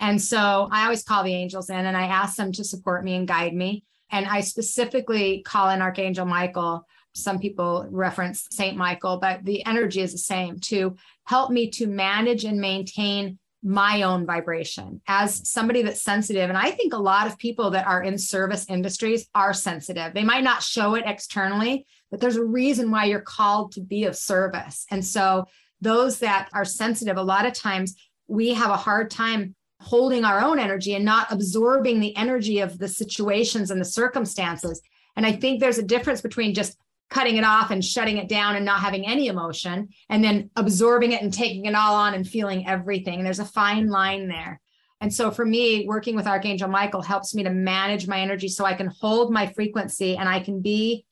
And 0.01 0.21
so 0.21 0.69
I 0.71 0.85
always 0.85 1.03
call 1.03 1.25
the 1.25 1.35
angels 1.35 1.71
in 1.71 1.87
and 1.87 1.97
I 1.97 2.07
ask 2.07 2.37
them 2.37 2.53
to 2.53 2.65
support 2.65 3.05
me 3.05 3.15
and 3.15 3.27
guide 3.27 3.55
me. 3.55 3.85
And 4.11 4.27
I 4.27 4.41
specifically 4.41 5.43
call 5.43 5.71
in 5.71 5.83
Archangel 5.83 6.27
Michael. 6.27 6.87
Some 7.15 7.39
people 7.39 7.87
reference 7.91 8.47
Saint 8.51 8.77
Michael, 8.77 9.19
but 9.19 9.45
the 9.45 9.65
energy 9.67 10.01
is 10.01 10.13
the 10.13 10.19
same 10.19 10.59
to 10.61 10.97
help 11.25 11.51
me 11.51 11.71
to 11.71 11.87
manage 11.87 12.45
and 12.45 12.61
maintain 12.61 13.39
my 13.67 14.03
own 14.03 14.27
vibration 14.27 15.01
as 15.09 15.49
somebody 15.49 15.81
that's 15.83 16.03
sensitive. 16.03 16.51
And 16.51 16.59
I 16.59 16.71
think 16.71 16.93
a 16.93 16.99
lot 16.99 17.27
of 17.27 17.39
people 17.39 17.71
that 17.71 17.87
are 17.87 18.03
in 18.03 18.19
service 18.19 18.67
industries 18.69 19.27
are 19.35 19.55
sensitive. 19.55 20.13
They 20.13 20.23
might 20.23 20.45
not 20.45 20.63
show 20.63 20.95
it 20.97 21.05
externally, 21.07 21.87
but 22.11 22.21
there's 22.21 22.37
a 22.37 22.45
reason 22.45 22.91
why 22.91 23.07
you're 23.07 23.21
called 23.21 23.73
to 23.73 23.81
be 23.81 24.05
of 24.05 24.17
service. 24.17 24.85
And 24.91 25.03
so 25.03 25.47
those 25.81 26.19
that 26.19 26.51
are 26.53 26.67
sensitive, 26.67 27.17
a 27.17 27.23
lot 27.23 27.47
of 27.47 27.55
times 27.55 27.97
we 28.29 28.53
have 28.53 28.71
a 28.71 28.77
hard 28.77 29.11
time 29.11 29.55
holding 29.85 30.25
our 30.25 30.41
own 30.41 30.59
energy 30.59 30.95
and 30.95 31.05
not 31.05 31.31
absorbing 31.31 32.01
the 32.01 32.17
energy 32.17 32.61
of 32.61 32.79
the 32.79 32.89
situations 32.89 33.71
and 33.71 33.81
the 33.81 33.85
circumstances. 33.85 34.81
And 35.17 35.27
I 35.27 35.33
think 35.33 35.61
there's 35.61 35.79
a 35.79 35.83
difference 35.83 36.21
between 36.21 36.55
just 36.55 36.79
cutting 37.11 37.37
it 37.37 37.45
off 37.45 37.71
and 37.71 37.85
shutting 37.85 38.17
it 38.17 38.29
down 38.29 38.57
and 38.57 38.65
not 38.65 38.81
having 38.81 39.07
any 39.07 39.29
emotion 39.29 39.89
and 40.09 40.25
then 40.25 40.51
absorbing 40.57 41.13
it 41.13 41.23
and 41.23 41.33
taking 41.33 41.67
it 41.67 41.75
all 41.75 41.95
on 41.95 42.15
and 42.15 42.27
feeling 42.27 42.67
everything. 42.67 43.23
There's 43.23 43.39
a 43.39 43.45
fine 43.45 43.89
line 43.89 44.27
there. 44.27 44.61
And 45.01 45.13
so 45.13 45.31
for 45.31 45.45
me, 45.45 45.87
working 45.87 46.17
with 46.17 46.27
Archangel 46.27 46.69
Michael 46.69 47.03
helps 47.03 47.35
me 47.35 47.43
to 47.43 47.51
manage 47.51 48.09
my 48.09 48.21
energy 48.21 48.49
so 48.49 48.65
I 48.65 48.75
can 48.75 48.87
hold 48.87 49.33
my 49.33 49.47
frequency 49.47 50.17
and 50.17 50.29
I 50.29 50.41
can 50.41 50.61
be 50.61 51.05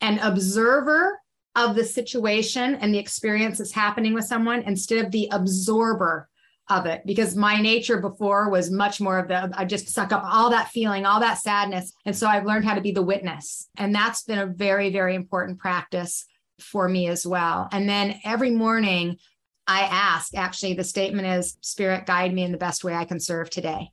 an 0.00 0.18
observer 0.20 1.20
of 1.54 1.74
the 1.74 1.84
situation 1.84 2.76
and 2.76 2.94
the 2.94 2.98
experience 2.98 3.58
that's 3.58 3.72
happening 3.72 4.14
with 4.14 4.24
someone 4.24 4.62
instead 4.62 5.04
of 5.04 5.10
the 5.10 5.28
absorber 5.32 6.28
of 6.70 6.86
it 6.86 7.02
because 7.04 7.36
my 7.36 7.60
nature 7.60 7.98
before 7.98 8.48
was 8.48 8.70
much 8.70 9.00
more 9.00 9.18
of 9.18 9.28
the 9.28 9.50
I 9.54 9.64
just 9.64 9.88
suck 9.88 10.12
up 10.12 10.22
all 10.24 10.50
that 10.50 10.68
feeling, 10.68 11.04
all 11.04 11.20
that 11.20 11.38
sadness. 11.38 11.92
And 12.06 12.16
so 12.16 12.26
I've 12.26 12.46
learned 12.46 12.64
how 12.64 12.74
to 12.74 12.80
be 12.80 12.92
the 12.92 13.02
witness. 13.02 13.68
And 13.76 13.94
that's 13.94 14.22
been 14.22 14.38
a 14.38 14.46
very, 14.46 14.90
very 14.90 15.14
important 15.14 15.58
practice 15.58 16.26
for 16.58 16.88
me 16.88 17.08
as 17.08 17.26
well. 17.26 17.68
And 17.72 17.88
then 17.88 18.20
every 18.24 18.50
morning 18.50 19.18
I 19.66 19.82
ask, 19.82 20.34
actually, 20.36 20.74
the 20.74 20.84
statement 20.84 21.26
is 21.26 21.56
Spirit, 21.60 22.06
guide 22.06 22.32
me 22.32 22.42
in 22.42 22.52
the 22.52 22.58
best 22.58 22.84
way 22.84 22.94
I 22.94 23.04
can 23.04 23.20
serve 23.20 23.50
today. 23.50 23.92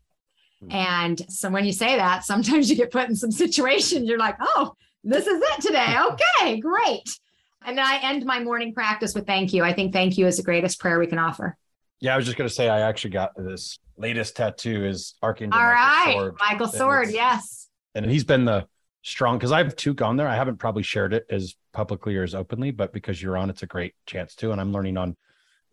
Mm-hmm. 0.63 0.75
And 0.75 1.31
so 1.31 1.49
when 1.49 1.65
you 1.65 1.71
say 1.71 1.97
that, 1.97 2.25
sometimes 2.25 2.69
you 2.69 2.75
get 2.75 2.91
put 2.91 3.09
in 3.09 3.15
some 3.15 3.31
situations, 3.31 4.07
you're 4.07 4.17
like, 4.17 4.37
oh, 4.39 4.73
this 5.03 5.27
is 5.27 5.41
it 5.41 5.61
today. 5.61 5.95
Okay, 6.11 6.59
great. 6.59 7.17
And 7.65 7.77
then 7.77 7.85
I 7.85 7.99
end 8.01 8.25
my 8.25 8.39
morning 8.39 8.73
practice 8.73 9.13
with 9.13 9.25
thank 9.25 9.51
you. 9.51 9.63
I 9.63 9.73
think 9.73 9.91
thank 9.91 10.17
you 10.17 10.27
is 10.27 10.37
the 10.37 10.43
greatest 10.43 10.79
prayer 10.79 10.99
we 10.99 11.07
can 11.07 11.19
offer. 11.19 11.57
Yeah, 11.99 12.13
I 12.13 12.17
was 12.17 12.25
just 12.25 12.37
going 12.37 12.47
to 12.47 12.53
say 12.53 12.69
I 12.69 12.81
actually 12.81 13.11
got 13.11 13.31
this 13.35 13.79
latest 13.97 14.35
tattoo 14.35 14.85
is 14.85 15.15
Archangel. 15.23 15.59
All 15.59 15.65
Michael 15.65 15.81
right, 15.81 16.13
Sword. 16.13 16.35
Michael 16.39 16.67
Sword, 16.67 17.09
yes. 17.11 17.69
And 17.95 18.05
he's 18.09 18.23
been 18.23 18.45
the 18.45 18.67
strong 19.01 19.37
because 19.37 19.51
I 19.51 19.63
have 19.63 19.75
two 19.75 19.93
gone 19.93 20.17
there. 20.17 20.27
I 20.27 20.35
haven't 20.35 20.57
probably 20.57 20.83
shared 20.83 21.13
it 21.13 21.25
as 21.29 21.55
publicly 21.73 22.15
or 22.15 22.23
as 22.23 22.35
openly, 22.35 22.71
but 22.71 22.93
because 22.93 23.21
you're 23.21 23.37
on, 23.37 23.49
it's 23.49 23.63
a 23.63 23.67
great 23.67 23.95
chance 24.05 24.35
to. 24.35 24.51
And 24.51 24.61
I'm 24.61 24.71
learning 24.71 24.97
on 24.97 25.15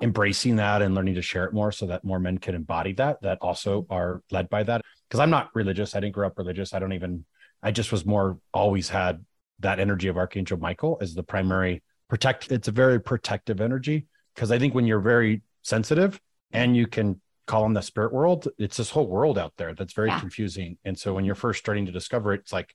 embracing 0.03 0.57
that 0.57 0.83
and 0.83 0.95
learning 0.95 1.15
to 1.15 1.23
share 1.23 1.45
it 1.45 1.53
more 1.53 1.73
so 1.73 1.87
that 1.87 2.05
more 2.05 2.19
men 2.19 2.39
can 2.39 2.55
embody 2.55 2.93
that 2.95 3.23
that 3.23 3.39
also 3.41 3.87
are 3.91 4.23
led 4.31 4.49
by 4.49 4.63
that. 4.63 4.83
Because 5.09 5.21
I'm 5.21 5.31
not 5.31 5.51
religious. 5.55 5.95
I 5.95 6.01
didn't 6.01 6.15
grow 6.15 6.27
up 6.27 6.39
religious. 6.39 6.73
I 6.73 6.79
don't 6.79 6.93
even. 6.93 7.25
I 7.63 7.71
just 7.71 7.93
was 7.93 8.05
more 8.05 8.39
always 8.53 8.89
had 8.89 9.25
that 9.61 9.81
energy 9.81 10.09
of 10.09 10.17
Archangel 10.17 10.59
Michael 10.59 10.99
as 11.01 11.15
the 11.15 11.23
primary 11.23 11.83
protect. 12.09 12.51
It's 12.51 12.69
a 12.69 12.73
very 12.73 13.01
protective 13.01 13.61
energy 13.61 14.07
because 14.35 14.51
I 14.51 14.59
think 14.59 14.75
when 14.75 14.87
you're 14.87 15.01
very 15.01 15.43
sensitive 15.65 16.15
mm-hmm. 16.15 16.57
and 16.59 16.77
you 16.77 16.87
can 16.87 17.21
call 17.47 17.65
on 17.65 17.75
the 17.75 17.83
spirit 17.83 18.13
world. 18.13 18.49
It's 18.59 18.77
this 18.77 18.91
whole 18.91 19.07
world 19.07 19.39
out 19.39 19.53
there 19.57 19.75
that's 19.75 19.93
very 19.93 20.09
yeah. 20.09 20.21
confusing. 20.21 20.79
And 20.85 20.99
so 20.99 21.13
when 21.13 21.25
you're 21.25 21.35
first 21.35 21.59
starting 21.59 21.87
to 21.87 21.93
discover 21.93 22.33
it 22.33 22.41
it's 22.41 22.53
like 22.53 22.75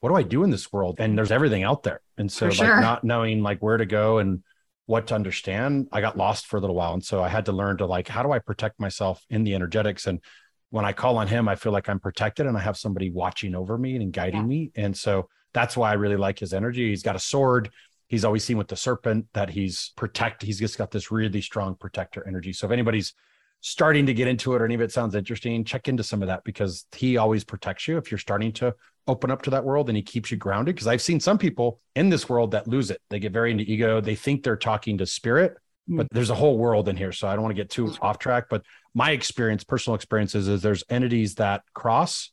what 0.00 0.08
do 0.08 0.16
i 0.16 0.22
do 0.22 0.44
in 0.44 0.50
this 0.50 0.72
world? 0.72 0.96
And 0.98 1.16
there's 1.16 1.30
everything 1.30 1.62
out 1.62 1.82
there. 1.82 2.00
And 2.16 2.32
so 2.32 2.46
like 2.46 2.58
not 2.58 3.04
knowing 3.04 3.42
like 3.42 3.60
where 3.60 3.76
to 3.76 3.84
go 3.84 4.18
and 4.18 4.42
what 4.86 5.06
to 5.08 5.14
understand 5.14 5.86
i 5.92 6.00
got 6.00 6.16
lost 6.16 6.46
for 6.46 6.56
a 6.56 6.60
little 6.60 6.74
while. 6.74 6.94
And 6.94 7.04
so 7.04 7.22
i 7.22 7.28
had 7.28 7.46
to 7.46 7.52
learn 7.52 7.76
to 7.78 7.86
like 7.86 8.08
how 8.08 8.22
do 8.22 8.32
i 8.32 8.38
protect 8.38 8.80
myself 8.80 9.22
in 9.28 9.44
the 9.44 9.54
energetics? 9.54 10.06
And 10.06 10.20
when 10.70 10.84
i 10.84 10.92
call 10.92 11.18
on 11.18 11.28
him 11.28 11.48
i 11.48 11.54
feel 11.54 11.72
like 11.72 11.88
i'm 11.88 12.00
protected 12.00 12.46
and 12.46 12.56
i 12.56 12.60
have 12.60 12.78
somebody 12.78 13.10
watching 13.10 13.54
over 13.54 13.76
me 13.76 13.96
and 13.96 14.12
guiding 14.12 14.42
yeah. 14.42 14.46
me. 14.46 14.72
And 14.74 14.96
so 14.96 15.28
that's 15.52 15.76
why 15.76 15.90
i 15.90 15.94
really 15.94 16.16
like 16.16 16.38
his 16.38 16.54
energy. 16.54 16.88
He's 16.88 17.02
got 17.02 17.16
a 17.16 17.20
sword 17.20 17.70
he's 18.10 18.24
always 18.24 18.44
seen 18.44 18.58
with 18.58 18.66
the 18.66 18.76
serpent 18.76 19.26
that 19.34 19.48
he's 19.48 19.92
protect 19.96 20.42
he's 20.42 20.58
just 20.58 20.76
got 20.76 20.90
this 20.90 21.10
really 21.10 21.40
strong 21.40 21.76
protector 21.76 22.26
energy. 22.26 22.52
So 22.52 22.66
if 22.66 22.72
anybody's 22.72 23.14
starting 23.60 24.04
to 24.06 24.12
get 24.12 24.26
into 24.26 24.54
it 24.54 24.60
or 24.60 24.64
any 24.64 24.74
of 24.74 24.80
it 24.80 24.90
sounds 24.90 25.14
interesting 25.14 25.64
check 25.64 25.86
into 25.86 26.02
some 26.02 26.22
of 26.22 26.28
that 26.28 26.42
because 26.44 26.86
he 26.96 27.18
always 27.18 27.44
protects 27.44 27.86
you 27.86 27.98
if 27.98 28.10
you're 28.10 28.18
starting 28.18 28.52
to 28.52 28.74
open 29.06 29.30
up 29.30 29.42
to 29.42 29.50
that 29.50 29.64
world 29.64 29.88
and 29.88 29.96
he 29.96 30.02
keeps 30.02 30.30
you 30.30 30.36
grounded. 30.36 30.74
Because 30.74 30.88
i've 30.88 31.00
seen 31.00 31.20
some 31.20 31.38
people 31.38 31.80
in 31.94 32.10
this 32.10 32.28
world 32.28 32.50
that 32.50 32.66
lose 32.66 32.90
it. 32.90 33.00
They 33.08 33.20
get 33.20 33.32
very 33.32 33.52
into 33.52 33.64
ego. 33.64 34.00
They 34.00 34.16
think 34.16 34.42
they're 34.42 34.56
talking 34.56 34.98
to 34.98 35.06
spirit 35.06 35.56
hmm. 35.86 35.96
but 35.96 36.08
there's 36.10 36.30
a 36.30 36.34
whole 36.34 36.58
world 36.58 36.88
in 36.88 36.96
here. 36.96 37.12
So 37.12 37.28
i 37.28 37.34
don't 37.34 37.42
want 37.42 37.54
to 37.56 37.62
get 37.62 37.70
too 37.70 37.94
off 38.02 38.18
track 38.18 38.46
but 38.50 38.64
my 38.92 39.12
experience 39.12 39.62
personal 39.62 39.94
experiences 39.94 40.48
is 40.48 40.62
there's 40.62 40.82
entities 40.90 41.36
that 41.36 41.62
cross 41.74 42.32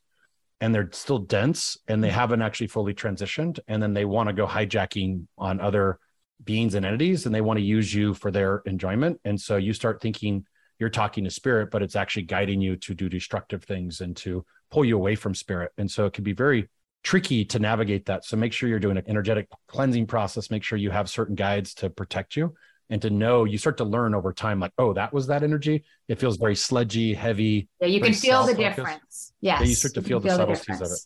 and 0.60 0.74
they're 0.74 0.90
still 0.92 1.20
dense 1.20 1.78
and 1.88 2.04
they 2.04 2.08
mm-hmm. 2.08 2.16
haven't 2.16 2.42
actually 2.42 2.68
fully 2.68 2.94
transitioned. 2.94 3.60
And 3.68 3.82
then 3.82 3.94
they 3.94 4.06
want 4.06 4.28
to 4.30 4.34
go 4.34 4.48
hijacking 4.48 5.28
on 5.38 5.60
other 5.60 6.00
beings 6.44 6.76
and 6.76 6.86
entities 6.86 7.26
and 7.26 7.34
they 7.34 7.42
want 7.42 7.58
to 7.58 7.64
use 7.64 7.94
you 7.94 8.14
for 8.14 8.32
their 8.32 8.62
enjoyment. 8.66 9.20
And 9.26 9.40
so 9.40 9.58
you 9.58 9.74
start 9.74 10.02
thinking 10.02 10.46
you're 10.80 10.90
talking 10.90 11.24
to 11.24 11.32
spirit 11.32 11.72
but 11.72 11.82
it's 11.82 11.96
actually 11.96 12.24
guiding 12.24 12.62
you 12.62 12.76
to 12.76 12.94
do 12.94 13.10
destructive 13.10 13.64
things 13.64 14.02
and 14.02 14.16
to 14.18 14.46
pull 14.70 14.86
you 14.86 14.96
away 14.96 15.16
from 15.16 15.34
spirit. 15.34 15.72
And 15.78 15.90
so 15.90 16.06
it 16.06 16.14
can 16.14 16.24
be 16.24 16.34
very 16.34 16.70
tricky 17.04 17.46
to 17.46 17.60
navigate 17.60 18.06
that. 18.08 18.26
So 18.26 18.38
make 18.38 18.54
sure 18.54 18.70
you're 18.70 18.80
doing 18.80 18.98
an 18.98 19.04
energetic 19.08 19.48
cleansing 19.68 20.08
process. 20.08 20.52
Make 20.52 20.64
sure 20.64 20.78
you 20.78 20.92
have 20.92 21.10
certain 21.10 21.36
guides 21.36 21.74
to 21.76 21.90
protect 21.90 22.36
you 22.36 22.54
and 22.90 23.02
to 23.02 23.10
know 23.10 23.44
you 23.44 23.58
start 23.58 23.78
to 23.78 23.84
learn 23.84 24.14
over 24.16 24.32
time 24.34 24.60
like 24.60 24.72
oh 24.78 24.94
that 24.94 25.14
was 25.14 25.28
that 25.28 25.44
energy 25.44 25.84
it 26.08 26.20
feels 26.20 26.38
very 26.38 26.56
sludgy 26.56 27.14
heavy 27.14 27.68
yeah 27.82 27.88
you 27.88 28.02
can 28.02 28.14
feel 28.14 28.46
the 28.46 28.54
difference 28.54 29.34
yes 29.42 29.60
yeah, 29.60 29.66
you 29.66 29.76
start 29.76 29.94
to 29.94 30.02
feel, 30.02 30.20
the, 30.20 30.30
feel 30.30 30.38
subtleties 30.38 30.80
the 30.80 30.86
of 30.86 30.92
it 30.92 31.00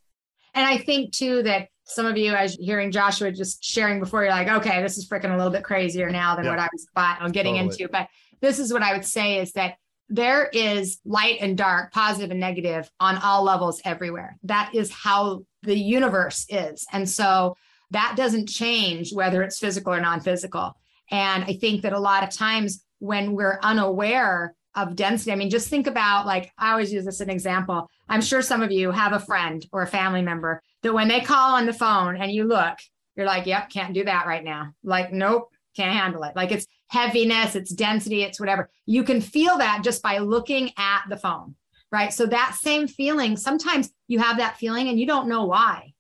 and 0.54 0.66
i 0.66 0.78
think 0.78 1.12
too 1.12 1.44
that 1.44 1.68
some 1.84 2.06
of 2.06 2.18
you 2.18 2.34
as 2.34 2.56
hearing 2.56 2.92
joshua 2.92 3.32
just 3.32 3.64
sharing 3.64 4.00
before 4.00 4.24
you're 4.24 4.32
like 4.32 4.48
okay 4.48 4.82
this 4.82 4.98
is 4.98 5.08
freaking 5.08 5.34
a 5.34 5.38
little 5.38 5.52
bit 5.52 5.64
crazier 5.64 6.10
now 6.10 6.36
than 6.36 6.46
yeah. 6.46 6.52
what 6.52 6.60
i 6.60 6.68
was 6.72 7.32
getting 7.32 7.56
totally. 7.56 7.60
into 7.60 7.90
but 7.92 8.08
this 8.42 8.60
is 8.60 8.72
what 8.72 8.84
i 8.84 8.94
would 8.94 9.06
say 9.06 9.40
is 9.40 9.52
that 9.54 9.76
there 10.12 10.50
is 10.52 11.00
light 11.06 11.38
and 11.40 11.58
dark, 11.58 11.94
positive 11.94 12.32
and 12.32 12.40
negative 12.40 12.92
on 13.00 13.18
all 13.18 13.44
levels 13.44 13.82
everywhere. 13.86 14.38
That 14.44 14.76
is 14.76 14.92
how 14.92 15.46
the 15.64 15.78
universe 15.78 16.46
is. 16.50 16.86
And 16.92 17.10
so 17.10 17.56
that 17.92 18.16
doesn't 18.18 18.50
change 18.50 19.14
whether 19.14 19.42
it's 19.42 19.58
physical 19.58 19.94
or 19.94 20.02
non 20.02 20.20
physical. 20.20 20.76
And 21.12 21.44
I 21.44 21.54
think 21.54 21.82
that 21.82 21.94
a 21.94 22.00
lot 22.00 22.24
of 22.24 22.30
times 22.30 22.84
when 23.00 23.34
we're 23.34 23.60
unaware 23.62 24.56
of 24.76 24.96
density, 24.96 25.32
I 25.32 25.36
mean, 25.36 25.50
just 25.50 25.68
think 25.68 25.86
about 25.86 26.26
like, 26.26 26.52
I 26.58 26.72
always 26.72 26.94
use 26.94 27.04
this 27.04 27.16
as 27.16 27.22
an 27.22 27.30
example. 27.30 27.90
I'm 28.08 28.22
sure 28.22 28.42
some 28.42 28.62
of 28.62 28.72
you 28.72 28.92
have 28.92 29.12
a 29.12 29.20
friend 29.20 29.66
or 29.74 29.82
a 29.82 29.88
family 29.88 30.22
member 30.22 30.62
that 30.84 30.94
when 30.94 31.10
they 31.10 31.20
call 31.20 31.56
on 31.56 31.66
the 31.66 31.74
phone 31.74 32.16
and 32.16 32.32
you 32.32 32.46
look, 32.46 32.78
you're 33.16 33.26
like, 33.26 33.46
yep, 33.46 33.70
can't 33.70 33.94
do 33.94 34.06
that 34.06 34.26
right 34.26 34.44
now. 34.44 34.74
Like, 34.84 35.12
nope, 35.12 35.50
can't 35.76 35.94
handle 35.94 36.24
it. 36.24 36.36
Like 36.36 36.52
it's 36.52 36.66
heaviness, 36.88 37.56
it's 37.56 37.74
density, 37.74 38.24
it's 38.24 38.40
whatever. 38.40 38.70
You 38.86 39.04
can 39.04 39.20
feel 39.20 39.58
that 39.58 39.82
just 39.84 40.02
by 40.02 40.20
looking 40.20 40.72
at 40.78 41.04
the 41.10 41.18
phone, 41.18 41.56
right? 41.92 42.14
So 42.14 42.26
that 42.28 42.58
same 42.62 42.88
feeling, 42.88 43.36
sometimes 43.36 43.92
you 44.08 44.20
have 44.20 44.38
that 44.38 44.58
feeling 44.58 44.88
and 44.88 45.00
you 45.00 45.06
don't 45.06 45.28
know 45.28 45.46
why. 45.46 45.94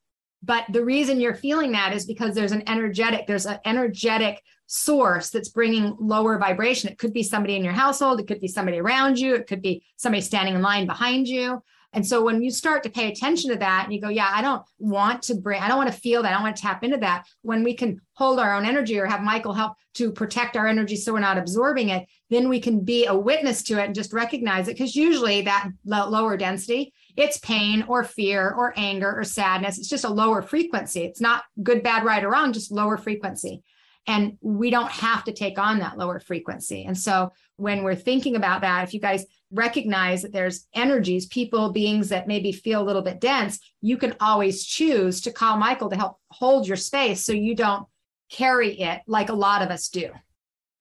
But 0.43 0.65
the 0.69 0.83
reason 0.83 1.19
you're 1.19 1.35
feeling 1.35 1.73
that 1.73 1.93
is 1.93 2.05
because 2.05 2.33
there's 2.33 2.51
an 2.51 2.67
energetic, 2.67 3.27
there's 3.27 3.45
an 3.45 3.59
energetic 3.65 4.41
source 4.73 5.31
that's 5.31 5.49
bringing 5.49 5.97
lower 5.99 6.37
vibration. 6.37 6.89
It 6.89 6.97
could 6.97 7.11
be 7.11 7.23
somebody 7.23 7.57
in 7.57 7.63
your 7.63 7.73
household, 7.73 8.21
it 8.21 8.27
could 8.27 8.39
be 8.39 8.47
somebody 8.47 8.79
around 8.79 9.19
you, 9.19 9.35
it 9.35 9.45
could 9.45 9.61
be 9.61 9.83
somebody 9.97 10.21
standing 10.21 10.55
in 10.55 10.61
line 10.61 10.87
behind 10.87 11.27
you. 11.27 11.61
And 11.91 12.07
so 12.07 12.23
when 12.23 12.41
you 12.41 12.51
start 12.51 12.83
to 12.83 12.89
pay 12.89 13.11
attention 13.11 13.51
to 13.51 13.57
that 13.57 13.83
and 13.83 13.93
you 13.93 13.99
go, 13.99 14.07
yeah, 14.07 14.31
I 14.33 14.41
don't 14.41 14.63
want 14.79 15.23
to 15.23 15.35
bring, 15.35 15.61
I 15.61 15.67
don't 15.67 15.77
want 15.77 15.91
to 15.91 15.99
feel 15.99 16.23
that. 16.23 16.29
I 16.29 16.31
don't 16.35 16.43
want 16.43 16.55
to 16.55 16.61
tap 16.61 16.85
into 16.85 16.95
that. 16.99 17.25
When 17.41 17.65
we 17.65 17.73
can 17.73 17.99
hold 18.13 18.39
our 18.39 18.55
own 18.55 18.63
energy 18.63 18.97
or 18.97 19.07
have 19.07 19.21
Michael 19.21 19.51
help 19.51 19.73
to 19.95 20.09
protect 20.09 20.55
our 20.55 20.67
energy 20.67 20.95
so 20.95 21.11
we're 21.11 21.19
not 21.19 21.37
absorbing 21.37 21.89
it, 21.89 22.07
then 22.29 22.47
we 22.47 22.61
can 22.61 22.85
be 22.85 23.07
a 23.07 23.13
witness 23.13 23.61
to 23.63 23.77
it 23.77 23.87
and 23.87 23.95
just 23.95 24.13
recognize 24.13 24.69
it. 24.69 24.77
Because 24.77 24.95
usually 24.95 25.41
that 25.41 25.69
lower 25.83 26.37
density, 26.37 26.93
it's 27.17 27.37
pain 27.39 27.83
or 27.89 28.05
fear 28.05 28.51
or 28.51 28.73
anger 28.77 29.13
or 29.13 29.25
sadness. 29.25 29.77
It's 29.77 29.89
just 29.89 30.05
a 30.05 30.09
lower 30.09 30.41
frequency. 30.41 31.03
It's 31.03 31.19
not 31.19 31.43
good, 31.61 31.83
bad, 31.83 32.05
right, 32.05 32.23
or 32.23 32.29
wrong, 32.29 32.53
just 32.53 32.71
lower 32.71 32.95
frequency. 32.95 33.63
And 34.07 34.37
we 34.41 34.71
don't 34.71 34.91
have 34.91 35.23
to 35.25 35.31
take 35.31 35.59
on 35.59 35.79
that 35.79 35.97
lower 35.97 36.19
frequency. 36.19 36.85
And 36.85 36.97
so 36.97 37.31
when 37.57 37.83
we're 37.83 37.95
thinking 37.95 38.35
about 38.35 38.61
that, 38.61 38.83
if 38.83 38.93
you 38.93 38.99
guys 38.99 39.25
recognize 39.51 40.23
that 40.23 40.33
there's 40.33 40.67
energies, 40.73 41.27
people, 41.27 41.71
beings 41.71 42.09
that 42.09 42.27
maybe 42.27 42.51
feel 42.51 42.81
a 42.81 42.83
little 42.83 43.01
bit 43.01 43.19
dense, 43.19 43.59
you 43.81 43.97
can 43.97 44.15
always 44.19 44.65
choose 44.65 45.21
to 45.21 45.31
call 45.31 45.57
Michael 45.57 45.89
to 45.89 45.95
help 45.95 46.17
hold 46.29 46.67
your 46.67 46.77
space 46.77 47.23
so 47.23 47.31
you 47.31 47.55
don't 47.55 47.85
carry 48.31 48.79
it 48.79 49.01
like 49.07 49.29
a 49.29 49.33
lot 49.33 49.61
of 49.61 49.69
us 49.69 49.89
do. 49.89 50.09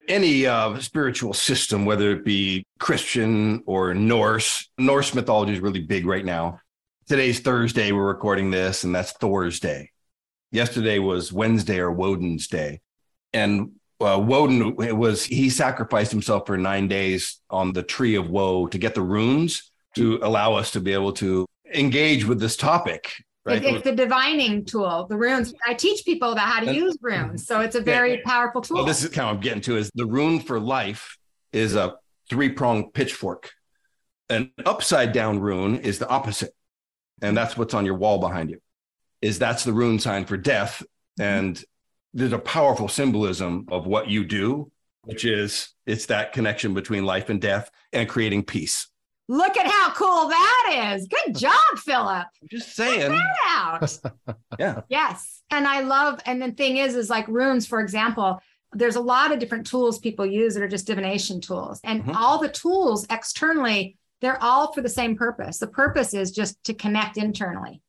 Any 0.08 0.46
uh, 0.46 0.78
spiritual 0.78 1.34
system, 1.34 1.84
whether 1.84 2.12
it 2.12 2.24
be 2.24 2.64
Christian 2.78 3.62
or 3.66 3.92
Norse, 3.92 4.70
Norse 4.78 5.14
mythology 5.14 5.52
is 5.52 5.60
really 5.60 5.80
big 5.80 6.06
right 6.06 6.24
now. 6.24 6.60
Today's 7.06 7.40
Thursday, 7.40 7.92
we're 7.92 8.06
recording 8.06 8.50
this, 8.50 8.84
and 8.84 8.94
that's 8.94 9.12
Thor's 9.12 9.60
Day. 9.60 9.90
Yesterday 10.52 10.98
was 10.98 11.32
Wednesday 11.32 11.78
or 11.78 11.92
Woden's 11.92 12.46
Day. 12.46 12.80
And 13.32 13.72
uh, 14.00 14.18
Woden 14.18 14.76
was 14.96 15.24
he 15.24 15.50
sacrificed 15.50 16.10
himself 16.10 16.46
for 16.46 16.56
nine 16.56 16.88
days 16.88 17.40
on 17.50 17.72
the 17.72 17.82
tree 17.82 18.14
of 18.14 18.30
woe 18.30 18.66
to 18.68 18.78
get 18.78 18.94
the 18.94 19.02
runes 19.02 19.70
to 19.96 20.18
allow 20.22 20.54
us 20.54 20.70
to 20.72 20.80
be 20.80 20.92
able 20.92 21.12
to 21.14 21.46
engage 21.74 22.24
with 22.24 22.40
this 22.40 22.56
topic. 22.56 23.12
Right? 23.44 23.64
It's 23.64 23.84
the 23.84 23.92
divining 23.92 24.64
tool, 24.64 25.06
the 25.08 25.16
runes. 25.16 25.54
I 25.66 25.74
teach 25.74 26.04
people 26.04 26.32
about 26.32 26.46
how 26.46 26.60
to 26.60 26.68
and, 26.68 26.76
use 26.76 26.96
runes, 27.00 27.46
so 27.46 27.60
it's 27.60 27.74
a 27.74 27.80
very 27.80 28.16
yeah, 28.16 28.20
powerful 28.24 28.60
tool. 28.60 28.76
Well, 28.76 28.84
this 28.84 29.02
is 29.02 29.10
kind 29.10 29.30
of 29.30 29.36
I'm 29.36 29.42
getting 29.42 29.62
to 29.62 29.76
is 29.76 29.90
the 29.94 30.04
rune 30.04 30.40
for 30.40 30.60
life 30.60 31.16
is 31.52 31.74
a 31.74 31.96
three 32.28 32.50
pronged 32.50 32.92
pitchfork. 32.92 33.50
An 34.28 34.52
upside 34.64 35.12
down 35.12 35.40
rune 35.40 35.76
is 35.76 35.98
the 35.98 36.08
opposite, 36.08 36.54
and 37.22 37.34
that's 37.36 37.56
what's 37.56 37.74
on 37.74 37.86
your 37.86 37.96
wall 37.96 38.18
behind 38.18 38.50
you. 38.50 38.60
Is 39.22 39.38
that's 39.38 39.64
the 39.64 39.72
rune 39.72 39.98
sign 39.98 40.26
for 40.26 40.36
death, 40.36 40.82
and 41.18 41.62
there's 42.12 42.32
a 42.32 42.38
powerful 42.38 42.88
symbolism 42.88 43.66
of 43.70 43.86
what 43.86 44.08
you 44.08 44.24
do, 44.24 44.70
which 45.02 45.24
is 45.24 45.74
it's 45.86 46.06
that 46.06 46.32
connection 46.32 46.74
between 46.74 47.04
life 47.04 47.30
and 47.30 47.40
death 47.40 47.70
and 47.92 48.08
creating 48.08 48.44
peace. 48.44 48.88
Look 49.28 49.56
at 49.56 49.66
how 49.66 49.92
cool 49.92 50.28
that 50.28 50.92
is. 50.92 51.06
Good 51.06 51.36
job, 51.36 51.78
Philip. 51.78 52.26
I'm 52.42 52.48
just 52.48 52.74
saying. 52.74 53.12
that 53.12 53.36
out. 53.46 54.36
yeah. 54.58 54.80
Yes. 54.88 55.42
And 55.52 55.68
I 55.68 55.80
love, 55.80 56.20
and 56.26 56.42
the 56.42 56.50
thing 56.50 56.78
is, 56.78 56.96
is 56.96 57.08
like 57.08 57.28
runes, 57.28 57.64
for 57.64 57.80
example, 57.80 58.40
there's 58.72 58.96
a 58.96 59.00
lot 59.00 59.32
of 59.32 59.38
different 59.38 59.68
tools 59.68 60.00
people 60.00 60.26
use 60.26 60.54
that 60.54 60.64
are 60.64 60.68
just 60.68 60.86
divination 60.86 61.40
tools. 61.40 61.80
And 61.84 62.02
mm-hmm. 62.02 62.16
all 62.16 62.38
the 62.38 62.48
tools 62.48 63.06
externally, 63.08 63.96
they're 64.20 64.42
all 64.42 64.72
for 64.72 64.80
the 64.80 64.88
same 64.88 65.16
purpose. 65.16 65.58
The 65.58 65.68
purpose 65.68 66.12
is 66.12 66.32
just 66.32 66.62
to 66.64 66.74
connect 66.74 67.16
internally. 67.16 67.82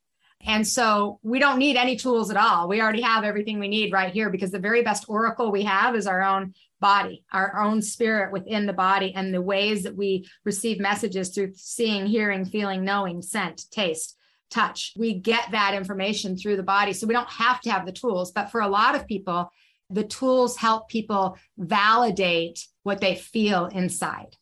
And 0.46 0.68
so 0.68 1.20
we 1.24 1.40
don't 1.40 1.60
need 1.60 1.78
any 1.78 1.96
tools 1.96 2.32
at 2.32 2.38
all. 2.38 2.68
We 2.68 2.82
already 2.82 3.02
have 3.02 3.24
everything 3.24 3.60
we 3.60 3.68
need 3.68 3.94
right 3.94 4.14
here 4.14 4.30
because 4.30 4.52
the 4.52 4.60
very 4.60 4.82
best 4.84 5.06
oracle 5.08 5.52
we 5.52 5.64
have 5.64 5.96
is 5.96 6.08
our 6.08 6.22
own 6.22 6.54
body, 6.80 7.24
our 7.32 7.62
own 7.62 7.82
spirit 7.82 8.32
within 8.32 8.66
the 8.66 8.74
body, 8.74 9.14
and 9.16 9.34
the 9.34 9.42
ways 9.42 9.84
that 9.84 9.96
we 9.96 10.28
receive 10.46 10.80
messages 10.80 11.30
through 11.30 11.54
seeing, 11.56 12.08
hearing, 12.08 12.46
feeling, 12.46 12.84
knowing, 12.84 13.22
scent, 13.22 13.66
taste, 13.72 14.18
touch. 14.50 14.94
We 14.98 15.14
get 15.14 15.52
that 15.52 15.74
information 15.74 16.38
through 16.38 16.58
the 16.58 16.64
body. 16.64 16.94
So 16.94 17.08
we 17.08 17.14
don't 17.14 17.30
have 17.30 17.62
to 17.62 17.72
have 17.72 17.86
the 17.86 17.92
tools. 17.92 18.32
But 18.32 18.52
for 18.52 18.62
a 18.62 18.68
lot 18.68 18.96
of 18.96 19.08
people, 19.08 19.52
the 19.90 20.04
tools 20.04 20.58
help 20.58 20.90
people 20.90 21.38
validate 21.58 22.66
what 22.84 23.02
they 23.02 23.16
feel 23.16 23.66
inside. 23.68 24.36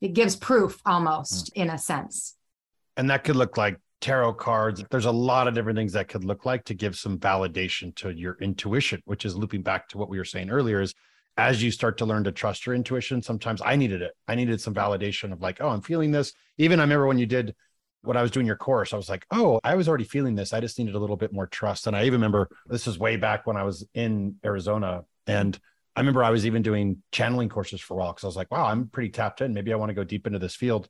It 0.00 0.12
gives 0.12 0.36
proof 0.36 0.80
almost 0.84 1.50
in 1.54 1.70
a 1.70 1.78
sense. 1.78 2.34
And 2.96 3.10
that 3.10 3.24
could 3.24 3.36
look 3.36 3.56
like 3.56 3.78
tarot 4.00 4.34
cards. 4.34 4.84
There's 4.90 5.06
a 5.06 5.10
lot 5.10 5.48
of 5.48 5.54
different 5.54 5.76
things 5.76 5.92
that 5.94 6.08
could 6.08 6.24
look 6.24 6.44
like 6.44 6.64
to 6.64 6.74
give 6.74 6.96
some 6.96 7.18
validation 7.18 7.94
to 7.96 8.10
your 8.10 8.36
intuition, 8.40 9.02
which 9.04 9.24
is 9.24 9.36
looping 9.36 9.62
back 9.62 9.88
to 9.88 9.98
what 9.98 10.08
we 10.08 10.18
were 10.18 10.24
saying 10.24 10.50
earlier 10.50 10.80
is 10.80 10.94
as 11.38 11.62
you 11.62 11.70
start 11.70 11.98
to 11.98 12.06
learn 12.06 12.24
to 12.24 12.32
trust 12.32 12.64
your 12.64 12.74
intuition, 12.74 13.20
sometimes 13.20 13.60
I 13.64 13.76
needed 13.76 14.00
it. 14.00 14.12
I 14.26 14.34
needed 14.34 14.60
some 14.60 14.74
validation 14.74 15.32
of 15.32 15.42
like, 15.42 15.58
oh, 15.60 15.68
I'm 15.68 15.82
feeling 15.82 16.10
this. 16.10 16.32
Even 16.56 16.80
I 16.80 16.84
remember 16.84 17.06
when 17.06 17.18
you 17.18 17.26
did 17.26 17.54
when 18.02 18.16
I 18.16 18.22
was 18.22 18.30
doing 18.30 18.46
your 18.46 18.56
course, 18.56 18.92
I 18.92 18.96
was 18.96 19.08
like, 19.08 19.26
oh, 19.32 19.60
I 19.64 19.74
was 19.74 19.88
already 19.88 20.04
feeling 20.04 20.36
this. 20.36 20.52
I 20.52 20.60
just 20.60 20.78
needed 20.78 20.94
a 20.94 20.98
little 20.98 21.16
bit 21.16 21.32
more 21.32 21.48
trust. 21.48 21.88
And 21.88 21.96
I 21.96 22.02
even 22.02 22.20
remember 22.20 22.48
this 22.66 22.86
is 22.86 22.98
way 22.98 23.16
back 23.16 23.46
when 23.46 23.56
I 23.56 23.64
was 23.64 23.84
in 23.94 24.36
Arizona. 24.44 25.04
And 25.26 25.58
I 25.96 26.00
remember 26.00 26.22
I 26.22 26.30
was 26.30 26.46
even 26.46 26.62
doing 26.62 27.02
channeling 27.10 27.48
courses 27.48 27.80
for 27.80 27.94
a 27.94 27.96
while 27.96 28.12
because 28.12 28.24
I 28.24 28.28
was 28.28 28.36
like, 28.36 28.50
wow, 28.50 28.66
I'm 28.66 28.88
pretty 28.88 29.10
tapped 29.10 29.40
in. 29.40 29.52
Maybe 29.52 29.72
I 29.72 29.76
want 29.76 29.90
to 29.90 29.94
go 29.94 30.04
deep 30.04 30.26
into 30.26 30.38
this 30.38 30.54
field 30.54 30.88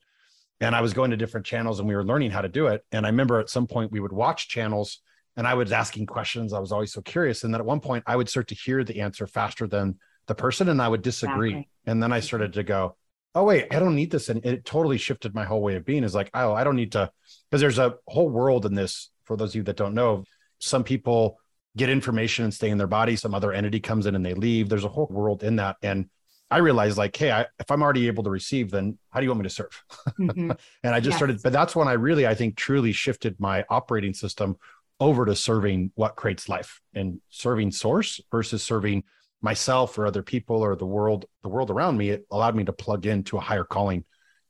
and 0.60 0.74
I 0.74 0.80
was 0.80 0.94
going 0.94 1.10
to 1.10 1.16
different 1.16 1.46
channels 1.46 1.78
and 1.78 1.88
we 1.88 1.94
were 1.94 2.04
learning 2.04 2.30
how 2.30 2.40
to 2.40 2.48
do 2.48 2.68
it. 2.68 2.84
And 2.92 3.04
I 3.04 3.10
remember 3.10 3.38
at 3.40 3.50
some 3.50 3.66
point 3.66 3.92
we 3.92 4.00
would 4.00 4.12
watch 4.12 4.48
channels 4.48 5.00
and 5.36 5.46
I 5.46 5.54
was 5.54 5.72
asking 5.72 6.06
questions. 6.06 6.52
I 6.52 6.58
was 6.58 6.72
always 6.72 6.92
so 6.92 7.02
curious. 7.02 7.44
And 7.44 7.52
then 7.52 7.60
at 7.60 7.66
one 7.66 7.80
point 7.80 8.04
I 8.06 8.16
would 8.16 8.28
start 8.28 8.48
to 8.48 8.54
hear 8.54 8.82
the 8.82 9.00
answer 9.00 9.26
faster 9.26 9.66
than 9.66 9.98
the 10.26 10.34
person 10.34 10.68
and 10.68 10.80
I 10.80 10.88
would 10.88 11.02
disagree. 11.02 11.50
Exactly. 11.50 11.70
And 11.86 12.02
then 12.02 12.12
I 12.12 12.20
started 12.20 12.54
to 12.54 12.62
go, 12.62 12.96
oh, 13.34 13.44
wait, 13.44 13.66
I 13.70 13.78
don't 13.78 13.94
need 13.94 14.10
this. 14.10 14.30
And 14.30 14.44
it 14.46 14.64
totally 14.64 14.96
shifted 14.96 15.34
my 15.34 15.44
whole 15.44 15.60
way 15.60 15.76
of 15.76 15.84
being 15.84 16.04
is 16.04 16.14
like, 16.14 16.30
oh, 16.32 16.54
I 16.54 16.64
don't 16.64 16.76
need 16.76 16.92
to, 16.92 17.10
because 17.50 17.60
there's 17.60 17.78
a 17.78 17.96
whole 18.06 18.30
world 18.30 18.64
in 18.64 18.74
this. 18.74 19.10
For 19.24 19.36
those 19.36 19.50
of 19.50 19.56
you 19.56 19.62
that 19.64 19.76
don't 19.76 19.94
know, 19.94 20.24
some 20.58 20.84
people 20.84 21.38
get 21.76 21.90
information 21.90 22.44
and 22.44 22.54
stay 22.54 22.70
in 22.70 22.78
their 22.78 22.86
body. 22.86 23.14
Some 23.14 23.34
other 23.34 23.52
entity 23.52 23.80
comes 23.80 24.06
in 24.06 24.14
and 24.14 24.24
they 24.24 24.32
leave. 24.32 24.70
There's 24.70 24.84
a 24.84 24.88
whole 24.88 25.08
world 25.10 25.42
in 25.42 25.56
that. 25.56 25.76
And 25.82 26.08
I 26.50 26.58
realized 26.58 26.96
like, 26.96 27.16
hey, 27.16 27.32
I, 27.32 27.46
if 27.58 27.70
I'm 27.70 27.82
already 27.82 28.06
able 28.06 28.22
to 28.24 28.30
receive, 28.30 28.70
then 28.70 28.98
how 29.10 29.20
do 29.20 29.24
you 29.24 29.30
want 29.30 29.40
me 29.40 29.48
to 29.48 29.54
serve? 29.54 29.84
Mm-hmm. 30.18 30.52
and 30.84 30.94
I 30.94 31.00
just 31.00 31.12
yes. 31.12 31.16
started, 31.16 31.42
but 31.42 31.52
that's 31.52 31.74
when 31.74 31.88
I 31.88 31.92
really, 31.92 32.26
I 32.26 32.34
think, 32.34 32.56
truly 32.56 32.92
shifted 32.92 33.38
my 33.40 33.64
operating 33.68 34.14
system 34.14 34.56
over 35.00 35.26
to 35.26 35.34
serving 35.34 35.92
what 35.94 36.16
creates 36.16 36.48
life 36.48 36.80
and 36.94 37.20
serving 37.30 37.72
source 37.72 38.20
versus 38.30 38.62
serving 38.62 39.04
myself 39.42 39.98
or 39.98 40.06
other 40.06 40.22
people 40.22 40.56
or 40.56 40.76
the 40.76 40.86
world, 40.86 41.26
the 41.42 41.48
world 41.48 41.70
around 41.70 41.98
me. 41.98 42.10
It 42.10 42.26
allowed 42.30 42.54
me 42.54 42.64
to 42.64 42.72
plug 42.72 43.06
into 43.06 43.36
a 43.36 43.40
higher 43.40 43.64
calling 43.64 44.04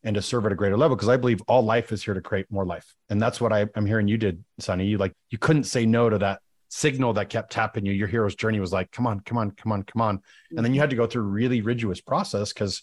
and 0.04 0.14
to 0.14 0.22
serve 0.22 0.46
at 0.46 0.52
a 0.52 0.54
greater 0.54 0.76
level 0.76 0.96
because 0.96 1.08
I 1.08 1.16
believe 1.16 1.42
all 1.48 1.62
life 1.62 1.90
is 1.90 2.04
here 2.04 2.14
to 2.14 2.20
create 2.20 2.46
more 2.50 2.64
life. 2.64 2.94
And 3.08 3.20
that's 3.20 3.40
what 3.40 3.52
I, 3.52 3.66
I'm 3.74 3.86
hearing 3.86 4.06
you 4.06 4.16
did, 4.16 4.44
Sunny. 4.60 4.86
You 4.86 4.98
like 4.98 5.14
you 5.30 5.38
couldn't 5.38 5.64
say 5.64 5.84
no 5.84 6.08
to 6.08 6.18
that 6.18 6.40
signal 6.76 7.14
that 7.14 7.30
kept 7.30 7.52
tapping 7.52 7.86
you. 7.86 7.92
Your 7.92 8.06
hero's 8.06 8.34
journey 8.34 8.60
was 8.60 8.72
like, 8.72 8.90
come 8.92 9.06
on, 9.06 9.20
come 9.20 9.38
on, 9.38 9.50
come 9.52 9.72
on, 9.72 9.82
come 9.82 10.02
on. 10.02 10.20
And 10.50 10.64
then 10.64 10.74
you 10.74 10.80
had 10.80 10.90
to 10.90 10.96
go 10.96 11.06
through 11.06 11.22
a 11.22 11.26
really 11.26 11.62
rigorous 11.62 12.02
process 12.02 12.52
because 12.52 12.82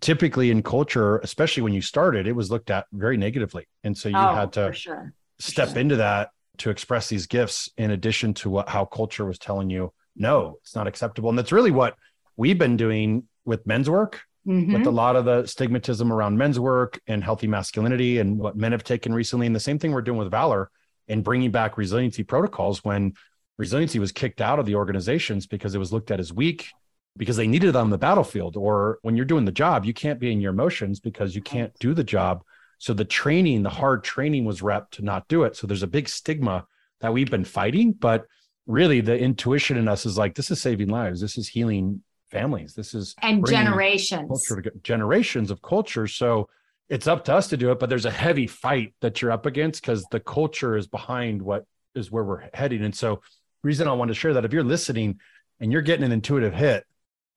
typically 0.00 0.50
in 0.50 0.62
culture, 0.62 1.18
especially 1.18 1.62
when 1.62 1.72
you 1.72 1.80
started, 1.80 2.26
it 2.26 2.36
was 2.36 2.50
looked 2.50 2.70
at 2.70 2.86
very 2.92 3.16
negatively. 3.16 3.66
And 3.84 3.96
so 3.96 4.10
you 4.10 4.16
oh, 4.16 4.34
had 4.34 4.52
to 4.54 4.72
sure. 4.74 5.14
step 5.38 5.70
sure. 5.70 5.78
into 5.78 5.96
that 5.96 6.30
to 6.58 6.68
express 6.68 7.08
these 7.08 7.26
gifts 7.26 7.70
in 7.78 7.90
addition 7.90 8.34
to 8.34 8.50
what 8.50 8.68
how 8.68 8.84
culture 8.84 9.24
was 9.24 9.38
telling 9.38 9.70
you, 9.70 9.92
no, 10.14 10.58
it's 10.60 10.76
not 10.76 10.86
acceptable. 10.86 11.30
And 11.30 11.38
that's 11.38 11.52
really 11.52 11.70
what 11.70 11.96
we've 12.36 12.58
been 12.58 12.76
doing 12.76 13.24
with 13.46 13.66
men's 13.66 13.88
work. 13.88 14.20
Mm-hmm. 14.46 14.72
With 14.72 14.86
a 14.88 14.90
lot 14.90 15.14
of 15.14 15.24
the 15.24 15.44
stigmatism 15.44 16.10
around 16.10 16.36
men's 16.36 16.58
work 16.58 17.00
and 17.06 17.22
healthy 17.22 17.46
masculinity 17.46 18.18
and 18.18 18.36
what 18.36 18.56
men 18.56 18.72
have 18.72 18.82
taken 18.82 19.14
recently. 19.14 19.46
And 19.46 19.54
the 19.54 19.60
same 19.60 19.78
thing 19.78 19.92
we're 19.92 20.02
doing 20.02 20.18
with 20.18 20.32
Valor 20.32 20.68
and 21.08 21.24
bringing 21.24 21.50
back 21.50 21.76
resiliency 21.76 22.22
protocols 22.22 22.84
when 22.84 23.14
resiliency 23.58 23.98
was 23.98 24.12
kicked 24.12 24.40
out 24.40 24.58
of 24.58 24.66
the 24.66 24.74
organizations 24.74 25.46
because 25.46 25.74
it 25.74 25.78
was 25.78 25.92
looked 25.92 26.10
at 26.10 26.20
as 26.20 26.32
weak 26.32 26.68
because 27.16 27.36
they 27.36 27.46
needed 27.46 27.70
it 27.70 27.76
on 27.76 27.90
the 27.90 27.98
battlefield. 27.98 28.56
Or 28.56 28.98
when 29.02 29.16
you're 29.16 29.24
doing 29.24 29.44
the 29.44 29.52
job, 29.52 29.84
you 29.84 29.92
can't 29.92 30.18
be 30.18 30.32
in 30.32 30.40
your 30.40 30.52
emotions 30.52 31.00
because 31.00 31.34
you 31.34 31.42
can't 31.42 31.72
do 31.78 31.94
the 31.94 32.04
job. 32.04 32.42
So 32.78 32.94
the 32.94 33.04
training, 33.04 33.62
the 33.62 33.70
hard 33.70 34.02
training 34.02 34.44
was 34.44 34.62
rep 34.62 34.90
to 34.92 35.02
not 35.02 35.28
do 35.28 35.44
it. 35.44 35.56
So 35.56 35.66
there's 35.66 35.82
a 35.82 35.88
big 35.88 36.08
stigma 36.08 36.66
that 37.00 37.12
we've 37.12 37.30
been 37.30 37.44
fighting, 37.44 37.92
but 37.92 38.26
really 38.66 39.00
the 39.00 39.18
intuition 39.18 39.76
in 39.76 39.88
us 39.88 40.06
is 40.06 40.16
like, 40.16 40.34
this 40.34 40.50
is 40.50 40.60
saving 40.60 40.88
lives. 40.88 41.20
This 41.20 41.36
is 41.36 41.48
healing 41.48 42.02
families. 42.30 42.74
This 42.74 42.94
is 42.94 43.14
and 43.22 43.46
generations, 43.46 44.46
culture, 44.48 44.72
generations 44.82 45.50
of 45.50 45.62
culture. 45.62 46.06
So 46.06 46.48
it's 46.92 47.06
up 47.06 47.24
to 47.24 47.34
us 47.34 47.48
to 47.48 47.56
do 47.56 47.72
it, 47.72 47.78
but 47.78 47.88
there's 47.88 48.04
a 48.04 48.10
heavy 48.10 48.46
fight 48.46 48.94
that 49.00 49.22
you're 49.22 49.32
up 49.32 49.46
against 49.46 49.80
because 49.80 50.04
the 50.10 50.20
culture 50.20 50.76
is 50.76 50.86
behind 50.86 51.40
what 51.40 51.64
is 51.94 52.10
where 52.10 52.22
we're 52.22 52.44
heading. 52.52 52.84
And 52.84 52.94
so 52.94 53.22
reason 53.62 53.88
I 53.88 53.94
want 53.94 54.10
to 54.10 54.14
share 54.14 54.34
that 54.34 54.44
if 54.44 54.52
you're 54.52 54.62
listening 54.62 55.18
and 55.58 55.72
you're 55.72 55.80
getting 55.80 56.04
an 56.04 56.12
intuitive 56.12 56.52
hit 56.52 56.84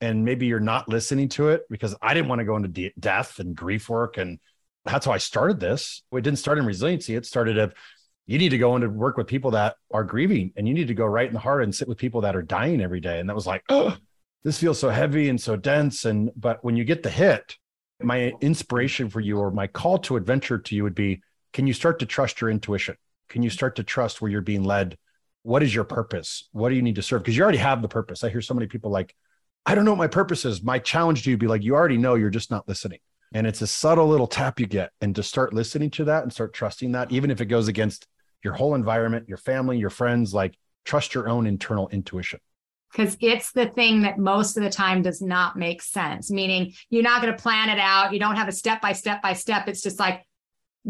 and 0.02 0.26
maybe 0.26 0.46
you're 0.46 0.60
not 0.60 0.90
listening 0.90 1.30
to 1.30 1.52
it 1.52 1.62
because 1.70 1.96
I 2.02 2.14
didn't 2.14 2.28
want 2.28 2.40
to 2.40 2.46
go 2.46 2.58
into 2.58 2.68
de- 2.68 2.94
death 3.00 3.40
and 3.40 3.56
grief 3.56 3.88
work. 3.88 4.18
And 4.18 4.40
that's 4.84 5.06
how 5.06 5.14
I 5.14 5.20
started 5.20 5.62
this. 5.62 6.04
It 6.12 6.22
didn't 6.22 6.40
start 6.40 6.58
in 6.58 6.66
resiliency. 6.66 7.16
It 7.16 7.26
started 7.26 7.58
of 7.58 7.74
you 8.26 8.38
need 8.38 8.50
to 8.50 8.58
go 8.58 8.76
into 8.76 8.90
work 8.90 9.16
with 9.16 9.28
people 9.28 9.52
that 9.52 9.78
are 9.90 10.04
grieving 10.04 10.52
and 10.58 10.68
you 10.68 10.74
need 10.74 10.90
to 10.90 10.94
go 10.94 11.06
right 11.06 11.28
in 11.28 11.34
the 11.34 11.40
heart 11.40 11.64
and 11.64 11.74
sit 11.74 11.88
with 11.88 11.98
people 11.98 12.20
that 12.22 12.36
are 12.36 12.42
dying 12.42 12.82
every 12.82 13.00
day. 13.00 13.22
And 13.22 13.30
that 13.30 13.36
was 13.36 13.48
like, 13.48 13.64
oh, 13.70 13.96
this 14.44 14.60
feels 14.60 14.80
so 14.80 14.90
heavy 14.90 15.30
and 15.30 15.40
so 15.40 15.56
dense. 15.56 16.04
And, 16.04 16.30
but 16.36 16.62
when 16.62 16.76
you 16.76 16.84
get 16.84 17.04
the 17.04 17.10
hit, 17.10 17.56
my 18.02 18.34
inspiration 18.42 19.10
for 19.10 19.20
you 19.20 19.40
or 19.40 19.52
my 19.52 19.68
call 19.68 19.98
to 20.00 20.16
adventure 20.16 20.58
to 20.58 20.76
you 20.76 20.84
would 20.84 20.96
be, 20.96 21.22
can 21.54 21.68
you 21.68 21.74
start 21.74 22.00
to 22.00 22.06
trust 22.06 22.42
your 22.42 22.50
intuition? 22.50 22.96
Can 23.30 23.42
you 23.42 23.50
start 23.50 23.78
to 23.78 23.84
trust 23.84 24.22
where 24.22 24.30
you're 24.30 24.42
being 24.42 24.64
led 24.64 24.98
what 25.46 25.62
is 25.62 25.76
your 25.76 25.84
purpose? 25.84 26.50
What 26.54 26.70
do 26.70 26.76
you 26.76 26.82
need 26.82 26.96
to 26.96 27.04
serve? 27.04 27.22
Because 27.22 27.38
you 27.38 27.44
already 27.44 27.60
have 27.60 27.84
the 27.84 27.88
purpose. 27.88 28.24
I 28.24 28.30
hear 28.30 28.42
so 28.42 28.56
many 28.56 28.66
people 28.66 28.90
like, 28.90 29.16
I 29.64 29.76
don't 29.76 29.86
know 29.86 29.92
what 29.92 30.00
my 30.00 30.08
purpose 30.08 30.44
is. 30.44 30.64
My 30.64 30.80
challenge 30.80 31.24
to 31.24 31.30
you 31.30 31.38
be 31.38 31.46
like, 31.46 31.62
you 31.62 31.76
already 31.76 31.98
know, 31.98 32.16
you're 32.16 32.32
just 32.32 32.50
not 32.50 32.68
listening. 32.68 32.98
And 33.32 33.46
it's 33.46 33.62
a 33.62 33.68
subtle 33.68 34.08
little 34.08 34.26
tap 34.26 34.60
you 34.60 34.66
get. 34.66 34.90
And 35.02 35.16
to 35.16 35.22
start 35.22 35.54
listening 35.54 35.92
to 35.92 36.06
that 36.06 36.24
and 36.24 36.34
start 36.34 36.56
trusting 36.56 36.94
that, 36.94 37.12
even 37.12 37.30
if 37.30 37.42
it 37.42 37.46
goes 37.46 37.68
against 37.68 38.08
your 38.44 38.54
whole 38.54 38.74
environment, 38.74 39.30
your 39.30 39.38
family, 39.38 39.78
your 39.78 39.92
friends, 39.92 40.34
like 40.34 40.58
trust 40.84 41.14
your 41.14 41.30
own 41.30 41.46
internal 41.46 41.90
intuition. 41.90 42.40
Because 42.96 43.18
it's 43.20 43.52
the 43.52 43.66
thing 43.66 44.04
that 44.04 44.18
most 44.18 44.56
of 44.56 44.64
the 44.64 44.70
time 44.70 45.02
does 45.02 45.22
not 45.22 45.58
make 45.58 45.82
sense, 45.82 46.32
meaning 46.32 46.74
you're 46.90 47.04
not 47.04 47.22
going 47.22 47.36
to 47.36 47.42
plan 47.42 47.70
it 47.70 47.80
out. 47.80 48.14
You 48.14 48.20
don't 48.20 48.38
have 48.38 48.48
a 48.48 48.54
step 48.54 48.82
by 48.82 48.94
step 48.94 49.22
by 49.22 49.34
step. 49.34 49.68
It's 49.68 49.82
just 49.82 50.00
like, 50.00 50.26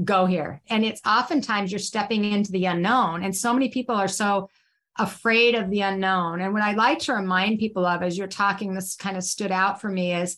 go 0.03 0.25
here. 0.25 0.61
And 0.69 0.85
it's 0.85 1.01
oftentimes 1.05 1.71
you're 1.71 1.79
stepping 1.79 2.23
into 2.23 2.51
the 2.51 2.65
unknown. 2.65 3.23
And 3.23 3.35
so 3.35 3.53
many 3.53 3.69
people 3.69 3.95
are 3.95 4.07
so 4.07 4.49
afraid 4.97 5.55
of 5.55 5.69
the 5.69 5.81
unknown. 5.81 6.41
And 6.41 6.53
what 6.53 6.61
I 6.61 6.73
like 6.73 6.99
to 6.99 7.13
remind 7.13 7.59
people 7.59 7.85
of 7.85 8.03
as 8.03 8.17
you're 8.17 8.27
talking, 8.27 8.73
this 8.73 8.95
kind 8.95 9.17
of 9.17 9.23
stood 9.23 9.51
out 9.51 9.81
for 9.81 9.89
me 9.89 10.13
is 10.13 10.37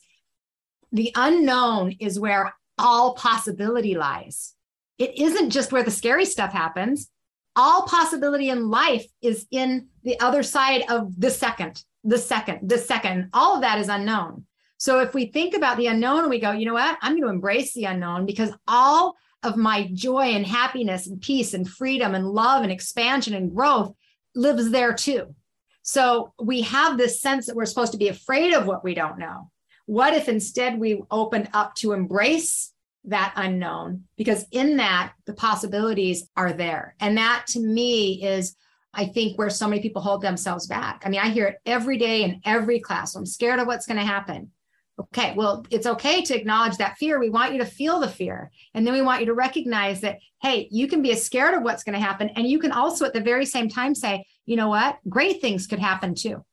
the 0.92 1.12
unknown 1.16 1.96
is 2.00 2.20
where 2.20 2.56
all 2.78 3.14
possibility 3.14 3.96
lies. 3.96 4.54
It 4.98 5.20
isn't 5.20 5.50
just 5.50 5.72
where 5.72 5.84
the 5.84 5.92
scary 5.92 6.26
stuff 6.26 6.54
happens. 6.54 7.10
All 7.58 7.82
possibility 7.88 8.50
in 8.50 8.70
life 8.70 9.06
is 9.22 9.48
in 9.52 9.88
the 10.04 10.20
other 10.20 10.44
side 10.44 10.84
of 10.90 11.20
the 11.20 11.32
second, 11.32 11.84
the 12.04 12.20
second, 12.20 12.70
the 12.70 12.78
second. 12.78 13.30
All 13.34 13.56
of 13.56 13.62
that 13.62 13.80
is 13.80 13.90
unknown. 13.90 14.46
So 14.78 15.00
if 15.00 15.16
we 15.16 15.26
think 15.26 15.56
about 15.56 15.78
the 15.78 15.88
unknown 15.88 16.30
we 16.30 16.40
go, 16.40 16.52
you 16.52 16.68
know 16.68 16.76
what? 16.76 16.98
I'm 17.02 17.14
going 17.14 17.24
to 17.24 17.30
embrace 17.30 17.74
the 17.74 17.86
unknown 17.86 18.28
because 18.28 18.52
all 18.68 19.16
of 19.42 19.58
my 19.58 19.90
joy 19.94 20.34
and 20.34 20.46
happiness 20.46 21.08
and 21.08 21.20
peace 21.20 21.56
and 21.56 21.68
freedom 21.68 22.14
and 22.14 22.30
love 22.30 22.62
and 22.62 22.72
expansion 22.72 23.34
and 23.34 23.54
growth 23.56 23.94
lives 24.36 24.70
there 24.70 24.94
too. 24.94 25.34
So 25.82 26.34
we 26.40 26.62
have 26.62 26.98
this 26.98 27.22
sense 27.22 27.48
that 27.48 27.56
we're 27.56 27.66
supposed 27.66 27.94
to 27.94 27.98
be 27.98 28.10
afraid 28.10 28.54
of 28.54 28.68
what 28.68 28.84
we 28.84 28.94
don't 28.94 29.18
know. 29.18 29.50
What 29.88 30.14
if 30.14 30.30
instead 30.30 30.80
we 30.80 31.02
opened 31.10 31.50
up 31.54 31.74
to 31.76 31.94
embrace 31.94 32.74
that 33.08 33.34
unknown? 33.36 34.04
Because 34.18 34.46
in 34.52 34.78
that, 34.78 35.14
the 35.26 35.34
possibilities 35.34 36.30
are 36.36 36.54
there. 36.54 36.96
And 37.00 37.18
that 37.18 37.46
to 37.50 37.60
me 37.60 38.24
is, 38.24 38.56
I 38.94 39.06
think, 39.06 39.38
where 39.38 39.50
so 39.50 39.68
many 39.68 39.82
people 39.82 40.02
hold 40.02 40.22
themselves 40.22 40.68
back. 40.68 41.04
I 41.06 41.10
mean, 41.10 41.20
I 41.20 41.30
hear 41.30 41.48
it 41.48 41.58
every 41.66 41.98
day 41.98 42.24
in 42.24 42.42
every 42.46 42.80
class. 42.80 43.16
I'm 43.16 43.26
scared 43.26 43.60
of 43.60 43.68
what's 43.68 43.86
going 43.86 44.00
to 44.00 44.06
happen. 44.06 44.52
Okay, 45.00 45.36
well, 45.36 45.64
it's 45.70 45.86
okay 45.86 46.24
to 46.24 46.36
acknowledge 46.36 46.78
that 46.78 46.98
fear. 46.98 47.20
We 47.20 47.30
want 47.30 47.54
you 47.54 47.60
to 47.60 47.66
feel 47.66 48.00
the 48.00 48.08
fear. 48.08 48.50
And 48.74 48.86
then 48.86 48.96
we 48.96 49.04
want 49.04 49.20
you 49.20 49.28
to 49.28 49.34
recognize 49.36 50.02
that, 50.02 50.18
hey, 50.42 50.68
you 50.72 50.88
can 50.88 51.04
be 51.04 51.14
scared 51.14 51.54
of 51.54 51.62
what's 51.62 51.84
going 51.84 51.94
to 51.94 52.04
happen. 52.04 52.30
And 52.30 52.48
you 52.48 52.58
can 52.58 52.72
also, 52.72 53.06
at 53.06 53.14
the 53.14 53.22
very 53.22 53.46
same 53.46 53.70
time, 53.70 53.94
say, 53.94 54.26
you 54.48 54.56
know 54.56 54.70
what? 54.70 54.98
Great 55.08 55.40
things 55.40 55.68
could 55.68 55.78
happen 55.78 56.16
too. 56.16 56.44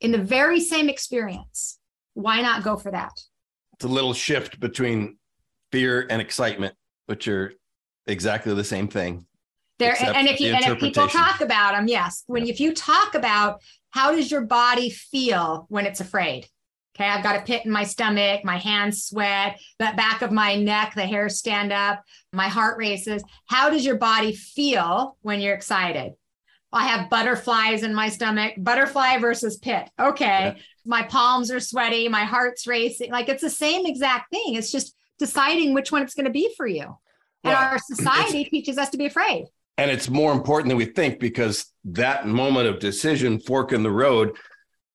In 0.00 0.10
the 0.10 0.18
very 0.18 0.58
same 0.58 0.88
experience. 0.88 1.78
Why 2.14 2.40
not 2.40 2.64
go 2.64 2.76
for 2.76 2.90
that? 2.90 3.12
It's 3.74 3.84
a 3.84 3.88
little 3.88 4.14
shift 4.14 4.58
between 4.58 5.18
fear 5.72 6.06
and 6.08 6.22
excitement, 6.22 6.74
which 7.06 7.26
are 7.26 7.52
exactly 8.06 8.54
the 8.54 8.64
same 8.64 8.86
thing. 8.86 9.26
There, 9.78 9.96
and 10.00 10.28
if 10.28 10.38
you 10.38 10.52
and 10.52 10.64
if 10.64 10.78
people 10.78 11.08
talk 11.08 11.40
about 11.40 11.72
them, 11.72 11.88
yes. 11.88 12.22
When 12.26 12.46
if 12.46 12.60
you 12.60 12.72
talk 12.72 13.14
about 13.14 13.60
how 13.90 14.14
does 14.14 14.30
your 14.30 14.42
body 14.42 14.90
feel 14.90 15.66
when 15.68 15.86
it's 15.86 16.00
afraid? 16.00 16.46
Okay, 16.94 17.08
I've 17.08 17.24
got 17.24 17.36
a 17.36 17.42
pit 17.42 17.64
in 17.64 17.70
my 17.72 17.84
stomach, 17.84 18.44
my 18.44 18.58
hands 18.58 19.04
sweat, 19.04 19.58
the 19.78 19.92
back 19.96 20.20
of 20.20 20.30
my 20.30 20.56
neck, 20.56 20.92
the 20.94 21.06
hairs 21.06 21.38
stand 21.38 21.72
up, 21.72 22.02
my 22.34 22.48
heart 22.48 22.76
races. 22.76 23.24
How 23.46 23.70
does 23.70 23.84
your 23.84 23.96
body 23.96 24.34
feel 24.34 25.16
when 25.22 25.40
you're 25.40 25.54
excited? 25.54 26.12
I 26.70 26.86
have 26.86 27.10
butterflies 27.10 27.82
in 27.82 27.94
my 27.94 28.10
stomach, 28.10 28.54
butterfly 28.58 29.18
versus 29.18 29.56
pit. 29.56 29.88
Okay. 29.98 30.54
Yeah. 30.54 30.54
My 30.84 31.02
palms 31.02 31.50
are 31.50 31.60
sweaty, 31.60 32.08
my 32.08 32.24
heart's 32.24 32.66
racing. 32.66 33.10
Like 33.10 33.28
it's 33.28 33.42
the 33.42 33.50
same 33.50 33.86
exact 33.86 34.30
thing. 34.30 34.54
It's 34.54 34.70
just 34.70 34.94
deciding 35.22 35.72
which 35.72 35.92
one 35.92 36.02
it's 36.02 36.14
going 36.14 36.24
to 36.24 36.32
be 36.32 36.52
for 36.56 36.66
you. 36.66 36.82
And 37.44 37.54
well, 37.54 37.56
our 37.56 37.78
society 37.78 38.44
teaches 38.44 38.76
us 38.76 38.90
to 38.90 38.98
be 38.98 39.06
afraid. 39.06 39.46
And 39.78 39.88
it's 39.88 40.08
more 40.08 40.32
important 40.32 40.68
than 40.68 40.76
we 40.76 40.84
think 40.84 41.20
because 41.20 41.66
that 41.84 42.26
moment 42.26 42.68
of 42.68 42.80
decision, 42.80 43.38
fork 43.38 43.72
in 43.72 43.84
the 43.84 43.90
road, 43.90 44.36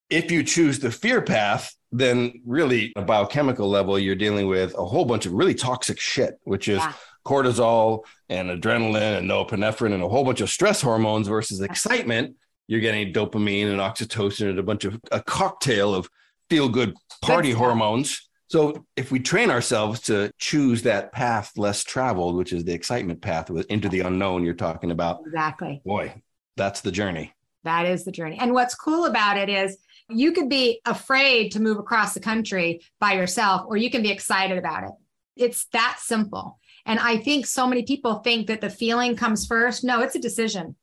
if 0.09 0.31
you 0.31 0.43
choose 0.43 0.79
the 0.79 0.91
fear 0.91 1.21
path, 1.21 1.73
then 1.91 2.41
really 2.45 2.91
a 2.95 3.01
biochemical 3.01 3.69
level, 3.69 3.97
you're 3.97 4.15
dealing 4.15 4.47
with 4.47 4.73
a 4.77 4.85
whole 4.85 5.05
bunch 5.05 5.25
of 5.25 5.31
really 5.31 5.55
toxic 5.55 5.99
shit, 5.99 6.35
which 6.43 6.67
is 6.67 6.79
yeah. 6.79 6.93
cortisol 7.25 8.03
and 8.27 8.49
adrenaline 8.49 9.19
and 9.19 9.29
norepinephrine 9.29 9.93
and 9.93 10.03
a 10.03 10.09
whole 10.09 10.25
bunch 10.25 10.41
of 10.41 10.49
stress 10.49 10.81
hormones 10.81 11.27
versus 11.27 11.61
excitement. 11.61 12.35
You're 12.67 12.81
getting 12.81 13.13
dopamine 13.13 13.71
and 13.71 13.79
oxytocin 13.79 14.49
and 14.49 14.59
a 14.59 14.63
bunch 14.63 14.83
of 14.83 14.99
a 15.11 15.21
cocktail 15.21 15.95
of 15.95 16.09
feel 16.49 16.67
good 16.67 16.93
party 17.21 17.51
hormones. 17.51 18.26
So 18.49 18.85
if 18.95 19.11
we 19.11 19.19
train 19.19 19.51
ourselves 19.51 19.99
to 20.01 20.31
choose 20.37 20.83
that 20.83 21.11
path 21.11 21.57
less 21.57 21.83
traveled, 21.83 22.35
which 22.35 22.53
is 22.53 22.63
the 22.63 22.73
excitement 22.73 23.21
path 23.21 23.51
into 23.69 23.89
the 23.89 24.01
unknown 24.01 24.43
you're 24.43 24.53
talking 24.53 24.91
about. 24.91 25.19
Exactly. 25.25 25.81
Boy, 25.85 26.21
that's 26.55 26.81
the 26.81 26.91
journey. 26.91 27.33
That 27.63 27.85
is 27.85 28.05
the 28.05 28.11
journey. 28.11 28.37
And 28.39 28.53
what's 28.53 28.75
cool 28.75 29.05
about 29.05 29.37
it 29.37 29.49
is 29.49 29.77
you 30.09 30.31
could 30.31 30.47
be 30.47 30.79
afraid 30.85 31.51
to 31.51 31.61
move 31.61 31.77
across 31.77 32.13
the 32.13 32.21
country 32.21 32.81
by 32.99 33.13
yourself, 33.13 33.65
or 33.67 33.75
you 33.75 33.91
can 33.91 34.01
be 34.01 34.11
excited 34.11 34.57
about 34.57 34.85
it. 34.85 34.91
It's 35.35 35.65
that 35.73 35.97
simple. 35.99 36.59
And 36.85 36.99
I 36.99 37.17
think 37.17 37.45
so 37.45 37.67
many 37.67 37.83
people 37.83 38.15
think 38.19 38.47
that 38.47 38.61
the 38.61 38.69
feeling 38.69 39.17
comes 39.17 39.45
first. 39.45 39.83
No, 39.83 40.01
it's 40.01 40.15
a 40.15 40.19
decision. 40.19 40.77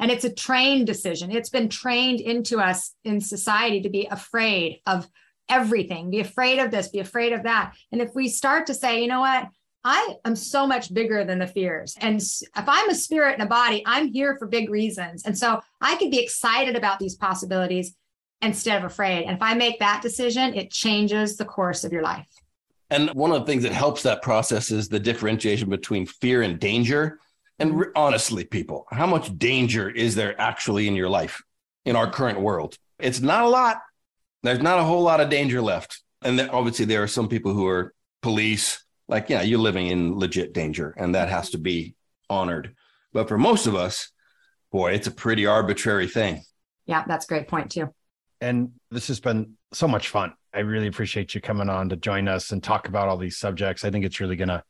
And 0.00 0.10
it's 0.10 0.24
a 0.24 0.34
trained 0.34 0.88
decision. 0.88 1.30
It's 1.30 1.50
been 1.50 1.68
trained 1.68 2.20
into 2.20 2.58
us 2.58 2.96
in 3.04 3.20
society 3.20 3.80
to 3.82 3.88
be 3.88 4.08
afraid 4.10 4.80
of 4.86 5.08
everything, 5.48 6.10
be 6.10 6.20
afraid 6.20 6.58
of 6.58 6.70
this, 6.70 6.88
be 6.88 7.00
afraid 7.00 7.32
of 7.32 7.42
that. 7.44 7.74
And 7.92 8.00
if 8.00 8.14
we 8.14 8.28
start 8.28 8.66
to 8.66 8.74
say, 8.74 9.02
you 9.02 9.08
know 9.08 9.20
what, 9.20 9.48
I 9.84 10.16
am 10.24 10.34
so 10.34 10.66
much 10.66 10.92
bigger 10.94 11.24
than 11.24 11.38
the 11.38 11.46
fears. 11.46 11.94
And 12.00 12.16
if 12.16 12.48
I'm 12.56 12.88
a 12.88 12.94
spirit 12.94 13.34
and 13.34 13.42
a 13.42 13.46
body, 13.46 13.82
I'm 13.86 14.08
here 14.08 14.36
for 14.38 14.46
big 14.46 14.70
reasons. 14.70 15.24
And 15.26 15.36
so 15.36 15.60
I 15.80 15.96
could 15.96 16.10
be 16.10 16.22
excited 16.22 16.74
about 16.74 16.98
these 16.98 17.16
possibilities 17.16 17.94
instead 18.40 18.78
of 18.78 18.84
afraid. 18.84 19.24
And 19.24 19.36
if 19.36 19.42
I 19.42 19.54
make 19.54 19.78
that 19.80 20.00
decision, 20.00 20.54
it 20.54 20.70
changes 20.70 21.36
the 21.36 21.44
course 21.44 21.84
of 21.84 21.92
your 21.92 22.02
life. 22.02 22.26
And 22.90 23.10
one 23.10 23.32
of 23.32 23.40
the 23.40 23.46
things 23.46 23.62
that 23.64 23.72
helps 23.72 24.02
that 24.04 24.22
process 24.22 24.70
is 24.70 24.88
the 24.88 25.00
differentiation 25.00 25.68
between 25.68 26.06
fear 26.06 26.42
and 26.42 26.58
danger. 26.58 27.18
And 27.58 27.78
re- 27.78 27.86
honestly, 27.94 28.44
people, 28.44 28.86
how 28.90 29.06
much 29.06 29.36
danger 29.38 29.90
is 29.90 30.14
there 30.14 30.38
actually 30.40 30.88
in 30.88 30.94
your 30.94 31.08
life 31.08 31.42
in 31.84 31.94
our 31.94 32.10
current 32.10 32.40
world? 32.40 32.78
It's 32.98 33.20
not 33.20 33.44
a 33.44 33.48
lot. 33.48 33.78
There's 34.44 34.60
not 34.60 34.78
a 34.78 34.84
whole 34.84 35.02
lot 35.02 35.20
of 35.20 35.30
danger 35.30 35.62
left. 35.62 36.02
And 36.22 36.38
then 36.38 36.50
obviously, 36.50 36.84
there 36.84 37.02
are 37.02 37.08
some 37.08 37.28
people 37.28 37.54
who 37.54 37.66
are 37.66 37.94
police, 38.22 38.84
like, 39.08 39.30
yeah, 39.30 39.42
you're 39.42 39.58
living 39.58 39.88
in 39.88 40.18
legit 40.18 40.52
danger, 40.52 40.94
and 40.96 41.14
that 41.14 41.30
has 41.30 41.50
to 41.50 41.58
be 41.58 41.94
honored. 42.28 42.74
But 43.12 43.28
for 43.28 43.38
most 43.38 43.66
of 43.66 43.74
us, 43.74 44.10
boy, 44.70 44.92
it's 44.92 45.06
a 45.06 45.10
pretty 45.10 45.46
arbitrary 45.46 46.06
thing. 46.06 46.42
Yeah, 46.84 47.04
that's 47.06 47.24
a 47.24 47.28
great 47.28 47.48
point, 47.48 47.70
too. 47.70 47.88
And 48.40 48.72
this 48.90 49.08
has 49.08 49.18
been 49.18 49.54
so 49.72 49.88
much 49.88 50.08
fun. 50.08 50.34
I 50.52 50.60
really 50.60 50.88
appreciate 50.88 51.34
you 51.34 51.40
coming 51.40 51.70
on 51.70 51.88
to 51.88 51.96
join 51.96 52.28
us 52.28 52.52
and 52.52 52.62
talk 52.62 52.86
about 52.88 53.08
all 53.08 53.16
these 53.16 53.38
subjects. 53.38 53.82
I 53.82 53.90
think 53.90 54.04
it's 54.04 54.20
really 54.20 54.36
going 54.36 54.48
to 54.48 54.62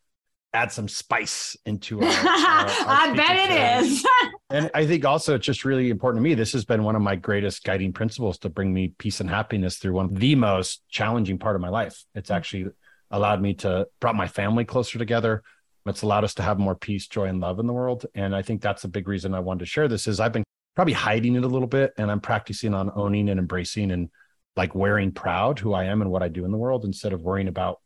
add 0.53 0.71
some 0.71 0.87
spice 0.87 1.57
into 1.67 2.01
our, 2.01 2.07
our, 2.07 2.13
our 2.13 2.69
I 2.87 3.13
bet 3.17 3.51
it 3.51 3.85
is. 3.85 4.07
and 4.55 4.71
I 4.73 4.87
think 4.87 5.05
also 5.05 5.35
it's 5.35 5.45
just 5.45 5.65
really 5.65 5.91
important 5.91 6.21
to 6.21 6.23
me. 6.23 6.35
This 6.35 6.53
has 6.53 6.65
been 6.65 6.85
one 6.85 6.95
of 6.95 7.03
my 7.03 7.17
greatest 7.17 7.65
guiding 7.65 7.93
principles 7.93 8.39
to 8.39 8.49
bring 8.49 8.73
me 8.73 8.95
peace 8.97 9.19
and 9.19 9.29
happiness 9.29 9.79
through 9.79 9.95
one 9.95 10.05
of 10.05 10.15
the 10.15 10.37
most 10.37 10.89
challenging 10.89 11.39
part 11.39 11.57
of 11.57 11.61
my 11.61 11.71
life. 11.71 12.05
It's 12.15 12.31
mm. 12.31 12.37
actually 12.37 12.67
allowed 13.11 13.43
me 13.43 13.55
to 13.55 13.89
brought 13.99 14.15
my 14.15 14.29
family 14.29 14.65
closer 14.65 14.97
together. 14.97 15.43
It's 15.87 16.03
allowed 16.03 16.23
us 16.23 16.35
to 16.35 16.43
have 16.43 16.61
more 16.61 16.77
peace, 16.77 17.09
joy, 17.09 17.25
and 17.25 17.41
love 17.41 17.59
in 17.59 17.67
the 17.67 17.73
world. 17.73 18.07
And 18.15 18.35
I 18.35 18.43
think 18.43 18.63
that's 18.63 18.85
a 18.85 18.89
big 18.89 19.09
reason 19.09 19.35
I 19.35 19.41
wanted 19.41 19.59
to 19.61 19.67
share 19.67 19.89
this 19.89 20.07
is 20.07 20.21
I've 20.21 20.33
been 20.33 20.45
probably 20.77 20.95
hiding 20.95 21.35
it 21.35 21.43
a 21.43 21.49
little 21.49 21.67
bit 21.67 21.93
and 21.99 22.09
I'm 22.09 22.21
practicing 22.21 22.75
on 22.75 22.93
owning 22.95 23.31
and 23.31 23.41
embracing 23.41 23.91
and 23.91 24.09
like 24.57 24.73
wearing 24.73 25.11
proud 25.11 25.59
who 25.59 25.75
I 25.75 25.87
am 25.87 26.01
and 26.01 26.13
what 26.13 26.23
I 26.23 26.29
do 26.29 26.45
in 26.45 26.53
the 26.53 26.59
world 26.59 26.85
instead 26.85 27.13
of 27.13 27.23
worrying 27.23 27.49
about 27.49 27.81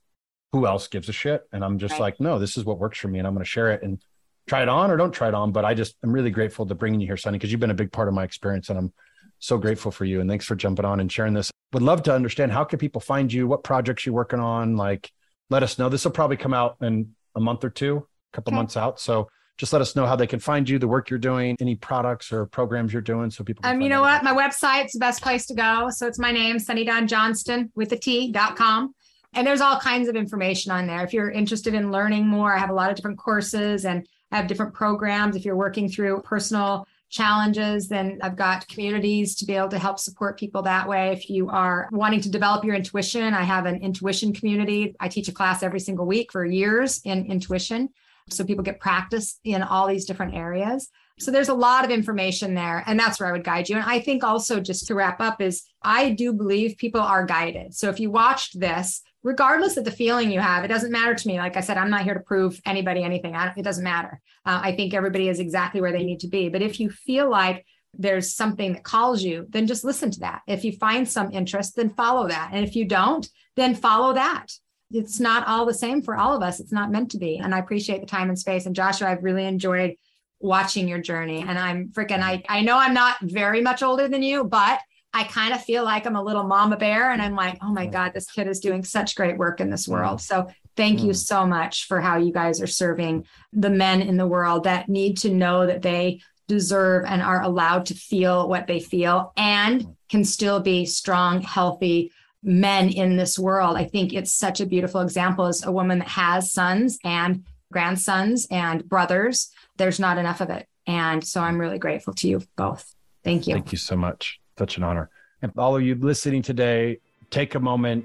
who 0.52 0.66
else 0.66 0.86
gives 0.86 1.08
a 1.08 1.12
shit. 1.12 1.44
And 1.50 1.64
I'm 1.64 1.78
just 1.78 1.92
right. 1.92 2.00
like, 2.00 2.20
no, 2.20 2.38
this 2.38 2.58
is 2.58 2.66
what 2.66 2.78
works 2.78 2.98
for 2.98 3.08
me 3.08 3.20
and 3.20 3.26
I'm 3.26 3.32
going 3.32 3.44
to 3.44 3.50
share 3.50 3.72
it 3.72 3.82
and 3.82 4.02
try 4.48 4.62
it 4.62 4.68
on 4.68 4.90
or 4.90 4.96
don't 4.96 5.12
try 5.12 5.28
it 5.28 5.34
on. 5.34 5.52
But 5.52 5.64
I 5.64 5.74
just, 5.74 5.96
I'm 6.02 6.12
really 6.12 6.30
grateful 6.30 6.66
to 6.66 6.74
bringing 6.74 7.00
you 7.00 7.06
here, 7.06 7.16
Sunny, 7.16 7.38
because 7.38 7.52
you've 7.52 7.60
been 7.60 7.70
a 7.70 7.74
big 7.74 7.92
part 7.92 8.08
of 8.08 8.14
my 8.14 8.24
experience 8.24 8.70
and 8.70 8.78
I'm 8.78 8.92
so 9.38 9.58
grateful 9.58 9.92
for 9.92 10.04
you. 10.04 10.20
And 10.20 10.28
thanks 10.28 10.46
for 10.46 10.56
jumping 10.56 10.84
on 10.84 11.00
and 11.00 11.12
sharing 11.12 11.34
this. 11.34 11.50
Would 11.72 11.82
love 11.82 12.02
to 12.04 12.14
understand 12.14 12.50
how 12.50 12.64
can 12.64 12.78
people 12.78 13.00
find 13.00 13.32
you? 13.32 13.46
What 13.46 13.62
projects 13.62 14.06
you're 14.06 14.14
working 14.14 14.40
on? 14.40 14.76
Like, 14.76 15.12
let 15.50 15.62
us 15.62 15.78
know. 15.78 15.88
This 15.88 16.04
will 16.04 16.12
probably 16.12 16.36
come 16.36 16.54
out 16.54 16.76
in 16.80 17.14
a 17.36 17.40
month 17.40 17.62
or 17.62 17.70
two, 17.70 18.06
a 18.32 18.36
couple 18.36 18.52
okay. 18.52 18.56
months 18.56 18.76
out. 18.76 18.98
So 18.98 19.28
just 19.58 19.72
let 19.72 19.82
us 19.82 19.96
know 19.96 20.06
how 20.06 20.16
they 20.16 20.26
can 20.26 20.38
find 20.38 20.68
you, 20.68 20.78
the 20.78 20.88
work 20.88 21.10
you're 21.10 21.18
doing, 21.18 21.56
any 21.60 21.74
products 21.74 22.32
or 22.32 22.46
programs 22.46 22.92
you're 22.92 23.02
doing, 23.02 23.30
so 23.30 23.44
people. 23.44 23.66
um, 23.66 23.80
you 23.80 23.88
know 23.88 24.00
what, 24.00 24.22
my 24.22 24.32
website's 24.32 24.92
the 24.92 25.00
best 25.00 25.20
place 25.20 25.46
to 25.46 25.54
go. 25.54 25.88
So 25.90 26.06
it's 26.06 26.18
my 26.18 26.30
name, 26.30 26.58
Sunny 26.58 26.84
Dawn 26.84 27.06
Johnston 27.08 27.70
with 27.74 27.92
a 27.92 27.98
T 27.98 28.30
dot 28.30 28.56
com. 28.56 28.94
And 29.34 29.46
there's 29.46 29.60
all 29.60 29.78
kinds 29.78 30.08
of 30.08 30.16
information 30.16 30.72
on 30.72 30.86
there. 30.86 31.04
If 31.04 31.12
you're 31.12 31.30
interested 31.30 31.74
in 31.74 31.90
learning 31.90 32.26
more, 32.26 32.54
I 32.54 32.58
have 32.58 32.70
a 32.70 32.74
lot 32.74 32.90
of 32.90 32.96
different 32.96 33.18
courses 33.18 33.84
and 33.84 34.06
Have 34.30 34.46
different 34.46 34.74
programs. 34.74 35.36
If 35.36 35.44
you're 35.44 35.56
working 35.56 35.88
through 35.88 36.22
personal 36.22 36.86
challenges, 37.10 37.88
then 37.88 38.18
I've 38.22 38.36
got 38.36 38.68
communities 38.68 39.34
to 39.36 39.46
be 39.46 39.54
able 39.54 39.68
to 39.68 39.78
help 39.78 39.98
support 39.98 40.38
people 40.38 40.60
that 40.62 40.86
way. 40.86 41.12
If 41.12 41.30
you 41.30 41.48
are 41.48 41.88
wanting 41.90 42.20
to 42.20 42.30
develop 42.30 42.64
your 42.64 42.74
intuition, 42.74 43.32
I 43.32 43.42
have 43.42 43.64
an 43.64 43.76
intuition 43.76 44.34
community. 44.34 44.94
I 45.00 45.08
teach 45.08 45.28
a 45.28 45.32
class 45.32 45.62
every 45.62 45.80
single 45.80 46.06
week 46.06 46.30
for 46.30 46.44
years 46.44 47.00
in 47.04 47.24
intuition. 47.30 47.88
So 48.28 48.44
people 48.44 48.62
get 48.62 48.78
practice 48.78 49.40
in 49.44 49.62
all 49.62 49.86
these 49.86 50.04
different 50.04 50.34
areas. 50.34 50.90
So 51.18 51.30
there's 51.30 51.48
a 51.48 51.54
lot 51.54 51.84
of 51.84 51.90
information 51.90 52.54
there. 52.54 52.84
And 52.86 53.00
that's 53.00 53.18
where 53.18 53.28
I 53.28 53.32
would 53.32 53.42
guide 53.42 53.68
you. 53.68 53.76
And 53.76 53.84
I 53.84 54.00
think 54.00 54.22
also, 54.22 54.60
just 54.60 54.86
to 54.88 54.94
wrap 54.94 55.20
up, 55.20 55.40
is 55.40 55.64
I 55.82 56.10
do 56.10 56.34
believe 56.34 56.76
people 56.76 57.00
are 57.00 57.24
guided. 57.24 57.74
So 57.74 57.88
if 57.88 57.98
you 57.98 58.10
watched 58.10 58.60
this, 58.60 59.02
regardless 59.22 59.76
of 59.76 59.84
the 59.84 59.90
feeling 59.90 60.30
you 60.30 60.40
have, 60.40 60.64
it 60.64 60.68
doesn't 60.68 60.92
matter 60.92 61.14
to 61.14 61.28
me. 61.28 61.38
Like 61.38 61.56
I 61.56 61.60
said, 61.60 61.76
I'm 61.76 61.90
not 61.90 62.04
here 62.04 62.14
to 62.14 62.20
prove 62.20 62.60
anybody 62.64 63.02
anything. 63.02 63.34
it 63.34 63.62
doesn't 63.62 63.84
matter. 63.84 64.20
Uh, 64.44 64.60
I 64.62 64.72
think 64.76 64.94
everybody 64.94 65.28
is 65.28 65.40
exactly 65.40 65.80
where 65.80 65.92
they 65.92 66.04
need 66.04 66.20
to 66.20 66.28
be. 66.28 66.48
But 66.48 66.62
if 66.62 66.80
you 66.80 66.90
feel 66.90 67.28
like 67.28 67.66
there's 67.94 68.34
something 68.34 68.74
that 68.74 68.84
calls 68.84 69.22
you, 69.22 69.46
then 69.48 69.66
just 69.66 69.84
listen 69.84 70.10
to 70.12 70.20
that. 70.20 70.42
If 70.46 70.64
you 70.64 70.72
find 70.72 71.08
some 71.08 71.32
interest, 71.32 71.76
then 71.76 71.90
follow 71.90 72.28
that. 72.28 72.50
And 72.52 72.66
if 72.66 72.76
you 72.76 72.84
don't, 72.84 73.28
then 73.56 73.74
follow 73.74 74.14
that 74.14 74.52
it's 74.90 75.20
not 75.20 75.46
all 75.46 75.66
the 75.66 75.74
same 75.74 76.02
for 76.02 76.16
all 76.16 76.34
of 76.34 76.42
us. 76.42 76.60
It's 76.60 76.72
not 76.72 76.90
meant 76.90 77.10
to 77.10 77.18
be. 77.18 77.38
And 77.38 77.54
I 77.54 77.58
appreciate 77.58 78.00
the 78.00 78.06
time 78.06 78.28
and 78.28 78.38
space. 78.38 78.66
And 78.66 78.74
Joshua, 78.74 79.08
I've 79.08 79.22
really 79.22 79.44
enjoyed 79.44 79.96
watching 80.40 80.88
your 80.88 81.00
journey. 81.00 81.44
And 81.46 81.58
I'm 81.58 81.88
freaking, 81.88 82.20
I, 82.20 82.42
I 82.48 82.62
know 82.62 82.78
I'm 82.78 82.94
not 82.94 83.16
very 83.20 83.60
much 83.60 83.82
older 83.82 84.08
than 84.08 84.22
you, 84.22 84.44
but 84.44 84.80
I 85.12 85.24
kind 85.24 85.54
of 85.54 85.62
feel 85.62 85.84
like 85.84 86.06
I'm 86.06 86.16
a 86.16 86.22
little 86.22 86.44
mama 86.44 86.76
bear. 86.76 87.10
And 87.10 87.22
I'm 87.22 87.34
like, 87.34 87.58
oh 87.62 87.72
my 87.72 87.86
God, 87.86 88.12
this 88.14 88.30
kid 88.30 88.46
is 88.46 88.60
doing 88.60 88.84
such 88.84 89.16
great 89.16 89.38
work 89.38 89.60
in 89.60 89.70
this 89.70 89.88
world. 89.88 90.20
So 90.20 90.48
thank 90.76 91.02
you 91.02 91.14
so 91.14 91.46
much 91.46 91.86
for 91.86 92.00
how 92.00 92.18
you 92.18 92.32
guys 92.32 92.60
are 92.60 92.66
serving 92.66 93.26
the 93.52 93.70
men 93.70 94.02
in 94.02 94.16
the 94.16 94.26
world 94.26 94.64
that 94.64 94.88
need 94.88 95.16
to 95.18 95.30
know 95.30 95.66
that 95.66 95.82
they 95.82 96.20
deserve 96.46 97.04
and 97.06 97.22
are 97.22 97.42
allowed 97.42 97.86
to 97.86 97.94
feel 97.94 98.48
what 98.48 98.66
they 98.66 98.80
feel 98.80 99.32
and 99.36 99.96
can 100.08 100.24
still 100.24 100.60
be 100.60 100.86
strong, 100.86 101.40
healthy, 101.40 102.12
men 102.42 102.88
in 102.88 103.16
this 103.16 103.38
world. 103.38 103.76
I 103.76 103.84
think 103.84 104.12
it's 104.12 104.32
such 104.32 104.60
a 104.60 104.66
beautiful 104.66 105.00
example 105.00 105.46
as 105.46 105.64
a 105.64 105.72
woman 105.72 105.98
that 105.98 106.08
has 106.08 106.52
sons 106.52 106.98
and 107.04 107.44
grandsons 107.72 108.46
and 108.50 108.88
brothers. 108.88 109.50
There's 109.76 110.00
not 110.00 110.18
enough 110.18 110.40
of 110.40 110.50
it. 110.50 110.66
And 110.86 111.24
so 111.24 111.42
I'm 111.42 111.60
really 111.60 111.78
grateful 111.78 112.14
to 112.14 112.28
you 112.28 112.42
both. 112.56 112.94
Thank 113.24 113.46
you. 113.46 113.54
Thank 113.54 113.72
you 113.72 113.78
so 113.78 113.96
much. 113.96 114.37
Such 114.58 114.76
an 114.76 114.82
honor. 114.82 115.08
And 115.42 115.52
all 115.56 115.76
of 115.76 115.82
you 115.82 115.94
listening 115.94 116.42
today, 116.42 116.98
take 117.30 117.54
a 117.54 117.60
moment. 117.60 118.04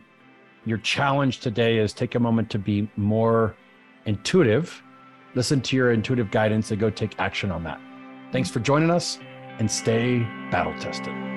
Your 0.66 0.78
challenge 0.78 1.40
today 1.40 1.80
is 1.80 1.94
take 1.94 2.16
a 2.16 2.20
moment 2.20 2.50
to 2.52 2.60
be 2.60 2.90
more 2.96 3.56
intuitive. 4.06 4.82
Listen 5.36 5.60
to 5.62 5.76
your 5.76 5.92
intuitive 5.92 6.30
guidance 6.30 6.70
and 6.70 6.80
go 6.80 6.90
take 6.90 7.20
action 7.20 7.52
on 7.52 7.64
that. 7.64 7.82
Thanks 8.32 8.50
for 8.50 8.60
joining 8.60 8.92
us 8.92 9.18
and 9.60 9.70
stay 9.70 10.20
battle 10.52 10.74
tested. 10.80 11.33